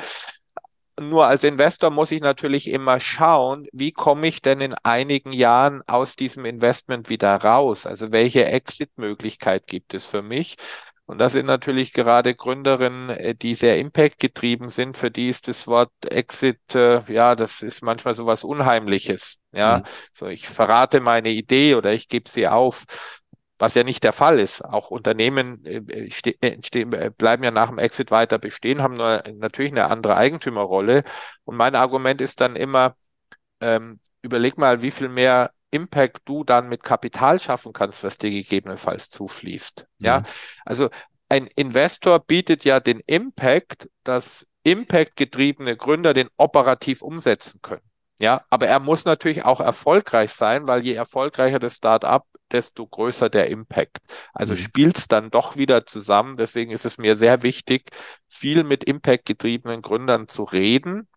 Nur 1.00 1.28
als 1.28 1.44
Investor 1.44 1.92
muss 1.92 2.12
ich 2.12 2.22
natürlich 2.22 2.70
immer 2.70 3.00
schauen, 3.00 3.68
wie 3.72 3.92
komme 3.94 4.28
ich 4.28 4.42
denn 4.42 4.60
in 4.60 4.74
einigen 4.84 5.32
Jahren 5.32 5.82
aus 5.88 6.16
diesem 6.16 6.46
Investment 6.46 7.10
wieder 7.10 7.36
raus? 7.38 7.88
Also 7.88 8.12
welche 8.12 8.46
Exit-Möglichkeit 8.46 9.66
gibt 9.68 9.94
es 9.94 10.06
für 10.06 10.22
mich? 10.22 10.58
Und 11.10 11.18
das 11.18 11.32
sind 11.32 11.48
natürlich 11.48 11.92
gerade 11.92 12.36
Gründerinnen, 12.36 13.10
äh, 13.10 13.34
die 13.34 13.56
sehr 13.56 13.80
impact-getrieben 13.80 14.70
sind. 14.70 14.96
Für 14.96 15.10
die 15.10 15.30
ist 15.30 15.48
das 15.48 15.66
Wort 15.66 15.92
Exit, 16.06 16.60
äh, 16.76 17.02
ja, 17.12 17.36
das 17.36 17.64
ist 17.64 17.82
manchmal 17.82 18.14
so 18.14 18.28
was 18.28 18.44
Unheimliches. 18.44 19.40
Ja, 19.52 19.80
mhm. 19.80 19.84
so 20.14 20.28
ich 20.28 20.48
verrate 20.48 21.00
meine 21.00 21.30
Idee 21.30 21.74
oder 21.74 21.94
ich 21.94 22.10
gebe 22.10 22.30
sie 22.30 22.48
auf 22.48 22.86
was 23.58 23.74
ja 23.74 23.84
nicht 23.84 24.04
der 24.04 24.14
Fall 24.14 24.40
ist. 24.40 24.64
Auch 24.64 24.92
Unternehmen 24.92 25.66
äh, 25.66 25.82
äh, 26.42 27.10
bleiben 27.18 27.44
ja 27.44 27.50
nach 27.50 27.70
dem 27.70 27.80
Exit 27.80 28.12
weiter 28.12 28.38
bestehen, 28.38 28.84
haben 28.84 28.94
nur 28.94 29.24
natürlich 29.34 29.72
eine 29.72 29.90
andere 29.90 30.16
Eigentümerrolle. 30.16 31.04
Und 31.44 31.58
mein 31.58 31.74
Argument 31.74 32.22
ist 32.22 32.40
dann 32.40 32.56
immer, 32.56 32.96
ähm, 33.62 34.00
überleg 34.22 34.60
mal, 34.60 34.84
wie 34.84 34.92
viel 34.92 35.10
mehr 35.10 35.52
Impact 35.72 36.22
du 36.26 36.44
dann 36.44 36.70
mit 36.70 36.84
Kapital 36.84 37.40
schaffen 37.40 37.74
kannst, 37.74 38.04
was 38.04 38.18
dir 38.18 38.30
gegebenenfalls 38.30 39.10
zufließt. 39.10 39.86
Mhm. 40.00 40.06
Ja, 40.06 40.24
also 40.66 40.90
ein 41.30 41.48
Investor 41.56 42.20
bietet 42.20 42.66
ja 42.66 42.80
den 42.80 43.02
Impact, 43.06 43.90
dass 44.04 44.48
Impact-getriebene 44.64 45.78
Gründer 45.78 46.14
den 46.14 46.30
operativ 46.38 47.02
umsetzen 47.02 47.60
können. 47.62 47.82
Ja, 48.20 48.44
aber 48.50 48.68
er 48.68 48.80
muss 48.80 49.06
natürlich 49.06 49.46
auch 49.46 49.62
erfolgreich 49.62 50.34
sein, 50.34 50.68
weil 50.68 50.84
je 50.84 50.94
erfolgreicher 50.94 51.60
das 51.60 51.76
Startup, 51.76 52.26
desto 52.52 52.86
größer 52.86 53.30
der 53.30 53.48
Impact. 53.48 54.00
Also 54.34 54.54
mhm. 54.54 54.58
spielt 54.58 54.98
es 54.98 55.08
dann 55.08 55.32
doch 55.32 55.56
wieder 55.56 55.86
zusammen. 55.86 56.36
Deswegen 56.36 56.72
ist 56.72 56.86
es 56.86 56.98
mir 56.98 57.16
sehr 57.16 57.44
wichtig, 57.44 57.92
viel 58.28 58.64
mit 58.64 58.84
Impact-getriebenen 58.84 59.82
Gründern 59.82 60.28
zu 60.28 60.44
reden, 60.44 61.08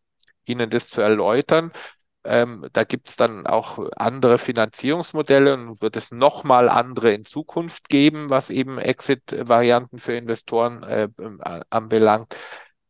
ihnen 0.45 0.71
das 0.71 0.89
zu 0.89 1.01
erläutern, 1.01 1.73
ähm, 2.25 2.67
da 2.73 2.85
gibt 2.85 3.09
es 3.09 3.17
dann 3.17 3.47
auch 3.47 3.79
andere 3.97 4.39
Finanzierungsmodelle 4.39 5.55
und 5.55 5.83
wird 5.83 5.97
es 5.97 6.13
nochmal 6.13 6.69
andere 6.69 7.13
in 7.13 7.25
Zukunft 7.25 7.89
geben, 7.89 8.31
was 8.31 8.51
eben 8.51 8.79
Exit-Varianten 8.79 9.99
für 9.99 10.15
Investoren 10.15 10.83
äh, 10.83 11.09
anbelangt. 11.71 12.37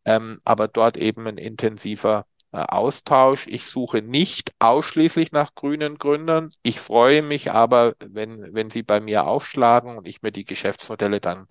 Ähm, 0.04 0.40
aber 0.44 0.68
dort 0.68 0.96
eben 0.96 1.26
ein 1.26 1.38
intensiver 1.38 2.26
Austausch. 2.52 3.46
Ich 3.46 3.64
suche 3.64 4.02
nicht 4.02 4.52
ausschließlich 4.58 5.32
nach 5.32 5.54
grünen 5.54 5.96
Gründern. 5.96 6.50
Ich 6.62 6.80
freue 6.80 7.22
mich 7.22 7.50
aber, 7.50 7.94
wenn, 8.04 8.52
wenn 8.52 8.70
sie 8.70 8.82
bei 8.82 9.00
mir 9.00 9.26
aufschlagen 9.26 9.96
und 9.96 10.06
ich 10.06 10.22
mir 10.22 10.32
die 10.32 10.44
Geschäftsmodelle 10.44 11.20
dann 11.20 11.46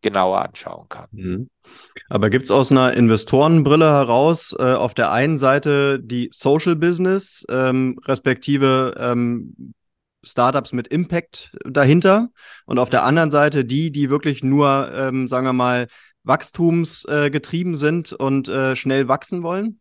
genauer 0.00 0.42
anschauen 0.42 0.88
kann. 0.88 1.08
Mhm. 1.12 1.50
Aber 2.08 2.30
gibt 2.30 2.44
es 2.44 2.50
aus 2.50 2.70
einer 2.70 2.94
Investorenbrille 2.94 3.90
heraus 3.90 4.54
äh, 4.58 4.74
auf 4.74 4.94
der 4.94 5.12
einen 5.12 5.36
Seite 5.36 6.00
die 6.00 6.30
Social 6.32 6.76
Business, 6.76 7.44
ähm, 7.50 7.98
respektive 8.04 8.94
ähm, 8.98 9.74
Startups 10.22 10.72
mit 10.72 10.88
Impact 10.88 11.56
dahinter 11.64 12.28
und 12.66 12.78
auf 12.78 12.90
der 12.90 13.04
anderen 13.04 13.30
Seite 13.30 13.64
die, 13.64 13.90
die 13.90 14.10
wirklich 14.10 14.42
nur, 14.42 14.90
ähm, 14.94 15.28
sagen 15.28 15.46
wir 15.46 15.52
mal, 15.52 15.86
wachstumsgetrieben 16.24 17.74
äh, 17.74 17.76
sind 17.76 18.12
und 18.12 18.48
äh, 18.48 18.74
schnell 18.74 19.08
wachsen 19.08 19.42
wollen? 19.42 19.80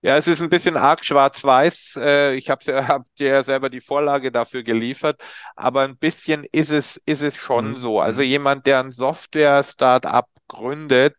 Ja, 0.00 0.16
es 0.16 0.28
ist 0.28 0.40
ein 0.40 0.48
bisschen 0.48 0.76
arg 0.76 1.04
schwarz-weiß. 1.04 1.98
Äh, 2.00 2.34
ich 2.34 2.50
habe 2.50 2.62
hab 2.88 3.04
dir 3.16 3.28
ja 3.28 3.42
selber 3.42 3.68
die 3.68 3.80
Vorlage 3.80 4.30
dafür 4.30 4.62
geliefert, 4.62 5.20
aber 5.56 5.82
ein 5.82 5.96
bisschen 5.96 6.44
ist 6.52 6.70
es, 6.70 7.00
ist 7.04 7.22
es 7.22 7.36
schon 7.36 7.70
mhm. 7.70 7.76
so. 7.76 8.00
Also 8.00 8.20
mhm. 8.22 8.28
jemand, 8.28 8.66
der 8.66 8.80
ein 8.80 8.92
Software-Startup 8.92 10.26
gründet, 10.46 11.16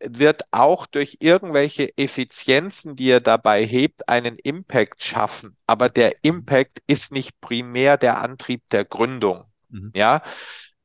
wird 0.00 0.42
auch 0.52 0.86
durch 0.86 1.16
irgendwelche 1.20 1.96
Effizienzen, 1.96 2.94
die 2.96 3.10
er 3.10 3.20
dabei 3.20 3.64
hebt, 3.64 4.08
einen 4.08 4.38
Impact 4.38 5.02
schaffen. 5.02 5.56
Aber 5.66 5.88
der 5.88 6.12
Impact 6.22 6.82
ist 6.86 7.12
nicht 7.12 7.40
primär 7.40 7.96
der 7.96 8.18
Antrieb 8.18 8.62
der 8.70 8.84
Gründung. 8.84 9.44
Mhm. 9.70 9.90
Ja, 9.94 10.22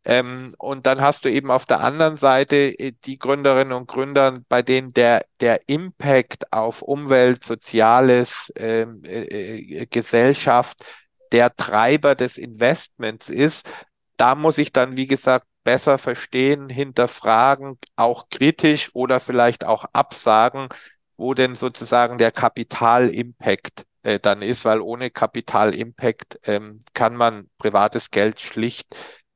ähm, 0.06 0.54
und 0.58 0.86
dann 0.86 1.02
hast 1.02 1.24
du 1.24 1.30
eben 1.30 1.50
auf 1.50 1.66
der 1.66 1.80
anderen 1.80 2.18
Seite 2.18 2.56
äh, 2.78 2.92
die 3.06 3.18
Gründerinnen 3.18 3.74
und 3.74 3.88
Gründer, 3.88 4.42
bei 4.50 4.62
denen 4.62 4.94
der, 4.94 5.26
der 5.40 5.62
Impact 5.68 6.52
auf 6.52 6.82
Umwelt, 6.82 7.46
Soziales, 7.46 8.52
ähm, 8.58 9.02
äh, 9.06 9.24
äh, 9.82 9.86
Gesellschaft 9.86 10.84
der 11.32 11.56
Treiber 11.56 12.16
des 12.16 12.38
Investments 12.38 13.30
ist. 13.30 13.70
Da 14.18 14.36
muss 14.36 14.58
ich 14.58 14.74
dann, 14.74 14.98
wie 14.98 15.08
gesagt, 15.08 15.48
besser 15.64 15.98
verstehen, 15.98 16.70
hinterfragen, 16.70 17.78
auch 17.96 18.28
kritisch 18.30 18.90
oder 18.94 19.22
vielleicht 19.22 19.66
auch 19.66 19.86
absagen, 19.94 20.68
wo 21.16 21.34
denn 21.34 21.56
sozusagen 21.56 22.18
der 22.18 22.32
Kapitalimpact 22.32 23.86
äh, 24.04 24.20
dann 24.20 24.42
ist, 24.42 24.66
weil 24.66 24.82
ohne 24.82 25.10
Kapitalimpact 25.12 26.40
ähm, 26.44 26.82
kann 26.94 27.16
man 27.16 27.50
privates 27.58 28.12
Geld 28.12 28.42
schlicht 28.42 28.94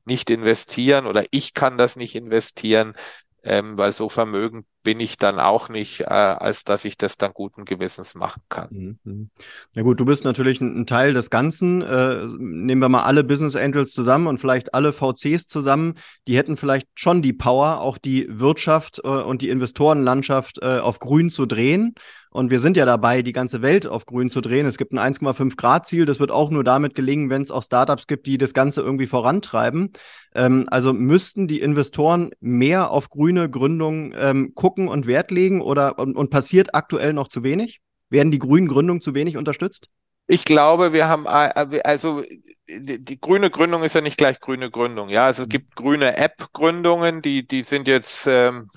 nicht 0.07 0.29
investieren 0.29 1.05
oder 1.05 1.25
ich 1.31 1.53
kann 1.53 1.77
das 1.77 1.95
nicht 1.95 2.15
investieren, 2.15 2.95
ähm, 3.43 3.77
weil 3.77 3.93
so 3.93 4.09
vermögend 4.09 4.65
bin 4.83 4.99
ich 4.99 5.17
dann 5.17 5.39
auch 5.39 5.69
nicht, 5.69 6.01
äh, 6.01 6.05
als 6.05 6.63
dass 6.63 6.85
ich 6.85 6.97
das 6.97 7.17
dann 7.17 7.33
guten 7.33 7.65
Gewissens 7.65 8.15
machen 8.15 8.41
kann. 8.49 8.67
Mhm, 8.71 8.99
mhm. 9.03 9.29
Na 9.73 9.83
gut, 9.83 9.99
du 9.99 10.05
bist 10.05 10.25
natürlich 10.25 10.59
ein, 10.59 10.85
Teil 10.85 11.13
des 11.13 11.29
Ganzen. 11.29 11.81
Äh, 11.81 12.25
nehmen 12.37 12.81
wir 12.81 12.89
mal 12.89 13.03
alle 13.03 13.23
Business 13.23 13.55
Angels 13.55 13.93
zusammen 13.93 14.27
und 14.27 14.37
vielleicht 14.37 14.73
alle 14.73 14.93
VCs 14.93 15.47
zusammen. 15.47 15.95
Die 16.27 16.37
hätten 16.37 16.57
vielleicht 16.57 16.87
schon 16.95 17.21
die 17.21 17.33
Power, 17.33 17.79
auch 17.81 17.97
die 17.97 18.27
Wirtschaft 18.29 19.01
äh, 19.03 19.07
und 19.07 19.41
die 19.41 19.49
Investorenlandschaft 19.49 20.59
äh, 20.61 20.79
auf 20.79 20.99
grün 20.99 21.29
zu 21.29 21.45
drehen. 21.45 21.95
Und 22.37 22.51
wir 22.51 22.59
sind 22.59 22.77
ja 22.77 22.85
dabei, 22.85 23.23
die 23.23 23.31
ganze 23.31 23.63
Welt 23.63 23.87
auf 23.87 24.05
grün 24.05 24.29
zu 24.29 24.41
drehen. 24.41 24.67
Es 24.67 24.77
gibt 24.77 24.93
ein 24.93 24.99
1,5 24.99 25.57
Grad 25.57 25.87
Ziel. 25.87 26.05
Das 26.05 26.19
wird 26.19 26.29
auch 26.29 26.51
nur 26.51 26.63
damit 26.63 26.93
gelingen, 26.93 27.31
wenn 27.31 27.41
es 27.41 27.49
auch 27.49 27.63
Startups 27.63 28.05
gibt, 28.05 28.27
die 28.27 28.37
das 28.37 28.53
Ganze 28.53 28.81
irgendwie 28.81 29.07
vorantreiben. 29.07 29.91
Ähm, 30.35 30.67
also 30.69 30.93
müssten 30.93 31.47
die 31.47 31.59
Investoren 31.59 32.29
mehr 32.39 32.91
auf 32.91 33.09
grüne 33.09 33.49
Gründungen 33.49 34.13
ähm, 34.15 34.53
gucken 34.53 34.87
und 34.87 35.07
Wert 35.07 35.31
legen 35.31 35.61
oder 35.61 35.97
und, 35.97 36.15
und 36.15 36.29
passiert 36.29 36.75
aktuell 36.75 37.11
noch 37.11 37.27
zu 37.27 37.41
wenig? 37.41 37.81
Werden 38.11 38.29
die 38.29 38.37
grünen 38.37 38.67
Gründungen 38.67 39.01
zu 39.01 39.15
wenig 39.15 39.35
unterstützt? 39.35 39.87
Ich 40.27 40.43
glaube, 40.43 40.91
wir 40.91 41.07
haben, 41.07 41.25
äh, 41.25 41.81
also 41.83 42.21
die, 42.69 43.03
die, 43.03 43.19
grüne 43.19 43.49
Gründung 43.49 43.83
ist 43.83 43.95
ja 43.95 44.01
nicht 44.01 44.17
gleich 44.17 44.41
grüne 44.41 44.69
Gründung. 44.69 45.07
Ja, 45.07 45.25
also 45.25 45.43
es 45.43 45.49
gibt 45.49 45.75
grüne 45.77 46.17
App-Gründungen, 46.17 47.21
die, 47.21 47.47
die 47.47 47.63
sind 47.63 47.87
jetzt 47.87 48.27
ähm, 48.27 48.69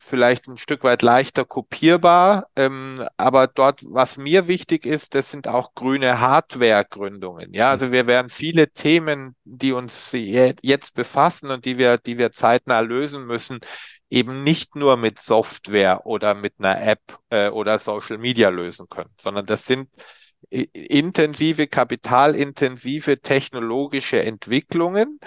vielleicht 0.00 0.46
ein 0.46 0.58
Stück 0.58 0.84
weit 0.84 1.00
leichter 1.00 1.46
kopierbar. 1.46 2.48
Ähm, 2.54 3.02
aber 3.16 3.46
dort, 3.46 3.80
was 3.84 4.18
mir 4.18 4.46
wichtig 4.46 4.84
ist, 4.84 5.14
das 5.14 5.30
sind 5.30 5.48
auch 5.48 5.74
grüne 5.74 6.20
Hardware-Gründungen. 6.20 7.54
Ja, 7.54 7.70
also 7.70 7.92
wir 7.92 8.06
werden 8.06 8.28
viele 8.28 8.70
Themen, 8.70 9.36
die 9.44 9.72
uns 9.72 10.10
jetzt 10.12 10.94
befassen 10.94 11.50
und 11.50 11.64
die 11.64 11.78
wir, 11.78 11.96
die 11.96 12.18
wir 12.18 12.32
zeitnah 12.32 12.80
lösen 12.80 13.24
müssen, 13.24 13.60
eben 14.10 14.44
nicht 14.44 14.76
nur 14.76 14.98
mit 14.98 15.18
Software 15.18 16.04
oder 16.04 16.34
mit 16.34 16.54
einer 16.58 16.82
App 16.82 17.00
äh, 17.30 17.48
oder 17.48 17.78
Social 17.78 18.18
Media 18.18 18.50
lösen 18.50 18.86
können, 18.90 19.10
sondern 19.16 19.46
das 19.46 19.64
sind 19.64 19.88
intensive, 20.50 21.66
kapitalintensive 21.68 23.20
technologische 23.20 24.22
Entwicklungen. 24.22 25.20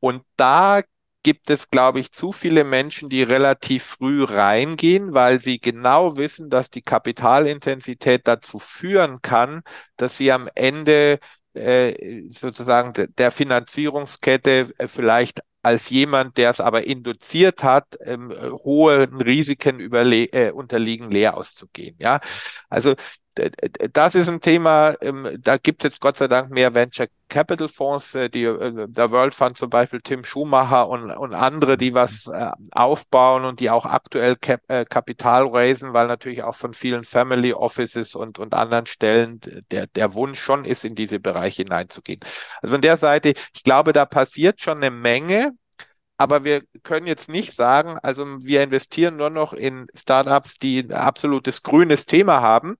Und 0.00 0.24
da 0.36 0.82
gibt 1.22 1.50
es, 1.50 1.70
glaube 1.70 2.00
ich, 2.00 2.12
zu 2.12 2.32
viele 2.32 2.64
Menschen, 2.64 3.08
die 3.08 3.22
relativ 3.22 3.84
früh 3.84 4.24
reingehen, 4.24 5.14
weil 5.14 5.40
sie 5.40 5.60
genau 5.60 6.16
wissen, 6.16 6.50
dass 6.50 6.70
die 6.70 6.82
Kapitalintensität 6.82 8.26
dazu 8.26 8.58
führen 8.58 9.22
kann, 9.22 9.62
dass 9.96 10.16
sie 10.16 10.32
am 10.32 10.48
Ende 10.54 11.20
äh, 11.54 12.22
sozusagen 12.28 12.92
der 13.18 13.30
Finanzierungskette 13.30 14.72
äh, 14.78 14.88
vielleicht 14.88 15.42
als 15.62 15.90
jemand, 15.90 16.38
der 16.38 16.50
es 16.50 16.60
aber 16.60 16.84
induziert 16.84 17.62
hat, 17.62 17.96
ähm, 18.00 18.32
hohen 18.64 19.20
Risiken 19.20 19.92
äh, 19.92 20.50
unterliegen, 20.52 21.10
leer 21.10 21.36
auszugehen. 21.36 21.94
Ja, 22.00 22.20
also 22.68 22.94
das 23.92 24.14
ist 24.14 24.28
ein 24.28 24.40
Thema, 24.40 24.94
ähm, 25.00 25.38
da 25.40 25.56
gibt 25.56 25.82
es 25.82 25.90
jetzt 25.90 26.00
Gott 26.00 26.18
sei 26.18 26.28
Dank 26.28 26.50
mehr 26.50 26.74
Venture 26.74 27.08
Capital 27.32 27.68
Fonds, 27.68 28.14
äh, 28.14 28.28
die, 28.28 28.44
äh, 28.44 28.86
der 28.88 29.10
World 29.10 29.34
Fund 29.34 29.56
zum 29.56 29.70
Beispiel, 29.70 30.02
Tim 30.02 30.22
Schumacher 30.22 30.86
und, 30.88 31.10
und 31.10 31.32
andere, 31.32 31.78
die 31.78 31.94
was 31.94 32.26
äh, 32.26 32.50
aufbauen 32.72 33.46
und 33.46 33.60
die 33.60 33.70
auch 33.70 33.86
aktuell 33.86 34.36
Kapital 34.36 35.48
raisen, 35.48 35.94
weil 35.94 36.08
natürlich 36.08 36.42
auch 36.42 36.54
von 36.54 36.74
vielen 36.74 37.04
Family 37.04 37.54
Offices 37.54 38.14
und, 38.14 38.38
und 38.38 38.52
anderen 38.52 38.86
Stellen 38.86 39.40
der, 39.70 39.86
der 39.86 40.12
Wunsch 40.12 40.40
schon 40.40 40.64
ist, 40.66 40.84
in 40.84 40.94
diese 40.94 41.20
Bereiche 41.20 41.62
hineinzugehen. 41.62 42.20
Also 42.60 42.74
von 42.74 42.82
der 42.82 42.98
Seite, 42.98 43.32
ich 43.54 43.62
glaube, 43.62 43.92
da 43.94 44.04
passiert 44.04 44.60
schon 44.60 44.78
eine 44.78 44.90
Menge. 44.90 45.52
Aber 46.22 46.44
wir 46.44 46.62
können 46.84 47.08
jetzt 47.08 47.28
nicht 47.28 47.52
sagen, 47.52 47.98
also 48.00 48.24
wir 48.38 48.62
investieren 48.62 49.16
nur 49.16 49.28
noch 49.28 49.52
in 49.52 49.88
Startups, 49.92 50.54
die 50.54 50.78
ein 50.78 50.92
absolutes 50.92 51.64
grünes 51.64 52.06
Thema 52.06 52.40
haben, 52.40 52.76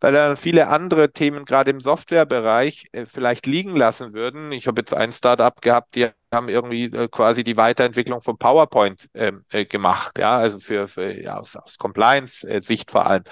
weil 0.00 0.12
dann 0.12 0.36
viele 0.36 0.68
andere 0.68 1.10
Themen 1.10 1.46
gerade 1.46 1.70
im 1.70 1.80
Softwarebereich 1.80 2.88
äh, 2.92 3.06
vielleicht 3.06 3.46
liegen 3.46 3.74
lassen 3.74 4.12
würden. 4.12 4.52
Ich 4.52 4.66
habe 4.66 4.82
jetzt 4.82 4.92
ein 4.92 5.12
Startup 5.12 5.58
gehabt, 5.62 5.94
die 5.94 6.10
haben 6.30 6.50
irgendwie 6.50 6.84
äh, 6.84 7.08
quasi 7.08 7.42
die 7.42 7.56
Weiterentwicklung 7.56 8.20
von 8.20 8.36
PowerPoint 8.36 9.08
ähm, 9.14 9.46
äh, 9.50 9.64
gemacht, 9.64 10.18
ja, 10.18 10.36
also 10.36 10.58
für, 10.58 10.86
für 10.86 11.10
ja, 11.18 11.38
aus, 11.38 11.56
aus 11.56 11.78
Compliance-Sicht 11.78 12.90
vor 12.90 13.06
allem 13.06 13.24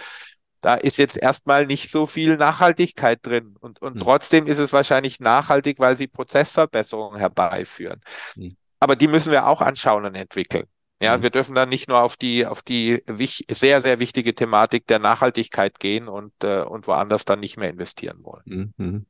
da 0.62 0.74
ist 0.74 0.96
jetzt 0.96 1.20
erstmal 1.20 1.66
nicht 1.66 1.90
so 1.90 2.06
viel 2.06 2.36
Nachhaltigkeit 2.36 3.18
drin. 3.20 3.56
Und, 3.58 3.82
und 3.82 3.94
hm. 3.94 4.00
trotzdem 4.00 4.46
ist 4.46 4.58
es 4.58 4.72
wahrscheinlich 4.72 5.18
nachhaltig, 5.18 5.80
weil 5.80 5.96
sie 5.96 6.06
Prozessverbesserungen 6.06 7.18
herbeiführen. 7.18 8.00
Hm 8.34 8.56
aber 8.82 8.96
die 8.96 9.06
müssen 9.06 9.30
wir 9.30 9.46
auch 9.46 9.60
anschauen 9.60 10.04
und 10.04 10.16
entwickeln. 10.16 10.66
Ja, 11.00 11.16
mhm. 11.16 11.22
wir 11.22 11.30
dürfen 11.30 11.54
dann 11.54 11.68
nicht 11.68 11.88
nur 11.88 12.02
auf 12.02 12.16
die, 12.16 12.44
auf 12.44 12.62
die 12.62 13.00
sehr, 13.48 13.80
sehr 13.80 14.00
wichtige 14.00 14.34
Thematik 14.34 14.88
der 14.88 14.98
Nachhaltigkeit 14.98 15.78
gehen 15.78 16.08
und, 16.08 16.32
äh, 16.42 16.62
und 16.62 16.88
woanders 16.88 17.24
dann 17.24 17.38
nicht 17.38 17.56
mehr 17.56 17.70
investieren 17.70 18.24
wollen. 18.24 18.72
Mhm. 18.76 19.06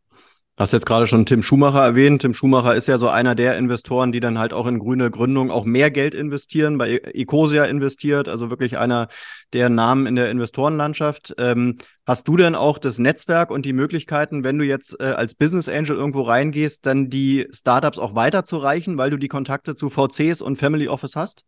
Hast 0.63 0.73
jetzt 0.73 0.87
gerade 0.87 1.09
schon 1.09 1.27
Tim 1.27 1.43
Schumacher 1.43 1.83
erwähnt. 1.83 2.23
Tim 2.23 2.35
Schumacher 2.35 2.77
ist 2.77 2.87
ja 2.87 2.97
so 2.97 3.09
einer 3.09 3.35
der 3.35 3.59
Investoren, 3.59 4.13
die 4.13 4.21
dann 4.21 4.39
halt 4.39 4.53
auch 4.53 4.69
in 4.69 4.79
grüne 4.79 5.11
Gründungen 5.11 5.51
auch 5.51 5.65
mehr 5.65 5.91
Geld 5.91 6.15
investieren, 6.15 6.79
bei 6.79 6.89
e-, 6.89 6.99
Ecosia 6.99 7.65
investiert, 7.65 8.29
also 8.29 8.49
wirklich 8.49 8.79
einer 8.79 9.09
der 9.53 9.71
Namen 9.71 10.07
in 10.07 10.15
der 10.15 10.31
Investorenlandschaft. 10.31 11.35
Ähm, 11.39 11.79
hast 12.07 12.29
du 12.29 12.37
denn 12.37 12.55
auch 12.55 12.79
das 12.79 13.01
Netzwerk 13.01 13.51
und 13.51 13.67
die 13.67 13.73
Möglichkeiten, 13.73 14.45
wenn 14.45 14.57
du 14.57 14.65
jetzt 14.65 15.01
äh, 15.01 15.07
als 15.07 15.35
Business 15.35 15.69
Angel 15.69 15.97
irgendwo 15.97 16.23
reingehst, 16.23 16.87
dann 16.87 17.11
die 17.11 17.49
Startups 17.51 17.99
auch 17.99 18.15
weiterzureichen, 18.15 18.97
weil 18.99 19.11
du 19.11 19.17
die 19.17 19.27
Kontakte 19.27 19.75
zu 19.75 19.91
VCs 19.91 20.43
und 20.43 20.59
Family 20.59 20.87
Office 20.87 21.17
hast? 21.17 21.45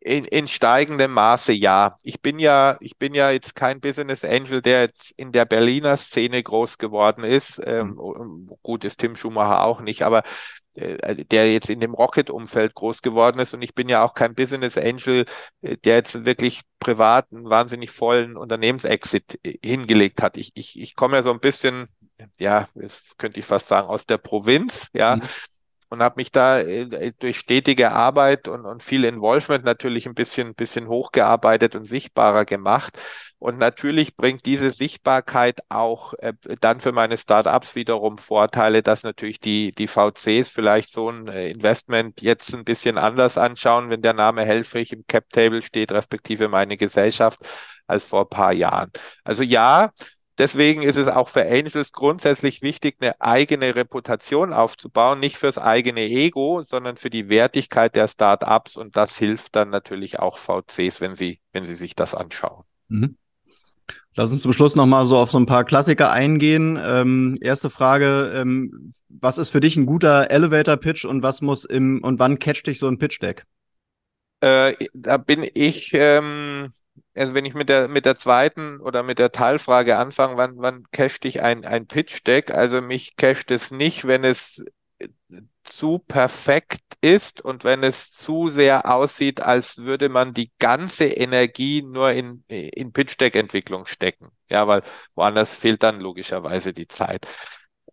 In, 0.00 0.24
in 0.24 0.48
steigendem 0.48 1.12
Maße 1.12 1.52
ja. 1.52 1.96
Ich 2.02 2.20
bin 2.22 2.38
ja, 2.38 2.76
ich 2.80 2.96
bin 2.96 3.14
ja 3.14 3.30
jetzt 3.30 3.54
kein 3.54 3.80
Business 3.80 4.24
Angel, 4.24 4.62
der 4.62 4.82
jetzt 4.82 5.12
in 5.16 5.30
der 5.30 5.44
Berliner 5.44 5.96
Szene 5.96 6.42
groß 6.42 6.78
geworden 6.78 7.22
ist. 7.22 7.60
Ähm, 7.64 7.98
mhm. 7.98 8.50
gut, 8.62 8.84
ist 8.84 8.98
Tim 8.98 9.14
Schumacher 9.14 9.62
auch 9.62 9.82
nicht, 9.82 10.02
aber 10.02 10.22
äh, 10.74 11.24
der 11.26 11.52
jetzt 11.52 11.68
in 11.68 11.80
dem 11.80 11.92
Rocket-Umfeld 11.92 12.74
groß 12.74 13.02
geworden 13.02 13.40
ist. 13.40 13.52
Und 13.52 13.60
ich 13.60 13.74
bin 13.74 13.88
ja 13.90 14.02
auch 14.02 14.14
kein 14.14 14.34
Business 14.34 14.78
Angel, 14.78 15.26
äh, 15.60 15.76
der 15.76 15.96
jetzt 15.96 16.24
wirklich 16.24 16.62
privat 16.78 17.26
einen 17.30 17.50
wahnsinnig 17.50 17.90
vollen 17.90 18.38
Unternehmensexit 18.38 19.38
äh, 19.44 19.58
hingelegt 19.62 20.22
hat. 20.22 20.38
Ich, 20.38 20.52
ich, 20.54 20.80
ich 20.80 20.96
komme 20.96 21.18
ja 21.18 21.22
so 21.22 21.30
ein 21.30 21.40
bisschen, 21.40 21.88
ja, 22.38 22.68
das 22.74 23.02
könnte 23.18 23.38
ich 23.38 23.46
fast 23.46 23.68
sagen, 23.68 23.88
aus 23.88 24.06
der 24.06 24.18
Provinz, 24.18 24.88
ja. 24.94 25.16
Mhm 25.16 25.22
und 25.90 26.02
habe 26.02 26.14
mich 26.16 26.32
da 26.32 26.60
äh, 26.60 27.12
durch 27.18 27.38
stetige 27.38 27.92
Arbeit 27.92 28.48
und, 28.48 28.64
und 28.64 28.82
viel 28.82 29.04
Involvement 29.04 29.64
natürlich 29.64 30.06
ein 30.06 30.14
bisschen, 30.14 30.54
bisschen 30.54 30.88
hochgearbeitet 30.88 31.74
und 31.76 31.84
sichtbarer 31.86 32.44
gemacht. 32.44 32.98
Und 33.38 33.58
natürlich 33.58 34.16
bringt 34.16 34.44
diese 34.46 34.70
Sichtbarkeit 34.70 35.60
auch 35.68 36.14
äh, 36.18 36.34
dann 36.60 36.80
für 36.80 36.92
meine 36.92 37.16
Startups 37.16 37.74
wiederum 37.74 38.18
Vorteile, 38.18 38.82
dass 38.82 39.02
natürlich 39.02 39.40
die, 39.40 39.72
die 39.72 39.88
VCs 39.88 40.48
vielleicht 40.50 40.90
so 40.92 41.10
ein 41.10 41.26
äh, 41.28 41.50
Investment 41.50 42.20
jetzt 42.22 42.54
ein 42.54 42.64
bisschen 42.64 42.96
anders 42.98 43.36
anschauen, 43.38 43.90
wenn 43.90 44.02
der 44.02 44.12
Name 44.12 44.44
Helfrich 44.44 44.92
im 44.92 45.06
Cap 45.08 45.28
Table 45.30 45.62
steht, 45.62 45.90
respektive 45.90 46.48
meine 46.48 46.76
Gesellschaft, 46.76 47.40
als 47.86 48.04
vor 48.04 48.22
ein 48.22 48.28
paar 48.28 48.52
Jahren. 48.52 48.90
Also 49.24 49.42
ja, 49.42 49.90
Deswegen 50.40 50.80
ist 50.80 50.96
es 50.96 51.06
auch 51.06 51.28
für 51.28 51.42
Angels 51.42 51.92
grundsätzlich 51.92 52.62
wichtig, 52.62 52.96
eine 52.98 53.20
eigene 53.20 53.76
Reputation 53.76 54.54
aufzubauen, 54.54 55.20
nicht 55.20 55.36
fürs 55.36 55.58
eigene 55.58 56.00
Ego, 56.00 56.62
sondern 56.62 56.96
für 56.96 57.10
die 57.10 57.28
Wertigkeit 57.28 57.94
der 57.94 58.08
Startups. 58.08 58.78
Und 58.78 58.96
das 58.96 59.18
hilft 59.18 59.54
dann 59.54 59.68
natürlich 59.68 60.18
auch 60.18 60.38
VCs, 60.38 61.02
wenn 61.02 61.14
sie, 61.14 61.40
wenn 61.52 61.66
sie 61.66 61.74
sich 61.74 61.94
das 61.94 62.14
anschauen. 62.14 62.64
Mhm. 62.88 63.18
Lass 64.14 64.32
uns 64.32 64.40
zum 64.40 64.54
Schluss 64.54 64.76
nochmal 64.76 65.04
so 65.04 65.18
auf 65.18 65.30
so 65.30 65.38
ein 65.38 65.44
paar 65.44 65.64
Klassiker 65.64 66.10
eingehen. 66.10 66.80
Ähm, 66.82 67.36
erste 67.42 67.68
Frage, 67.68 68.32
ähm, 68.34 68.94
was 69.10 69.36
ist 69.36 69.50
für 69.50 69.60
dich 69.60 69.76
ein 69.76 69.84
guter 69.84 70.30
Elevator-Pitch 70.30 71.04
und 71.04 71.22
was 71.22 71.42
muss 71.42 71.66
im 71.66 72.02
und 72.02 72.18
wann 72.18 72.38
catcht 72.38 72.66
dich 72.66 72.78
so 72.78 72.86
ein 72.88 72.96
Pitch-Deck? 72.96 73.44
Äh, 74.40 74.86
da 74.94 75.18
bin 75.18 75.46
ich 75.52 75.90
ähm, 75.92 76.72
also 77.20 77.34
wenn 77.34 77.44
ich 77.44 77.54
mit 77.54 77.68
der, 77.68 77.88
mit 77.88 78.06
der 78.06 78.16
zweiten 78.16 78.80
oder 78.80 79.02
mit 79.02 79.18
der 79.18 79.30
Teilfrage 79.30 79.98
anfange, 79.98 80.36
wann, 80.36 80.54
wann 80.56 80.84
cache 80.90 81.18
ich 81.24 81.42
ein, 81.42 81.64
ein 81.64 81.86
Pitch-Deck? 81.86 82.50
Also 82.50 82.80
mich 82.80 83.16
cached 83.16 83.50
es 83.50 83.70
nicht, 83.70 84.06
wenn 84.06 84.24
es 84.24 84.64
zu 85.64 85.98
perfekt 85.98 86.82
ist 87.00 87.42
und 87.42 87.64
wenn 87.64 87.82
es 87.84 88.12
zu 88.12 88.48
sehr 88.48 88.90
aussieht, 88.90 89.40
als 89.40 89.78
würde 89.78 90.08
man 90.08 90.34
die 90.34 90.50
ganze 90.58 91.06
Energie 91.06 91.82
nur 91.82 92.12
in, 92.12 92.44
in 92.48 92.92
Pitch-Deck-Entwicklung 92.92 93.86
stecken. 93.86 94.30
Ja, 94.48 94.66
weil 94.66 94.82
woanders 95.14 95.54
fehlt 95.54 95.82
dann 95.82 96.00
logischerweise 96.00 96.72
die 96.72 96.88
Zeit. 96.88 97.26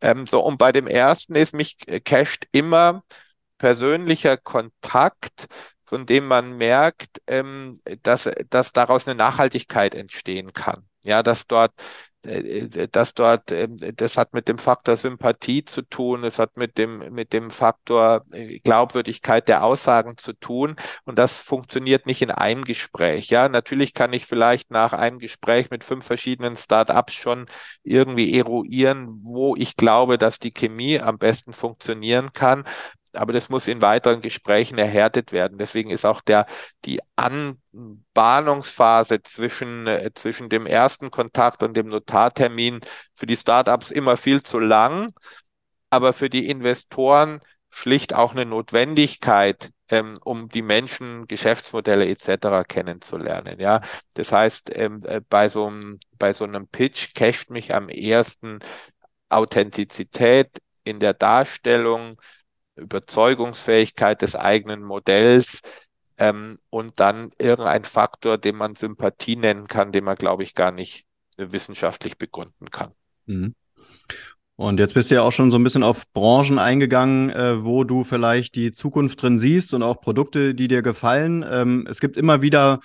Ähm, 0.01 0.25
so, 0.27 0.41
und 0.41 0.57
bei 0.57 0.71
dem 0.71 0.87
ersten 0.87 1.35
ist 1.35 1.53
mich 1.53 1.77
cached 2.05 2.47
immer 2.51 3.03
persönlicher 3.57 4.37
Kontakt, 4.37 5.47
von 5.87 6.05
dem 6.05 6.27
man 6.27 6.57
merkt, 6.57 7.21
ähm, 7.27 7.81
dass, 8.03 8.29
dass 8.49 8.73
daraus 8.73 9.07
eine 9.07 9.15
Nachhaltigkeit 9.15 9.95
entstehen 9.95 10.53
kann. 10.53 10.83
Ja, 11.03 11.23
dass 11.23 11.47
dort 11.47 11.71
äh, 12.27 12.87
dass 12.89 13.13
dort, 13.13 13.51
ähm, 13.51 13.77
das 13.95 14.17
hat 14.17 14.33
mit 14.33 14.47
dem 14.47 14.57
Faktor 14.57 14.97
Sympathie 14.97 15.63
zu 15.63 15.81
tun, 15.83 16.23
es 16.23 16.39
hat 16.39 16.57
mit 16.57 16.77
dem, 16.77 17.13
mit 17.13 17.31
dem 17.31 17.49
Faktor 17.49 18.25
äh, 18.31 18.59
Glaubwürdigkeit 18.59 19.47
der 19.47 19.63
Aussagen 19.63 20.17
zu 20.17 20.33
tun. 20.33 20.75
Und 21.05 21.17
das 21.19 21.39
funktioniert 21.39 22.05
nicht 22.05 22.21
in 22.21 22.31
einem 22.31 22.65
Gespräch. 22.65 23.29
Ja, 23.29 23.47
natürlich 23.49 23.93
kann 23.93 24.13
ich 24.13 24.25
vielleicht 24.25 24.71
nach 24.71 24.93
einem 24.93 25.19
Gespräch 25.19 25.69
mit 25.69 25.83
fünf 25.83 26.05
verschiedenen 26.05 26.55
Startups 26.57 27.13
schon 27.13 27.45
irgendwie 27.83 28.37
eruieren, 28.37 29.19
wo 29.23 29.55
ich 29.55 29.77
glaube, 29.77 30.17
dass 30.17 30.39
die 30.39 30.51
Chemie 30.51 30.99
am 30.99 31.17
besten 31.17 31.53
funktionieren 31.53 32.33
kann 32.33 32.65
aber 33.13 33.33
das 33.33 33.49
muss 33.49 33.67
in 33.67 33.81
weiteren 33.81 34.21
Gesprächen 34.21 34.77
erhärtet 34.77 35.31
werden. 35.31 35.57
Deswegen 35.57 35.89
ist 35.89 36.05
auch 36.05 36.21
der, 36.21 36.45
die 36.85 36.99
Anbahnungsphase 37.15 39.21
zwischen, 39.23 39.87
äh, 39.87 40.11
zwischen 40.13 40.49
dem 40.49 40.65
ersten 40.65 41.11
Kontakt 41.11 41.63
und 41.63 41.75
dem 41.75 41.87
Notartermin 41.87 42.81
für 43.15 43.25
die 43.25 43.37
Startups 43.37 43.91
immer 43.91 44.17
viel 44.17 44.43
zu 44.43 44.59
lang, 44.59 45.13
aber 45.89 46.13
für 46.13 46.29
die 46.29 46.49
Investoren 46.49 47.41
schlicht 47.69 48.13
auch 48.13 48.31
eine 48.31 48.45
Notwendigkeit, 48.45 49.71
ähm, 49.89 50.17
um 50.23 50.49
die 50.49 50.61
Menschen, 50.61 51.27
Geschäftsmodelle 51.27 52.07
etc. 52.07 52.65
kennenzulernen. 52.67 53.59
Ja, 53.59 53.81
das 54.15 54.31
heißt, 54.31 54.71
ähm, 54.73 55.01
äh, 55.05 55.21
bei 55.29 55.49
so 55.49 55.67
einem, 55.67 55.99
bei 56.17 56.33
so 56.33 56.43
einem 56.43 56.67
Pitch 56.67 57.13
casht 57.13 57.49
mich 57.49 57.73
am 57.73 57.89
ersten 57.89 58.59
Authentizität 59.29 60.49
in 60.83 60.99
der 60.99 61.13
Darstellung, 61.13 62.19
Überzeugungsfähigkeit 62.77 64.21
des 64.21 64.35
eigenen 64.35 64.83
Modells 64.83 65.61
ähm, 66.17 66.59
und 66.69 66.99
dann 66.99 67.31
irgendein 67.37 67.83
Faktor, 67.83 68.37
den 68.37 68.55
man 68.55 68.75
Sympathie 68.75 69.35
nennen 69.35 69.67
kann, 69.67 69.91
den 69.91 70.03
man, 70.03 70.15
glaube 70.15 70.43
ich, 70.43 70.55
gar 70.55 70.71
nicht 70.71 71.05
wissenschaftlich 71.37 72.17
begründen 72.17 72.71
kann. 72.71 72.91
Mhm. 73.25 73.55
Und 74.55 74.79
jetzt 74.79 74.95
bist 74.95 75.11
du 75.11 75.15
ja 75.15 75.21
auch 75.21 75.31
schon 75.31 75.51
so 75.51 75.59
ein 75.59 75.63
bisschen 75.63 75.83
auf 75.83 76.11
Branchen 76.13 76.57
eingegangen, 76.57 77.29
äh, 77.29 77.63
wo 77.63 77.83
du 77.83 78.03
vielleicht 78.03 78.55
die 78.55 78.71
Zukunft 78.71 79.21
drin 79.21 79.37
siehst 79.37 79.75
und 79.75 79.83
auch 79.83 80.01
Produkte, 80.01 80.55
die 80.55 80.67
dir 80.67 80.81
gefallen. 80.81 81.45
Ähm, 81.47 81.85
es 81.87 81.99
gibt 81.99 82.17
immer 82.17 82.41
wieder 82.41 82.79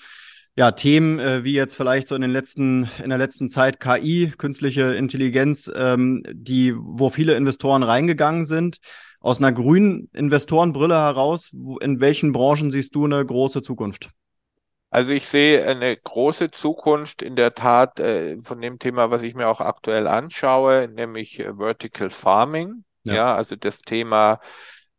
ja, 0.55 0.73
Themen 0.73 1.19
äh, 1.19 1.45
wie 1.45 1.55
jetzt 1.55 1.77
vielleicht 1.77 2.09
so 2.09 2.15
in 2.15 2.21
den 2.21 2.31
letzten, 2.31 2.91
in 3.03 3.09
der 3.09 3.17
letzten 3.17 3.49
Zeit 3.49 3.81
KI, 3.81 4.35
künstliche 4.37 4.95
Intelligenz, 4.95 5.73
ähm, 5.75 6.23
die, 6.31 6.75
wo 6.77 7.09
viele 7.09 7.37
Investoren 7.37 7.83
reingegangen 7.83 8.45
sind 8.45 8.77
aus 9.23 9.39
einer 9.39 9.53
grünen 9.53 10.11
Investorenbrille 10.13 10.97
heraus, 10.97 11.53
in 11.81 12.01
welchen 12.01 12.33
Branchen 12.33 12.71
siehst 12.71 12.95
du 12.95 13.05
eine 13.05 13.25
große 13.25 13.63
Zukunft? 13.63 14.11
Also 14.91 15.15
ich 15.15 15.27
sehe 15.27 15.67
eine 15.67 15.97
große 15.97 16.51
Zukunft 16.51 17.23
in 17.23 17.35
der 17.35 17.55
Tat 17.55 17.99
äh, 17.99 18.39
von 18.43 18.61
dem 18.61 18.79
Thema, 18.79 19.11
was 19.11 19.23
ich 19.23 19.35
mir 19.35 19.49
auch 19.49 19.61
aktuell 19.61 20.07
anschaue, 20.07 20.87
nämlich 20.87 21.41
äh, 21.41 21.55
Vertical 21.57 22.11
Farming. 22.11 22.85
Ja. 23.05 23.15
ja, 23.15 23.35
also 23.35 23.57
das 23.57 23.81
Thema 23.81 24.39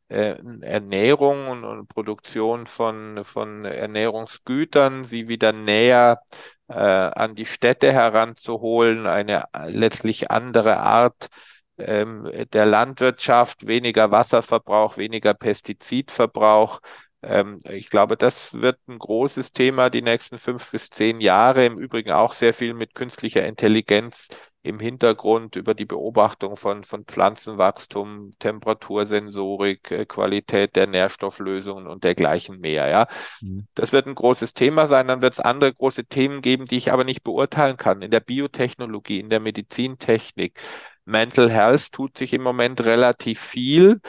äh, 0.08 0.36
Ernährung 0.62 1.48
und, 1.48 1.64
und, 1.64 1.88
Produktion 1.88 2.66
von, 2.66 3.24
von 3.24 3.66
Ernährungsgütern, 3.66 5.04
sie 5.04 5.28
wieder 5.28 5.54
näher 5.54 6.22
äh, 6.68 6.74
an 6.74 7.36
die 7.36 7.46
Städte 7.46 7.92
heranzuholen, 7.92 9.06
eine 9.06 9.46
äh, 9.54 9.70
letztlich 9.70 10.32
andere 10.32 10.78
Art 10.78 11.30
ähm, 11.78 12.30
der 12.54 12.66
Landwirtschaft, 12.66 13.68
weniger 13.68 14.12
Wasserverbrauch, 14.12 14.98
weniger 14.98 15.34
Pestizidverbrauch. 15.34 16.80
Ähm, 17.22 17.62
ich 17.70 17.90
glaube, 17.90 18.18
das 18.18 18.54
wird 18.62 18.78
ein 18.88 19.00
großes 19.00 19.54
Thema 19.54 19.90
die 19.90 20.02
nächsten 20.02 20.38
fünf 20.38 20.72
bis 20.72 20.90
zehn 20.90 21.22
Jahre. 21.22 21.66
Im 21.66 21.80
Übrigen 21.80 22.12
auch 22.12 22.34
sehr 22.34 22.54
viel 22.54 22.74
mit 22.74 22.96
künstlicher 22.96 23.46
Intelligenz 23.46 24.30
im 24.64 24.80
Hintergrund 24.80 25.58
über 25.58 25.74
die 25.74 25.86
Beobachtung 25.86 26.56
von, 26.56 26.84
von 26.86 27.04
Pflanzenwachstum, 27.04 28.34
Temperatursensorik, 28.40 29.92
äh, 29.92 30.06
Qualität 30.06 30.78
der 30.78 30.88
Nährstofflösungen 30.88 31.86
und 31.86 32.06
dergleichen 32.06 32.60
mehr. 32.60 32.88
Ja, 32.88 33.08
mhm. 33.42 33.68
das 33.76 33.92
wird 33.92 34.08
ein 34.08 34.16
großes 34.16 34.54
Thema 34.54 34.88
sein. 34.88 35.08
Dann 35.08 35.22
wird 35.22 35.34
es 35.34 35.40
andere 35.42 35.74
große 35.74 36.06
Themen 36.06 36.42
geben, 36.42 36.66
die 36.66 36.78
ich 36.78 36.94
aber 36.94 37.04
nicht 37.04 37.24
beurteilen 37.24 37.76
kann. 37.76 38.02
In 38.02 38.12
der 38.12 38.22
Biotechnologie, 38.22 39.20
in 39.20 39.30
der 39.30 39.42
Medizintechnik, 39.42 40.58
Mental 41.06 41.50
Health 41.52 41.92
tut 41.92 42.18
sich 42.18 42.34
im 42.34 42.42
Moment 42.44 42.82
relativ 42.82 43.40
viel. 43.40 44.00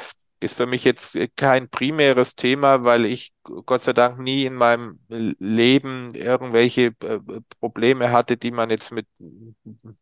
Ist 0.40 0.56
für 0.56 0.66
mich 0.66 0.84
jetzt 0.84 1.16
kein 1.36 1.70
primäres 1.70 2.34
Thema, 2.34 2.84
weil 2.84 3.06
ich 3.06 3.32
Gott 3.44 3.82
sei 3.82 3.92
Dank 3.94 4.18
nie 4.18 4.44
in 4.44 4.54
meinem 4.54 4.98
Leben 5.08 6.14
irgendwelche 6.14 6.94
äh, 7.00 7.20
Probleme 7.60 8.10
hatte, 8.12 8.36
die 8.36 8.50
man 8.50 8.68
jetzt 8.70 8.92
mit 8.92 9.06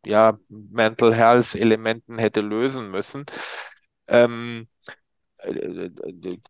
ja, 0.04 0.38
Mental 0.48 1.14
Health 1.14 1.54
Elementen 1.54 2.18
hätte 2.18 2.40
lösen 2.40 2.90
müssen. 2.90 3.24
Ähm, 4.08 4.68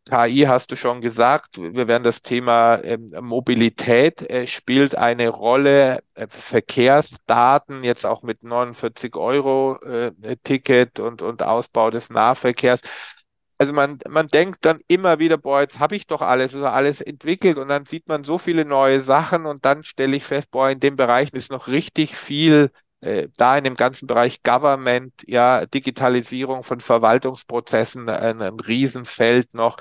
KI 0.09 0.45
hast 0.47 0.71
du 0.71 0.77
schon 0.77 1.01
gesagt, 1.01 1.59
wir 1.59 1.89
werden 1.89 2.03
das 2.03 2.23
Thema 2.23 2.83
ähm, 2.83 3.13
Mobilität 3.21 4.29
äh, 4.31 4.47
spielt 4.47 4.95
eine 4.97 5.29
Rolle, 5.29 6.03
äh, 6.15 6.27
Verkehrsdaten, 6.29 7.85
jetzt 7.85 8.05
auch 8.05 8.23
mit 8.23 8.43
49 8.43 9.17
Euro 9.17 9.77
äh, 9.83 10.13
Ticket 10.45 11.01
und, 11.01 11.23
und 11.23 11.43
Ausbau 11.43 11.91
des 11.91 12.11
Nahverkehrs. 12.11 12.83
Also 13.59 13.73
man, 13.73 13.99
man 14.09 14.27
denkt 14.29 14.65
dann 14.65 14.81
immer 14.89 15.19
wieder, 15.21 15.39
boah, 15.39 15.61
jetzt 15.61 15.79
habe 15.79 15.95
ich 15.97 16.07
doch 16.07 16.21
alles, 16.21 16.55
ist 16.55 16.65
alles 16.65 17.01
entwickelt 17.01 17.59
und 17.59 17.69
dann 17.69 17.87
sieht 17.87 18.09
man 18.09 18.25
so 18.25 18.39
viele 18.39 18.65
neue 18.65 19.01
Sachen 19.03 19.47
und 19.47 19.65
dann 19.65 19.85
stelle 19.85 20.17
ich 20.17 20.25
fest, 20.25 20.51
boah, 20.51 20.71
in 20.71 20.81
dem 20.81 20.97
Bereich 20.97 21.33
ist 21.33 21.51
noch 21.53 21.69
richtig 21.69 22.17
viel 22.17 22.71
äh, 23.03 23.29
da 23.37 23.59
in 23.59 23.65
dem 23.65 23.77
ganzen 23.77 24.07
Bereich 24.07 24.43
Government, 24.43 25.13
ja, 25.27 25.67
Digitalisierung 25.67 26.63
von 26.65 26.81
Verwaltungsprozessen, 26.81 28.09
ein, 28.09 28.41
ein 28.41 28.61
Riesenfeld 28.61 29.53
noch. 29.55 29.77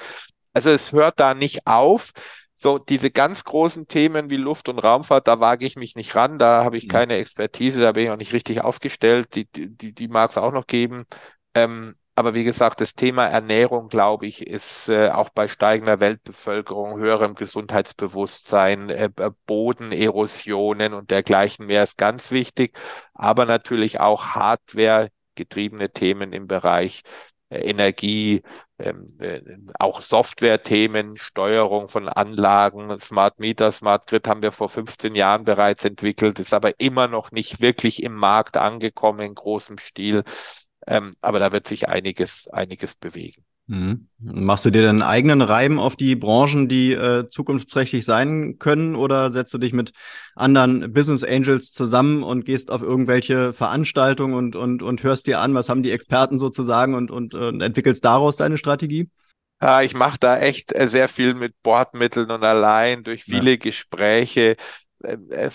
Also 0.53 0.69
es 0.69 0.91
hört 0.91 1.19
da 1.19 1.33
nicht 1.33 1.65
auf. 1.65 2.11
So, 2.57 2.77
diese 2.77 3.09
ganz 3.09 3.43
großen 3.43 3.87
Themen 3.87 4.29
wie 4.29 4.37
Luft- 4.37 4.69
und 4.69 4.77
Raumfahrt, 4.77 5.27
da 5.27 5.39
wage 5.39 5.65
ich 5.65 5.75
mich 5.75 5.95
nicht 5.95 6.15
ran, 6.15 6.37
da 6.37 6.63
habe 6.63 6.77
ich 6.77 6.85
mhm. 6.85 6.89
keine 6.89 7.15
Expertise, 7.15 7.81
da 7.81 7.91
bin 7.93 8.03
ich 8.03 8.09
auch 8.11 8.17
nicht 8.17 8.33
richtig 8.33 8.61
aufgestellt, 8.61 9.33
die, 9.33 9.45
die, 9.45 9.93
die 9.93 10.07
mag 10.07 10.29
es 10.29 10.37
auch 10.37 10.51
noch 10.51 10.67
geben. 10.67 11.05
Ähm, 11.55 11.95
aber 12.21 12.35
wie 12.35 12.43
gesagt, 12.43 12.81
das 12.81 12.93
Thema 12.93 13.25
Ernährung, 13.25 13.87
glaube 13.89 14.27
ich, 14.27 14.45
ist 14.45 14.89
äh, 14.89 15.09
auch 15.09 15.29
bei 15.31 15.47
steigender 15.47 15.99
Weltbevölkerung, 15.99 16.99
höherem 16.99 17.33
Gesundheitsbewusstsein, 17.33 18.91
äh, 18.91 19.09
äh, 19.17 19.31
Bodenerosionen 19.47 20.93
und 20.93 21.09
dergleichen 21.09 21.65
mehr 21.65 21.81
ist 21.81 21.97
ganz 21.97 22.29
wichtig. 22.29 22.77
Aber 23.15 23.45
natürlich 23.47 23.99
auch 23.99 24.27
Hardware 24.35 25.09
getriebene 25.33 25.91
Themen 25.91 26.31
im 26.31 26.45
Bereich 26.45 27.01
äh, 27.49 27.57
Energie, 27.69 28.43
ähm, 28.77 29.17
äh, 29.19 29.41
auch 29.79 30.01
Software-Themen, 30.01 31.17
Steuerung 31.17 31.89
von 31.89 32.07
Anlagen, 32.07 32.99
Smart 32.99 33.39
Meter, 33.39 33.71
Smart 33.71 34.05
Grid 34.07 34.27
haben 34.27 34.43
wir 34.43 34.51
vor 34.51 34.69
15 34.69 35.15
Jahren 35.15 35.43
bereits 35.43 35.85
entwickelt, 35.85 36.39
ist 36.39 36.53
aber 36.53 36.79
immer 36.79 37.07
noch 37.07 37.31
nicht 37.31 37.61
wirklich 37.61 38.03
im 38.03 38.13
Markt 38.13 38.57
angekommen 38.57 39.21
in 39.21 39.33
großem 39.33 39.79
Stil. 39.79 40.23
Ähm, 40.87 41.11
aber 41.21 41.39
da 41.39 41.51
wird 41.51 41.67
sich 41.67 41.87
einiges, 41.87 42.47
einiges 42.47 42.95
bewegen. 42.95 43.45
Mhm. 43.67 44.07
Machst 44.19 44.65
du 44.65 44.69
dir 44.69 44.81
dann 44.81 45.01
eigenen 45.01 45.41
Reim 45.41 45.79
auf 45.79 45.95
die 45.95 46.15
Branchen, 46.15 46.67
die 46.67 46.91
äh, 46.91 47.27
zukunftsträchtig 47.27 48.03
sein 48.03 48.57
können, 48.59 48.95
oder 48.95 49.31
setzt 49.31 49.53
du 49.53 49.59
dich 49.59 49.71
mit 49.71 49.93
anderen 50.35 50.91
Business 50.91 51.23
Angels 51.23 51.71
zusammen 51.71 52.23
und 52.23 52.43
gehst 52.43 52.69
auf 52.69 52.81
irgendwelche 52.81 53.53
Veranstaltungen 53.53 54.33
und, 54.33 54.55
und, 54.55 54.83
und 54.83 55.03
hörst 55.03 55.27
dir 55.27 55.39
an, 55.39 55.53
was 55.53 55.69
haben 55.69 55.83
die 55.83 55.91
Experten 55.91 56.37
sozusagen 56.37 56.95
und, 56.95 57.11
und, 57.11 57.33
und 57.33 57.61
entwickelst 57.61 58.03
daraus 58.03 58.35
deine 58.35 58.57
Strategie? 58.57 59.09
Ja, 59.61 59.81
ich 59.83 59.93
mache 59.93 60.17
da 60.19 60.39
echt 60.39 60.75
äh, 60.75 60.87
sehr 60.87 61.07
viel 61.07 61.35
mit 61.35 61.53
Bordmitteln 61.61 62.31
und 62.31 62.43
allein 62.43 63.03
durch 63.03 63.23
viele 63.23 63.51
ja. 63.51 63.57
Gespräche. 63.57 64.57
Äh, 65.03 65.49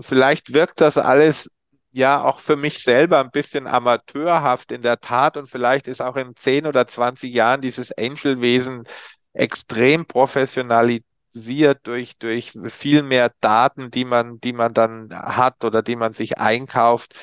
vielleicht 0.00 0.52
wirkt 0.52 0.80
das 0.80 0.98
alles 0.98 1.50
ja 1.94 2.22
auch 2.22 2.40
für 2.40 2.56
mich 2.56 2.82
selber 2.82 3.20
ein 3.20 3.30
bisschen 3.30 3.66
amateurhaft 3.66 4.72
in 4.72 4.82
der 4.82 5.00
Tat 5.00 5.36
und 5.36 5.48
vielleicht 5.48 5.88
ist 5.88 6.02
auch 6.02 6.16
in 6.16 6.34
10 6.36 6.66
oder 6.66 6.86
20 6.86 7.32
Jahren 7.32 7.60
dieses 7.60 7.92
Angel-Wesen 7.96 8.84
extrem 9.32 10.04
professionalisiert 10.06 11.86
durch, 11.86 12.18
durch 12.18 12.52
viel 12.68 13.02
mehr 13.02 13.32
Daten, 13.40 13.90
die 13.90 14.04
man, 14.04 14.40
die 14.40 14.52
man 14.52 14.74
dann 14.74 15.10
hat 15.12 15.64
oder 15.64 15.82
die 15.82 15.96
man 15.96 16.12
sich 16.12 16.38
einkauft. 16.38 17.14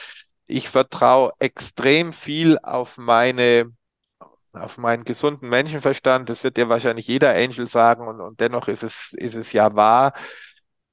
Ich 0.48 0.70
vertraue 0.70 1.34
extrem 1.40 2.14
viel 2.14 2.58
auf 2.64 2.98
meine 2.98 3.72
auf 4.54 4.78
meinen 4.78 5.06
gesunden 5.06 5.48
Menschenverstand. 5.48 6.30
Das 6.30 6.44
wird 6.44 6.58
ja 6.58 6.68
wahrscheinlich 6.68 7.08
jeder 7.08 7.34
Angel 7.34 7.68
sagen 7.68 8.06
und, 8.08 8.20
und 8.20 8.42
dennoch 8.42 8.68
ist 8.68 8.84
es, 8.84 9.14
ist 9.14 9.36
es 9.36 9.54
ja 9.54 9.76
wahr 9.76 10.14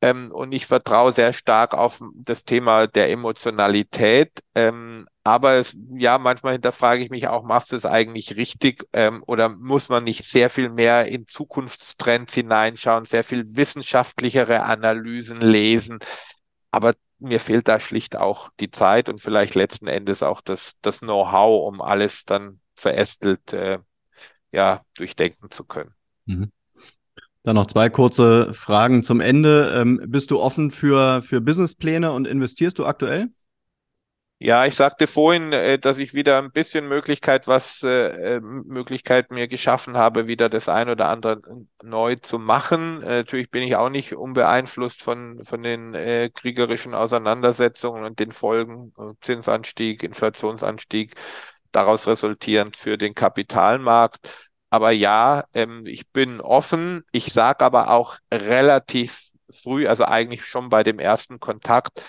Ähm, 0.01 0.31
und 0.33 0.53
ich 0.53 0.67
vertraue 0.67 1.13
sehr 1.13 1.33
stark 1.33 1.75
auf 1.75 2.01
das 2.15 2.45
Thema 2.45 2.87
der 2.87 3.11
Emotionalität. 3.11 4.31
Ähm, 4.55 5.07
aber 5.25 5.55
es, 5.55 5.77
ja, 5.97 6.19
manchmal 6.19 6.53
hinterfrage 6.53 7.03
ich 7.03 7.11
mich 7.11 7.29
auch, 7.29 7.43
machst 7.43 7.73
du 7.73 7.77
es 7.77 7.85
eigentlich 7.85 8.37
richtig 8.37 8.87
ähm, 8.93 9.23
oder 9.27 9.49
muss 9.49 9.89
man 9.89 10.05
nicht 10.05 10.25
sehr 10.25 10.51
viel 10.51 10.71
mehr 10.71 11.07
in 11.07 11.27
Zukunftstrends 11.27 12.33
hineinschauen, 12.35 13.05
sehr 13.05 13.25
viel 13.25 13.57
wissenschaftlichere 13.57 14.63
Analysen 14.63 15.41
lesen? 15.41 15.99
Aber 16.71 16.95
mir 17.19 17.41
fehlt 17.41 17.69
da 17.69 17.81
schlicht 17.81 18.17
auch 18.17 18.51
die 18.61 18.71
Zeit 18.71 19.09
und 19.09 19.21
vielleicht 19.21 19.55
letzten 19.55 19.89
Endes 19.89 20.23
auch 20.23 20.41
das, 20.41 20.75
das 20.83 21.01
Know-how, 21.01 21.67
um 21.67 21.81
alles 21.83 22.25
dann 22.25 22.61
verästelt 22.77 23.53
äh, 23.53 23.81
ja, 24.53 24.83
durchdenken 24.95 25.51
zu 25.51 25.65
können. 25.65 25.95
Mhm. 26.27 26.53
Dann 27.49 27.57
noch 27.57 27.67
zwei 27.67 27.89
kurze 27.89 28.53
Fragen 28.53 29.03
zum 29.03 29.23
Ende. 29.23 29.73
Ähm, 29.75 30.03
bist 30.09 30.31
du 30.31 30.39
offen 30.39 30.71
für, 30.71 31.23
für 31.23 31.41
Businesspläne 31.41 32.13
und 32.13 32.27
investierst 32.27 32.79
du 32.79 32.85
aktuell? 32.85 33.29
Ja, 34.39 34.67
ich 34.67 34.75
sagte 34.75 35.07
vorhin, 35.07 35.55
äh, 35.55 35.79
dass 35.79 35.97
ich 35.97 36.13
wieder 36.13 36.37
ein 36.37 36.53
bisschen 36.53 36.87
Möglichkeit, 36.87 37.47
was 37.47 37.83
äh, 37.83 38.35
äh, 38.37 38.41
Möglichkeit 38.41 39.31
mir 39.31 39.49
geschaffen 39.49 39.97
habe, 39.97 40.27
wieder 40.27 40.51
das 40.51 40.69
ein 40.69 40.91
oder 40.91 41.09
andere 41.09 41.41
neu 41.83 42.17
zu 42.17 42.39
machen. 42.39 42.99
Natürlich 42.99 43.51
bin 43.51 43.63
ich 43.63 43.77
auch 43.77 43.89
nicht 43.89 44.15
unbeeinflusst 44.15 45.03
von 45.03 45.43
von 45.43 45.63
den 45.63 45.95
kriegerischen 46.35 46.93
Auseinandersetzungen 46.93 48.05
und 48.05 48.21
den 48.21 48.31
Folgen, 48.31 48.93
Zinsanstieg, 49.23 50.03
Inflationsanstieg, 50.03 51.15
daraus 51.73 52.07
resultierend 52.07 52.77
für 52.77 52.99
den 52.99 53.15
Kapitalmarkt. 53.15 54.48
Aber 54.71 54.91
ja, 54.91 55.45
ähm, 55.55 55.87
ich 55.87 56.09
bin 56.11 56.41
offen. 56.41 57.05
Ich 57.13 57.33
sage 57.33 57.65
aber 57.65 57.91
auch 57.91 58.19
relativ 58.33 59.29
früh, 59.51 59.89
also 59.89 60.05
eigentlich 60.05 60.45
schon 60.45 60.69
bei 60.69 60.83
dem 60.83 60.99
ersten 60.99 61.41
Kontakt, 61.41 62.03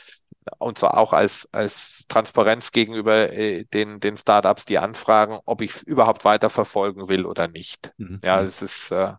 und 0.57 0.77
zwar 0.77 0.97
auch 0.97 1.13
als, 1.13 1.47
als 1.51 2.05
Transparenz 2.07 2.71
gegenüber 2.71 3.31
äh, 3.31 3.65
den, 3.65 3.99
den 3.99 4.17
Startups, 4.17 4.65
die 4.65 4.77
anfragen, 4.79 5.39
ob 5.45 5.61
ich 5.61 5.71
es 5.71 5.83
überhaupt 5.83 6.25
weiter 6.25 6.49
verfolgen 6.49 7.07
will 7.07 7.25
oder 7.25 7.47
nicht. 7.47 7.91
Mhm. 7.97 8.17
Ja, 8.23 8.41
es 8.41 8.61
ist 8.61 8.91
äh, 8.91 9.13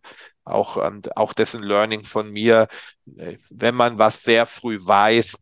auch, 0.45 0.77
ähm, 0.85 1.03
auch 1.15 1.33
dessen 1.33 1.63
Learning 1.63 2.05
von 2.05 2.31
mir, 2.31 2.69
äh, 3.17 3.39
wenn 3.49 3.75
man 3.75 3.99
was 3.99 4.23
sehr 4.23 4.47
früh 4.47 4.79
weiß, 4.81 5.37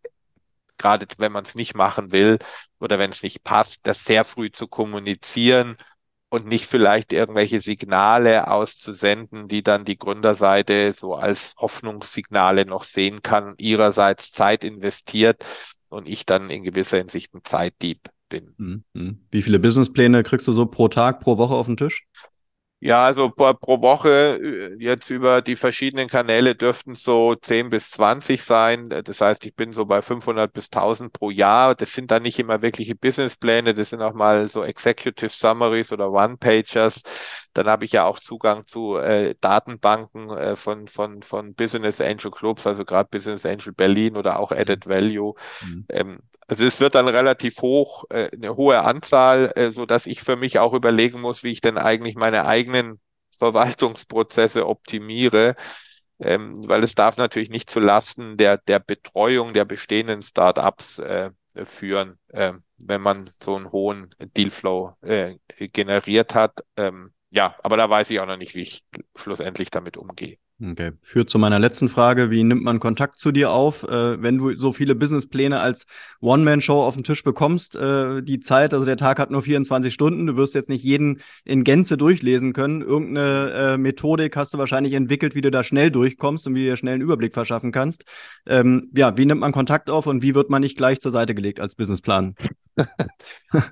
gerade 0.76 1.06
wenn 1.16 1.32
man 1.32 1.44
es 1.44 1.54
nicht 1.54 1.74
machen 1.74 2.12
will 2.12 2.38
oder 2.78 2.98
wenn 2.98 3.10
es 3.10 3.22
nicht 3.22 3.42
passt, 3.42 3.80
das 3.86 4.04
sehr 4.04 4.24
früh 4.24 4.50
zu 4.52 4.68
kommunizieren 4.68 5.76
und 6.30 6.46
nicht 6.46 6.66
vielleicht 6.66 7.12
irgendwelche 7.12 7.60
Signale 7.60 8.48
auszusenden, 8.48 9.48
die 9.48 9.62
dann 9.62 9.84
die 9.84 9.98
Gründerseite 9.98 10.94
so 10.96 11.14
als 11.14 11.54
Hoffnungssignale 11.56 12.66
noch 12.66 12.84
sehen 12.84 13.22
kann, 13.22 13.54
ihrerseits 13.56 14.32
Zeit 14.32 14.64
investiert 14.64 15.44
und 15.88 16.08
ich 16.08 16.26
dann 16.26 16.50
in 16.50 16.64
gewisser 16.64 16.98
Hinsicht 16.98 17.34
ein 17.34 17.40
Zeitdieb 17.44 18.10
bin. 18.28 18.84
Mhm. 18.92 19.20
Wie 19.30 19.42
viele 19.42 19.58
Businesspläne 19.58 20.22
kriegst 20.22 20.46
du 20.46 20.52
so 20.52 20.66
pro 20.66 20.88
Tag, 20.88 21.20
pro 21.20 21.38
Woche 21.38 21.54
auf 21.54 21.66
den 21.66 21.76
Tisch? 21.76 22.04
Ja, 22.80 23.02
also 23.02 23.28
pro, 23.30 23.54
Woche 23.82 24.38
äh, 24.40 24.76
jetzt 24.78 25.10
über 25.10 25.42
die 25.42 25.56
verschiedenen 25.56 26.06
Kanäle 26.06 26.54
dürften 26.54 26.94
so 26.94 27.34
10 27.34 27.70
bis 27.70 27.90
20 27.90 28.44
sein. 28.44 28.88
Das 28.88 29.20
heißt, 29.20 29.44
ich 29.46 29.56
bin 29.56 29.72
so 29.72 29.84
bei 29.84 30.00
500 30.00 30.52
bis 30.52 30.70
1000 30.70 31.12
pro 31.12 31.30
Jahr. 31.30 31.74
Das 31.74 31.92
sind 31.92 32.12
dann 32.12 32.22
nicht 32.22 32.38
immer 32.38 32.62
wirkliche 32.62 32.94
Businesspläne, 32.94 33.74
das 33.74 33.90
sind 33.90 34.00
auch 34.00 34.14
mal 34.14 34.48
so 34.48 34.62
Executive 34.62 35.30
Summaries 35.30 35.92
oder 35.92 36.12
One-Pagers. 36.12 37.02
Dann 37.52 37.66
habe 37.66 37.84
ich 37.84 37.92
ja 37.92 38.04
auch 38.04 38.20
Zugang 38.20 38.64
zu 38.64 38.96
äh, 38.96 39.34
Datenbanken 39.40 40.30
äh, 40.30 40.54
von, 40.54 40.86
von, 40.86 41.22
von 41.22 41.54
Business 41.54 42.00
Angel 42.00 42.30
Clubs, 42.30 42.64
also 42.64 42.84
gerade 42.84 43.08
Business 43.10 43.44
Angel 43.44 43.72
Berlin 43.72 44.16
oder 44.16 44.38
auch 44.38 44.52
Added 44.52 44.86
Value. 44.86 45.34
Mhm. 45.62 45.86
Ähm, 45.88 46.18
also 46.48 46.64
es 46.66 46.80
wird 46.80 46.94
dann 46.94 47.08
relativ 47.08 47.58
hoch, 47.62 48.04
äh, 48.10 48.30
eine 48.32 48.56
hohe 48.56 48.82
Anzahl, 48.82 49.52
äh, 49.56 49.70
so 49.72 49.86
dass 49.86 50.06
ich 50.06 50.22
für 50.22 50.36
mich 50.36 50.58
auch 50.58 50.72
überlegen 50.74 51.20
muss, 51.20 51.44
wie 51.44 51.50
ich 51.52 51.60
denn 51.60 51.78
eigentlich 51.78 52.16
meine 52.16 52.46
eigenen 52.46 53.00
Verwaltungsprozesse 53.38 54.66
optimiere, 54.66 55.56
ähm, 56.20 56.66
weil 56.68 56.82
es 56.82 56.94
darf 56.94 57.16
natürlich 57.16 57.50
nicht 57.50 57.70
zu 57.70 57.80
Lasten 57.80 58.36
der, 58.36 58.58
der 58.58 58.80
Betreuung 58.80 59.54
der 59.54 59.64
bestehenden 59.64 60.22
Startups 60.22 60.98
äh, 60.98 61.30
führen, 61.64 62.18
äh, 62.28 62.54
wenn 62.78 63.00
man 63.02 63.30
so 63.42 63.56
einen 63.56 63.70
hohen 63.72 64.14
Dealflow 64.18 64.94
äh, 65.02 65.36
generiert 65.58 66.34
hat. 66.34 66.64
Ähm, 66.76 67.12
ja, 67.30 67.54
aber 67.62 67.76
da 67.76 67.90
weiß 67.90 68.10
ich 68.10 68.20
auch 68.20 68.26
noch 68.26 68.36
nicht, 68.36 68.54
wie 68.54 68.62
ich 68.62 68.84
schlussendlich 69.14 69.70
damit 69.70 69.96
umgehe. 69.96 70.38
Okay. 70.60 70.90
Führt 71.02 71.30
zu 71.30 71.38
meiner 71.38 71.60
letzten 71.60 71.88
Frage. 71.88 72.32
Wie 72.32 72.42
nimmt 72.42 72.64
man 72.64 72.80
Kontakt 72.80 73.20
zu 73.20 73.30
dir 73.30 73.52
auf, 73.52 73.84
äh, 73.84 74.20
wenn 74.20 74.38
du 74.38 74.56
so 74.56 74.72
viele 74.72 74.96
Businesspläne 74.96 75.60
als 75.60 75.86
One-Man-Show 76.20 76.82
auf 76.82 76.94
den 76.94 77.04
Tisch 77.04 77.22
bekommst? 77.22 77.76
Äh, 77.76 78.22
die 78.24 78.40
Zeit, 78.40 78.74
also 78.74 78.84
der 78.84 78.96
Tag 78.96 79.20
hat 79.20 79.30
nur 79.30 79.42
24 79.42 79.94
Stunden. 79.94 80.26
Du 80.26 80.36
wirst 80.36 80.56
jetzt 80.56 80.68
nicht 80.68 80.82
jeden 80.82 81.20
in 81.44 81.62
Gänze 81.62 81.96
durchlesen 81.96 82.54
können. 82.54 82.82
Irgendeine 82.82 83.52
äh, 83.52 83.78
Methodik 83.78 84.36
hast 84.36 84.52
du 84.52 84.58
wahrscheinlich 84.58 84.94
entwickelt, 84.94 85.36
wie 85.36 85.42
du 85.42 85.52
da 85.52 85.62
schnell 85.62 85.92
durchkommst 85.92 86.48
und 86.48 86.56
wie 86.56 86.64
du 86.64 86.70
dir 86.70 86.76
schnell 86.76 86.94
einen 86.94 87.02
Überblick 87.02 87.34
verschaffen 87.34 87.70
kannst. 87.70 88.04
Ähm, 88.44 88.90
ja, 88.96 89.16
wie 89.16 89.26
nimmt 89.26 89.42
man 89.42 89.52
Kontakt 89.52 89.90
auf 89.90 90.08
und 90.08 90.22
wie 90.22 90.34
wird 90.34 90.50
man 90.50 90.62
nicht 90.62 90.76
gleich 90.76 90.98
zur 90.98 91.12
Seite 91.12 91.36
gelegt 91.36 91.60
als 91.60 91.76
Businessplan? 91.76 92.34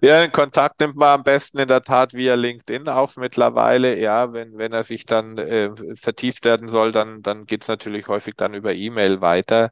Ja, 0.03 0.27
Kontakt 0.29 0.81
nimmt 0.81 0.97
man 0.97 1.09
am 1.19 1.23
besten 1.23 1.59
in 1.59 1.69
der 1.69 1.83
Tat 1.83 2.15
via 2.15 2.35
LinkedIn 2.35 2.89
auf 2.89 3.17
mittlerweile. 3.17 3.99
Ja, 4.01 4.33
wenn, 4.33 4.57
wenn 4.59 4.73
er 4.73 4.85
sich 4.85 5.05
dann 5.07 5.39
äh, 5.39 5.71
vertieft 5.97 6.45
werden 6.45 6.69
soll, 6.69 6.93
dann, 6.93 7.23
dann 7.23 7.47
geht 7.47 7.63
es 7.63 7.69
natürlich 7.69 8.09
häufig 8.09 8.35
dann 8.37 8.55
über 8.55 8.75
E-Mail 8.75 9.21
weiter. 9.21 9.71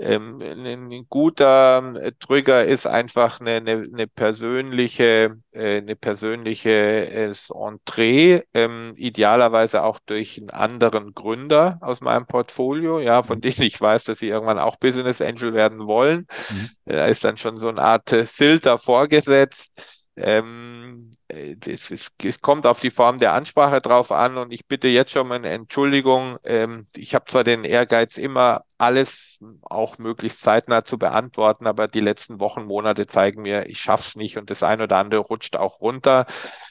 Ähm, 0.00 0.40
ein 0.40 1.06
guter 1.08 1.94
äh, 1.96 2.12
Trigger 2.20 2.64
ist 2.64 2.86
einfach 2.86 3.40
eine, 3.40 3.56
eine, 3.56 3.88
eine 3.92 4.06
persönliche, 4.06 5.38
äh, 5.50 5.78
eine 5.78 5.96
persönliche 5.96 6.70
äh, 6.70 7.32
Entree, 7.52 8.42
ähm, 8.54 8.94
idealerweise 8.96 9.82
auch 9.82 9.98
durch 10.06 10.38
einen 10.38 10.50
anderen 10.50 11.14
Gründer 11.14 11.78
aus 11.80 12.00
meinem 12.00 12.26
Portfolio, 12.26 13.00
ja, 13.00 13.22
von 13.22 13.38
mhm. 13.38 13.42
denen 13.42 13.62
ich 13.62 13.80
weiß, 13.80 14.04
dass 14.04 14.20
sie 14.20 14.28
irgendwann 14.28 14.58
auch 14.58 14.76
Business 14.76 15.20
Angel 15.20 15.52
werden 15.54 15.86
wollen. 15.86 16.26
Mhm. 16.50 16.70
Da 16.84 17.06
ist 17.06 17.24
dann 17.24 17.36
schon 17.36 17.56
so 17.56 17.68
eine 17.68 17.82
Art 17.82 18.10
Filter 18.10 18.78
vorgesetzt. 18.78 19.97
Ähm, 20.20 21.10
es, 21.28 21.90
ist, 21.90 22.24
es 22.24 22.40
kommt 22.40 22.66
auf 22.66 22.80
die 22.80 22.90
Form 22.90 23.18
der 23.18 23.32
Ansprache 23.34 23.80
drauf 23.80 24.10
an 24.10 24.36
und 24.36 24.52
ich 24.52 24.66
bitte 24.66 24.88
jetzt 24.88 25.12
schon 25.12 25.28
mal 25.28 25.36
eine 25.36 25.50
Entschuldigung. 25.50 26.38
Ähm, 26.44 26.88
ich 26.96 27.14
habe 27.14 27.26
zwar 27.26 27.44
den 27.44 27.64
Ehrgeiz, 27.64 28.16
immer 28.18 28.64
alles 28.78 29.38
auch 29.62 29.98
möglichst 29.98 30.40
zeitnah 30.42 30.84
zu 30.84 30.98
beantworten, 30.98 31.66
aber 31.66 31.86
die 31.88 32.00
letzten 32.00 32.40
Wochen, 32.40 32.64
Monate 32.64 33.06
zeigen 33.06 33.42
mir, 33.42 33.66
ich 33.68 33.80
schaff's 33.80 34.16
nicht 34.16 34.38
und 34.38 34.50
das 34.50 34.62
eine 34.62 34.84
oder 34.84 34.96
andere 34.96 35.20
rutscht 35.20 35.56
auch 35.56 35.80
runter. 35.80 36.26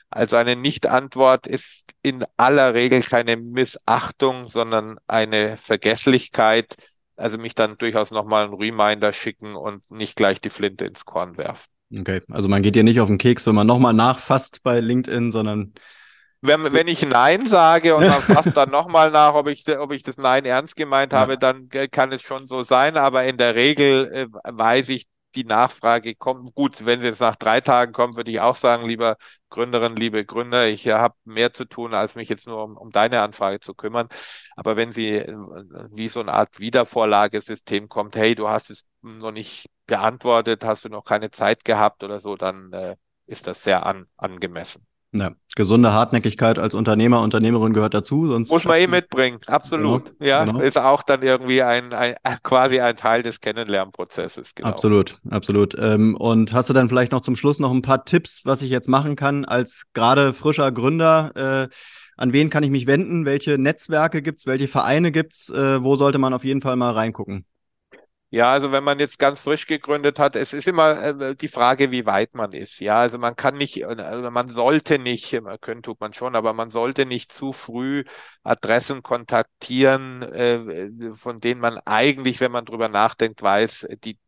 Also 0.10 0.36
eine 0.38 0.56
Nicht-Antwort 0.56 1.48
ist 1.48 1.92
in 2.02 2.26
aller 2.38 2.74
Regel 2.74 3.02
keine 3.04 3.38
Missachtung, 3.38 4.48
sondern 4.48 4.98
eine 5.08 5.58
Vergesslichkeit. 5.58 6.76
Also 7.16 7.38
mich 7.38 7.56
dann 7.56 7.78
durchaus 7.78 8.12
nochmal 8.12 8.46
einen 8.46 8.54
Reminder 8.54 9.14
schicken 9.14 9.56
und 9.56 9.90
nicht 9.90 10.16
gleich 10.16 10.40
die 10.42 10.50
Flinte 10.50 10.86
ins 10.86 11.06
Korn 11.06 11.38
werfen. 11.38 11.77
Okay, 11.96 12.22
also 12.30 12.50
man 12.50 12.62
geht 12.62 12.76
dir 12.76 12.84
nicht 12.84 13.00
auf 13.00 13.08
den 13.08 13.18
Keks, 13.18 13.48
wenn 13.48 13.56
man 13.56 13.68
nochmal 13.68 13.94
nachfasst 13.94 14.62
bei 14.64 14.80
LinkedIn, 14.80 15.32
sondern 15.32 15.74
wenn, 16.42 16.74
wenn 16.74 16.88
ich 16.88 17.02
Nein 17.04 17.48
sage 17.48 17.96
und 17.96 18.08
man 18.08 18.22
fasst 18.22 18.56
dann 18.56 18.70
nochmal 18.70 19.12
nach, 19.12 19.34
ob 19.34 19.48
ich, 19.48 19.66
ob 19.78 19.92
ich 19.92 20.04
das 20.04 20.18
Nein 20.18 20.46
ernst 20.46 20.76
gemeint 20.76 21.14
habe, 21.14 21.34
ja. 21.34 21.38
dann 21.38 21.70
kann 21.92 22.12
es 22.12 22.22
schon 22.22 22.48
so 22.48 22.64
sein, 22.64 22.98
aber 22.98 23.24
in 23.24 23.38
der 23.38 23.56
Regel 23.56 24.12
äh, 24.14 24.28
weiß 24.44 24.90
ich, 24.90 25.06
die 25.38 25.44
Nachfrage 25.46 26.16
kommt. 26.16 26.54
Gut, 26.56 26.86
wenn 26.86 27.02
sie 27.02 27.08
jetzt 27.08 27.22
nach 27.22 27.36
drei 27.36 27.62
Tagen 27.62 27.94
kommt, 27.94 28.16
würde 28.18 28.32
ich 28.32 28.40
auch 28.42 28.56
sagen, 28.56 28.88
lieber 28.88 29.18
Gründerin, 29.50 29.96
liebe 29.96 30.26
Gründer, 30.26 30.68
ich 30.68 30.88
habe 30.90 31.16
mehr 31.26 31.54
zu 31.54 31.66
tun, 31.66 31.94
als 31.94 32.16
mich 32.16 32.30
jetzt 32.30 32.48
nur 32.48 32.64
um, 32.64 32.78
um 32.78 32.92
deine 32.92 33.22
Anfrage 33.22 33.60
zu 33.60 33.74
kümmern. 33.76 34.10
Aber 34.56 34.76
wenn 34.78 34.92
sie 34.92 35.10
äh, 35.18 35.28
wie 35.94 36.08
so 36.10 36.20
eine 36.22 36.34
Art 36.34 36.60
Wiedervorlagesystem 36.60 37.90
kommt, 37.90 38.16
hey, 38.16 38.36
du 38.36 38.50
hast 38.50 38.70
es 38.72 38.86
noch 39.02 39.32
nicht 39.32 39.68
beantwortet, 39.86 40.64
hast 40.66 40.86
du 40.86 40.90
noch 40.90 41.04
keine 41.04 41.32
Zeit 41.32 41.64
gehabt 41.66 42.04
oder 42.04 42.20
so, 42.20 42.36
dann 42.36 42.74
äh, 42.74 42.96
ist 43.28 43.48
das 43.48 43.64
sehr 43.64 43.86
an, 43.86 44.08
angemessen. 44.18 44.87
Ja, 45.14 45.32
gesunde 45.56 45.94
Hartnäckigkeit 45.94 46.60
als 46.60 46.74
Unternehmer, 46.74 47.22
Unternehmerin 47.22 47.74
gehört 47.74 47.94
dazu. 47.94 48.28
Sonst 48.28 48.52
Muss 48.52 48.66
man 48.66 48.78
eh 48.78 48.88
mitbringen, 48.88 49.40
absolut. 49.48 50.18
Genau, 50.20 50.30
ja, 50.30 50.46
genau. 50.46 50.60
ist 50.60 50.78
auch 50.78 51.02
dann 51.02 51.22
irgendwie 51.22 51.64
ein, 51.64 51.94
ein, 51.94 52.16
quasi 52.44 52.80
ein 52.80 52.96
Teil 52.96 53.24
des 53.24 53.40
Kennenlernprozesses. 53.40 54.54
Genau. 54.54 54.68
Absolut, 54.68 55.20
absolut. 55.30 55.76
Ähm, 55.80 56.16
und 56.16 56.52
hast 56.52 56.70
du 56.70 56.74
dann 56.74 56.90
vielleicht 56.90 57.14
noch 57.14 57.22
zum 57.22 57.36
Schluss 57.36 57.60
noch 57.60 57.72
ein 57.72 57.82
paar 57.82 58.06
Tipps, 58.06 58.42
was 58.44 58.62
ich 58.62 58.70
jetzt 58.70 58.90
machen 58.90 59.16
kann 59.16 59.46
als 59.46 59.86
gerade 59.94 60.34
frischer 60.34 60.72
Gründer? 60.72 61.68
Äh, 61.70 61.74
an 62.18 62.34
wen 62.34 62.50
kann 62.50 62.64
ich 62.64 62.72
mich 62.72 62.88
wenden? 62.88 63.26
Welche 63.26 63.58
Netzwerke 63.58 64.22
gibt 64.22 64.40
es? 64.40 64.48
Welche 64.48 64.68
Vereine 64.68 65.12
gibt 65.12 65.34
es? 65.34 65.50
Äh, 65.50 65.84
wo 65.84 65.96
sollte 65.96 66.18
man 66.18 66.34
auf 66.34 66.44
jeden 66.44 66.62
Fall 66.62 66.76
mal 66.76 66.92
reingucken? 66.92 67.46
Ja, 68.30 68.52
also 68.52 68.74
wenn 68.74 68.84
man 68.84 69.00
jetzt 69.00 69.20
ganz 69.20 69.40
frisch 69.40 69.68
gegründet 69.68 70.20
hat, 70.20 70.36
es 70.36 70.52
ist 70.52 70.68
immer 70.68 71.02
äh, 71.02 71.36
die 71.38 71.48
Frage, 71.48 71.92
wie 71.92 72.06
weit 72.06 72.36
man 72.36 72.52
ist. 72.52 72.82
Ja, 72.82 72.98
also 73.00 73.18
man 73.18 73.38
kann 73.38 73.56
nicht, 73.58 73.86
also 73.86 74.30
man 74.32 74.50
sollte 74.50 75.00
nicht, 75.00 75.32
man 75.42 75.58
können 75.62 75.82
tut 75.82 76.02
man 76.02 76.12
schon, 76.14 76.36
aber 76.36 76.52
man 76.52 76.70
sollte 76.70 77.06
nicht 77.06 77.32
zu 77.32 77.54
früh 77.54 78.04
Adressen 78.44 79.02
kontaktieren, 79.02 80.24
äh, 80.24 81.14
von 81.16 81.40
denen 81.40 81.62
man 81.62 81.78
eigentlich, 81.86 82.42
wenn 82.42 82.52
man 82.52 82.66
drüber 82.66 82.90
nachdenkt, 82.90 83.42
weiß, 83.42 83.88
die, 84.04 84.20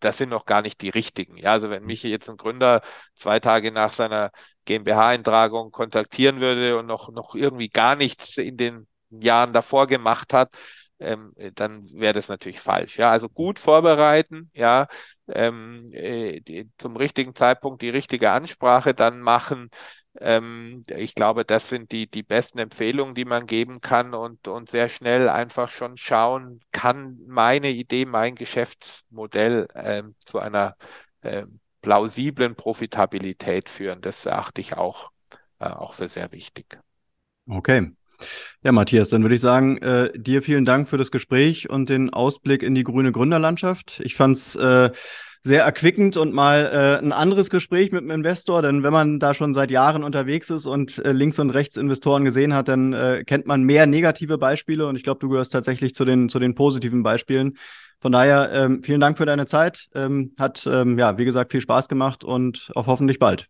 das 0.00 0.18
sind 0.18 0.28
noch 0.28 0.44
gar 0.44 0.60
nicht 0.60 0.82
die 0.82 0.90
richtigen. 0.90 1.38
Ja, 1.38 1.52
also 1.52 1.70
wenn 1.70 1.84
mich 1.84 2.02
jetzt 2.02 2.28
ein 2.28 2.36
Gründer 2.36 2.82
zwei 3.14 3.40
Tage 3.40 3.72
nach 3.72 3.92
seiner 3.92 4.32
GmbH-Eintragung 4.66 5.70
kontaktieren 5.70 6.40
würde 6.40 6.76
und 6.78 6.84
noch, 6.86 7.08
noch 7.10 7.34
irgendwie 7.34 7.70
gar 7.70 7.96
nichts 7.96 8.36
in 8.36 8.58
den 8.58 8.86
Jahren 9.08 9.54
davor 9.54 9.86
gemacht 9.86 10.34
hat, 10.34 10.50
ähm, 10.98 11.32
dann 11.54 11.82
wäre 11.92 12.14
das 12.14 12.28
natürlich 12.28 12.60
falsch. 12.60 12.98
Ja, 12.98 13.10
also 13.10 13.28
gut 13.28 13.58
vorbereiten, 13.58 14.50
ja, 14.54 14.86
ähm, 15.28 15.86
äh, 15.92 16.40
die, 16.40 16.70
zum 16.78 16.96
richtigen 16.96 17.34
Zeitpunkt 17.34 17.82
die 17.82 17.90
richtige 17.90 18.30
Ansprache 18.30 18.94
dann 18.94 19.20
machen. 19.20 19.70
Ähm, 20.18 20.84
ich 20.88 21.14
glaube, 21.14 21.44
das 21.44 21.68
sind 21.68 21.92
die, 21.92 22.08
die 22.10 22.22
besten 22.22 22.58
Empfehlungen, 22.58 23.14
die 23.14 23.24
man 23.24 23.46
geben 23.46 23.80
kann 23.80 24.14
und, 24.14 24.48
und 24.48 24.70
sehr 24.70 24.88
schnell 24.88 25.28
einfach 25.28 25.70
schon 25.70 25.96
schauen, 25.96 26.60
kann 26.72 27.18
meine 27.26 27.70
Idee, 27.70 28.06
mein 28.06 28.34
Geschäftsmodell 28.34 29.68
ähm, 29.74 30.14
zu 30.24 30.38
einer 30.38 30.76
ähm, 31.22 31.60
plausiblen 31.82 32.56
Profitabilität 32.56 33.68
führen. 33.68 34.00
Das 34.00 34.26
erachte 34.26 34.60
ich 34.60 34.76
auch, 34.76 35.10
äh, 35.58 35.66
auch 35.68 35.92
für 35.94 36.08
sehr 36.08 36.32
wichtig. 36.32 36.78
Okay. 37.48 37.92
Ja, 38.62 38.72
Matthias, 38.72 39.10
dann 39.10 39.22
würde 39.22 39.34
ich 39.34 39.40
sagen, 39.40 39.78
äh, 39.78 40.10
dir 40.16 40.42
vielen 40.42 40.64
Dank 40.64 40.88
für 40.88 40.98
das 40.98 41.10
Gespräch 41.10 41.70
und 41.70 41.88
den 41.88 42.12
Ausblick 42.12 42.62
in 42.62 42.74
die 42.74 42.84
grüne 42.84 43.12
Gründerlandschaft. 43.12 44.00
Ich 44.04 44.14
fand 44.14 44.36
es 44.36 44.56
äh, 44.56 44.90
sehr 45.46 45.62
erquickend 45.62 46.16
und 46.16 46.34
mal 46.34 46.68
äh, 46.72 47.04
ein 47.04 47.12
anderes 47.12 47.50
Gespräch 47.50 47.92
mit 47.92 48.02
einem 48.02 48.10
Investor, 48.10 48.62
denn 48.62 48.82
wenn 48.82 48.92
man 48.92 49.18
da 49.20 49.32
schon 49.32 49.54
seit 49.54 49.70
Jahren 49.70 50.02
unterwegs 50.02 50.50
ist 50.50 50.66
und 50.66 50.98
äh, 50.98 51.12
links 51.12 51.38
und 51.38 51.50
rechts 51.50 51.76
Investoren 51.76 52.24
gesehen 52.24 52.52
hat, 52.52 52.68
dann 52.68 52.92
äh, 52.92 53.22
kennt 53.24 53.46
man 53.46 53.62
mehr 53.62 53.86
negative 53.86 54.38
Beispiele 54.38 54.86
und 54.86 54.96
ich 54.96 55.04
glaube, 55.04 55.20
du 55.20 55.28
gehörst 55.28 55.52
tatsächlich 55.52 55.94
zu 55.94 56.04
den, 56.04 56.28
zu 56.28 56.40
den 56.40 56.54
positiven 56.54 57.02
Beispielen. 57.02 57.56
Von 58.00 58.12
daher, 58.12 58.50
ähm, 58.52 58.82
vielen 58.82 59.00
Dank 59.00 59.16
für 59.16 59.24
deine 59.24 59.46
Zeit. 59.46 59.86
Ähm, 59.94 60.32
hat, 60.38 60.68
ähm, 60.70 60.98
ja, 60.98 61.16
wie 61.16 61.24
gesagt, 61.24 61.52
viel 61.52 61.60
Spaß 61.60 61.88
gemacht 61.88 62.24
und 62.24 62.70
auf 62.74 62.86
hoffentlich 62.86 63.18
bald. 63.18 63.46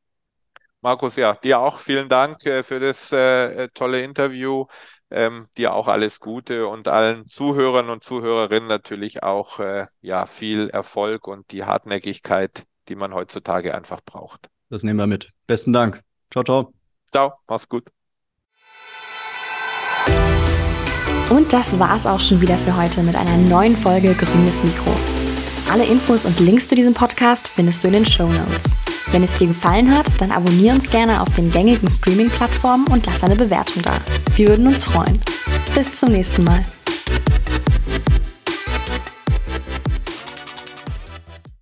Markus, 0.87 1.17
ja, 1.17 1.35
dir 1.35 1.59
auch 1.59 1.79
vielen 1.79 2.09
Dank 2.09 2.47
äh, 2.47 2.63
für 2.63 2.79
das 2.79 3.11
äh, 3.11 3.65
äh, 3.65 3.69
tolle 3.75 4.03
Interview. 4.03 4.67
Ähm, 5.11 5.49
dir 5.57 5.75
auch 5.75 5.89
alles 5.89 6.21
Gute 6.21 6.69
und 6.69 6.87
allen 6.87 7.27
Zuhörern 7.27 7.91
und 7.91 8.05
Zuhörerinnen 8.05 8.69
natürlich 8.69 9.25
auch 9.25 9.59
äh, 9.59 9.89
ja, 10.01 10.27
viel 10.27 10.71
Erfolg 10.71 11.27
und 11.27 11.51
die 11.51 11.65
Hartnäckigkeit, 11.65 12.67
die 12.89 12.95
man 12.95 13.15
heutzutage 13.15 13.75
einfach 13.75 14.01
braucht. 14.01 14.49
Das 14.71 14.85
nehmen 14.85 15.01
wir 15.01 15.09
mit. 15.09 15.33
Besten 15.49 15.73
Dank. 15.73 16.03
Ciao, 16.31 16.45
ciao. 16.45 16.73
Ciao, 17.11 17.33
mach's 17.49 17.69
gut. 17.69 17.89
Und 21.31 21.53
das 21.53 21.81
war's 21.81 22.07
auch 22.07 22.21
schon 22.21 22.41
wieder 22.41 22.59
für 22.59 22.77
heute 22.77 23.03
mit 23.03 23.17
einer 23.17 23.37
neuen 23.37 23.77
Folge 23.77 24.15
Grünes 24.15 24.63
Mikro. 24.63 24.95
Alle 25.69 25.85
Infos 25.85 26.25
und 26.25 26.39
Links 26.39 26.69
zu 26.69 26.77
diesem 26.77 26.95
Podcast 26.95 27.49
findest 27.49 27.83
du 27.83 27.89
in 27.89 27.95
den 27.95 28.07
Show 28.07 28.29
Notes. 28.29 28.77
Wenn 29.13 29.23
es 29.23 29.35
dir 29.35 29.49
gefallen 29.49 29.97
hat, 29.97 30.07
dann 30.19 30.33
abonniere 30.33 30.75
uns 30.75 30.91
gerne 30.91 31.21
auf 31.21 31.35
den 31.35 31.51
gängigen 31.51 31.89
Streaming-Plattformen 31.89 32.87
und 32.89 33.07
lass 33.07 33.23
eine 33.23 33.37
Bewertung 33.37 33.83
da. 33.83 33.95
Wir 34.35 34.49
würden 34.49 34.67
uns 34.67 34.85
freuen. 34.85 35.21
Bis 35.75 35.97
zum 35.97 36.11
nächsten 36.11 36.45
Mal. 36.45 36.65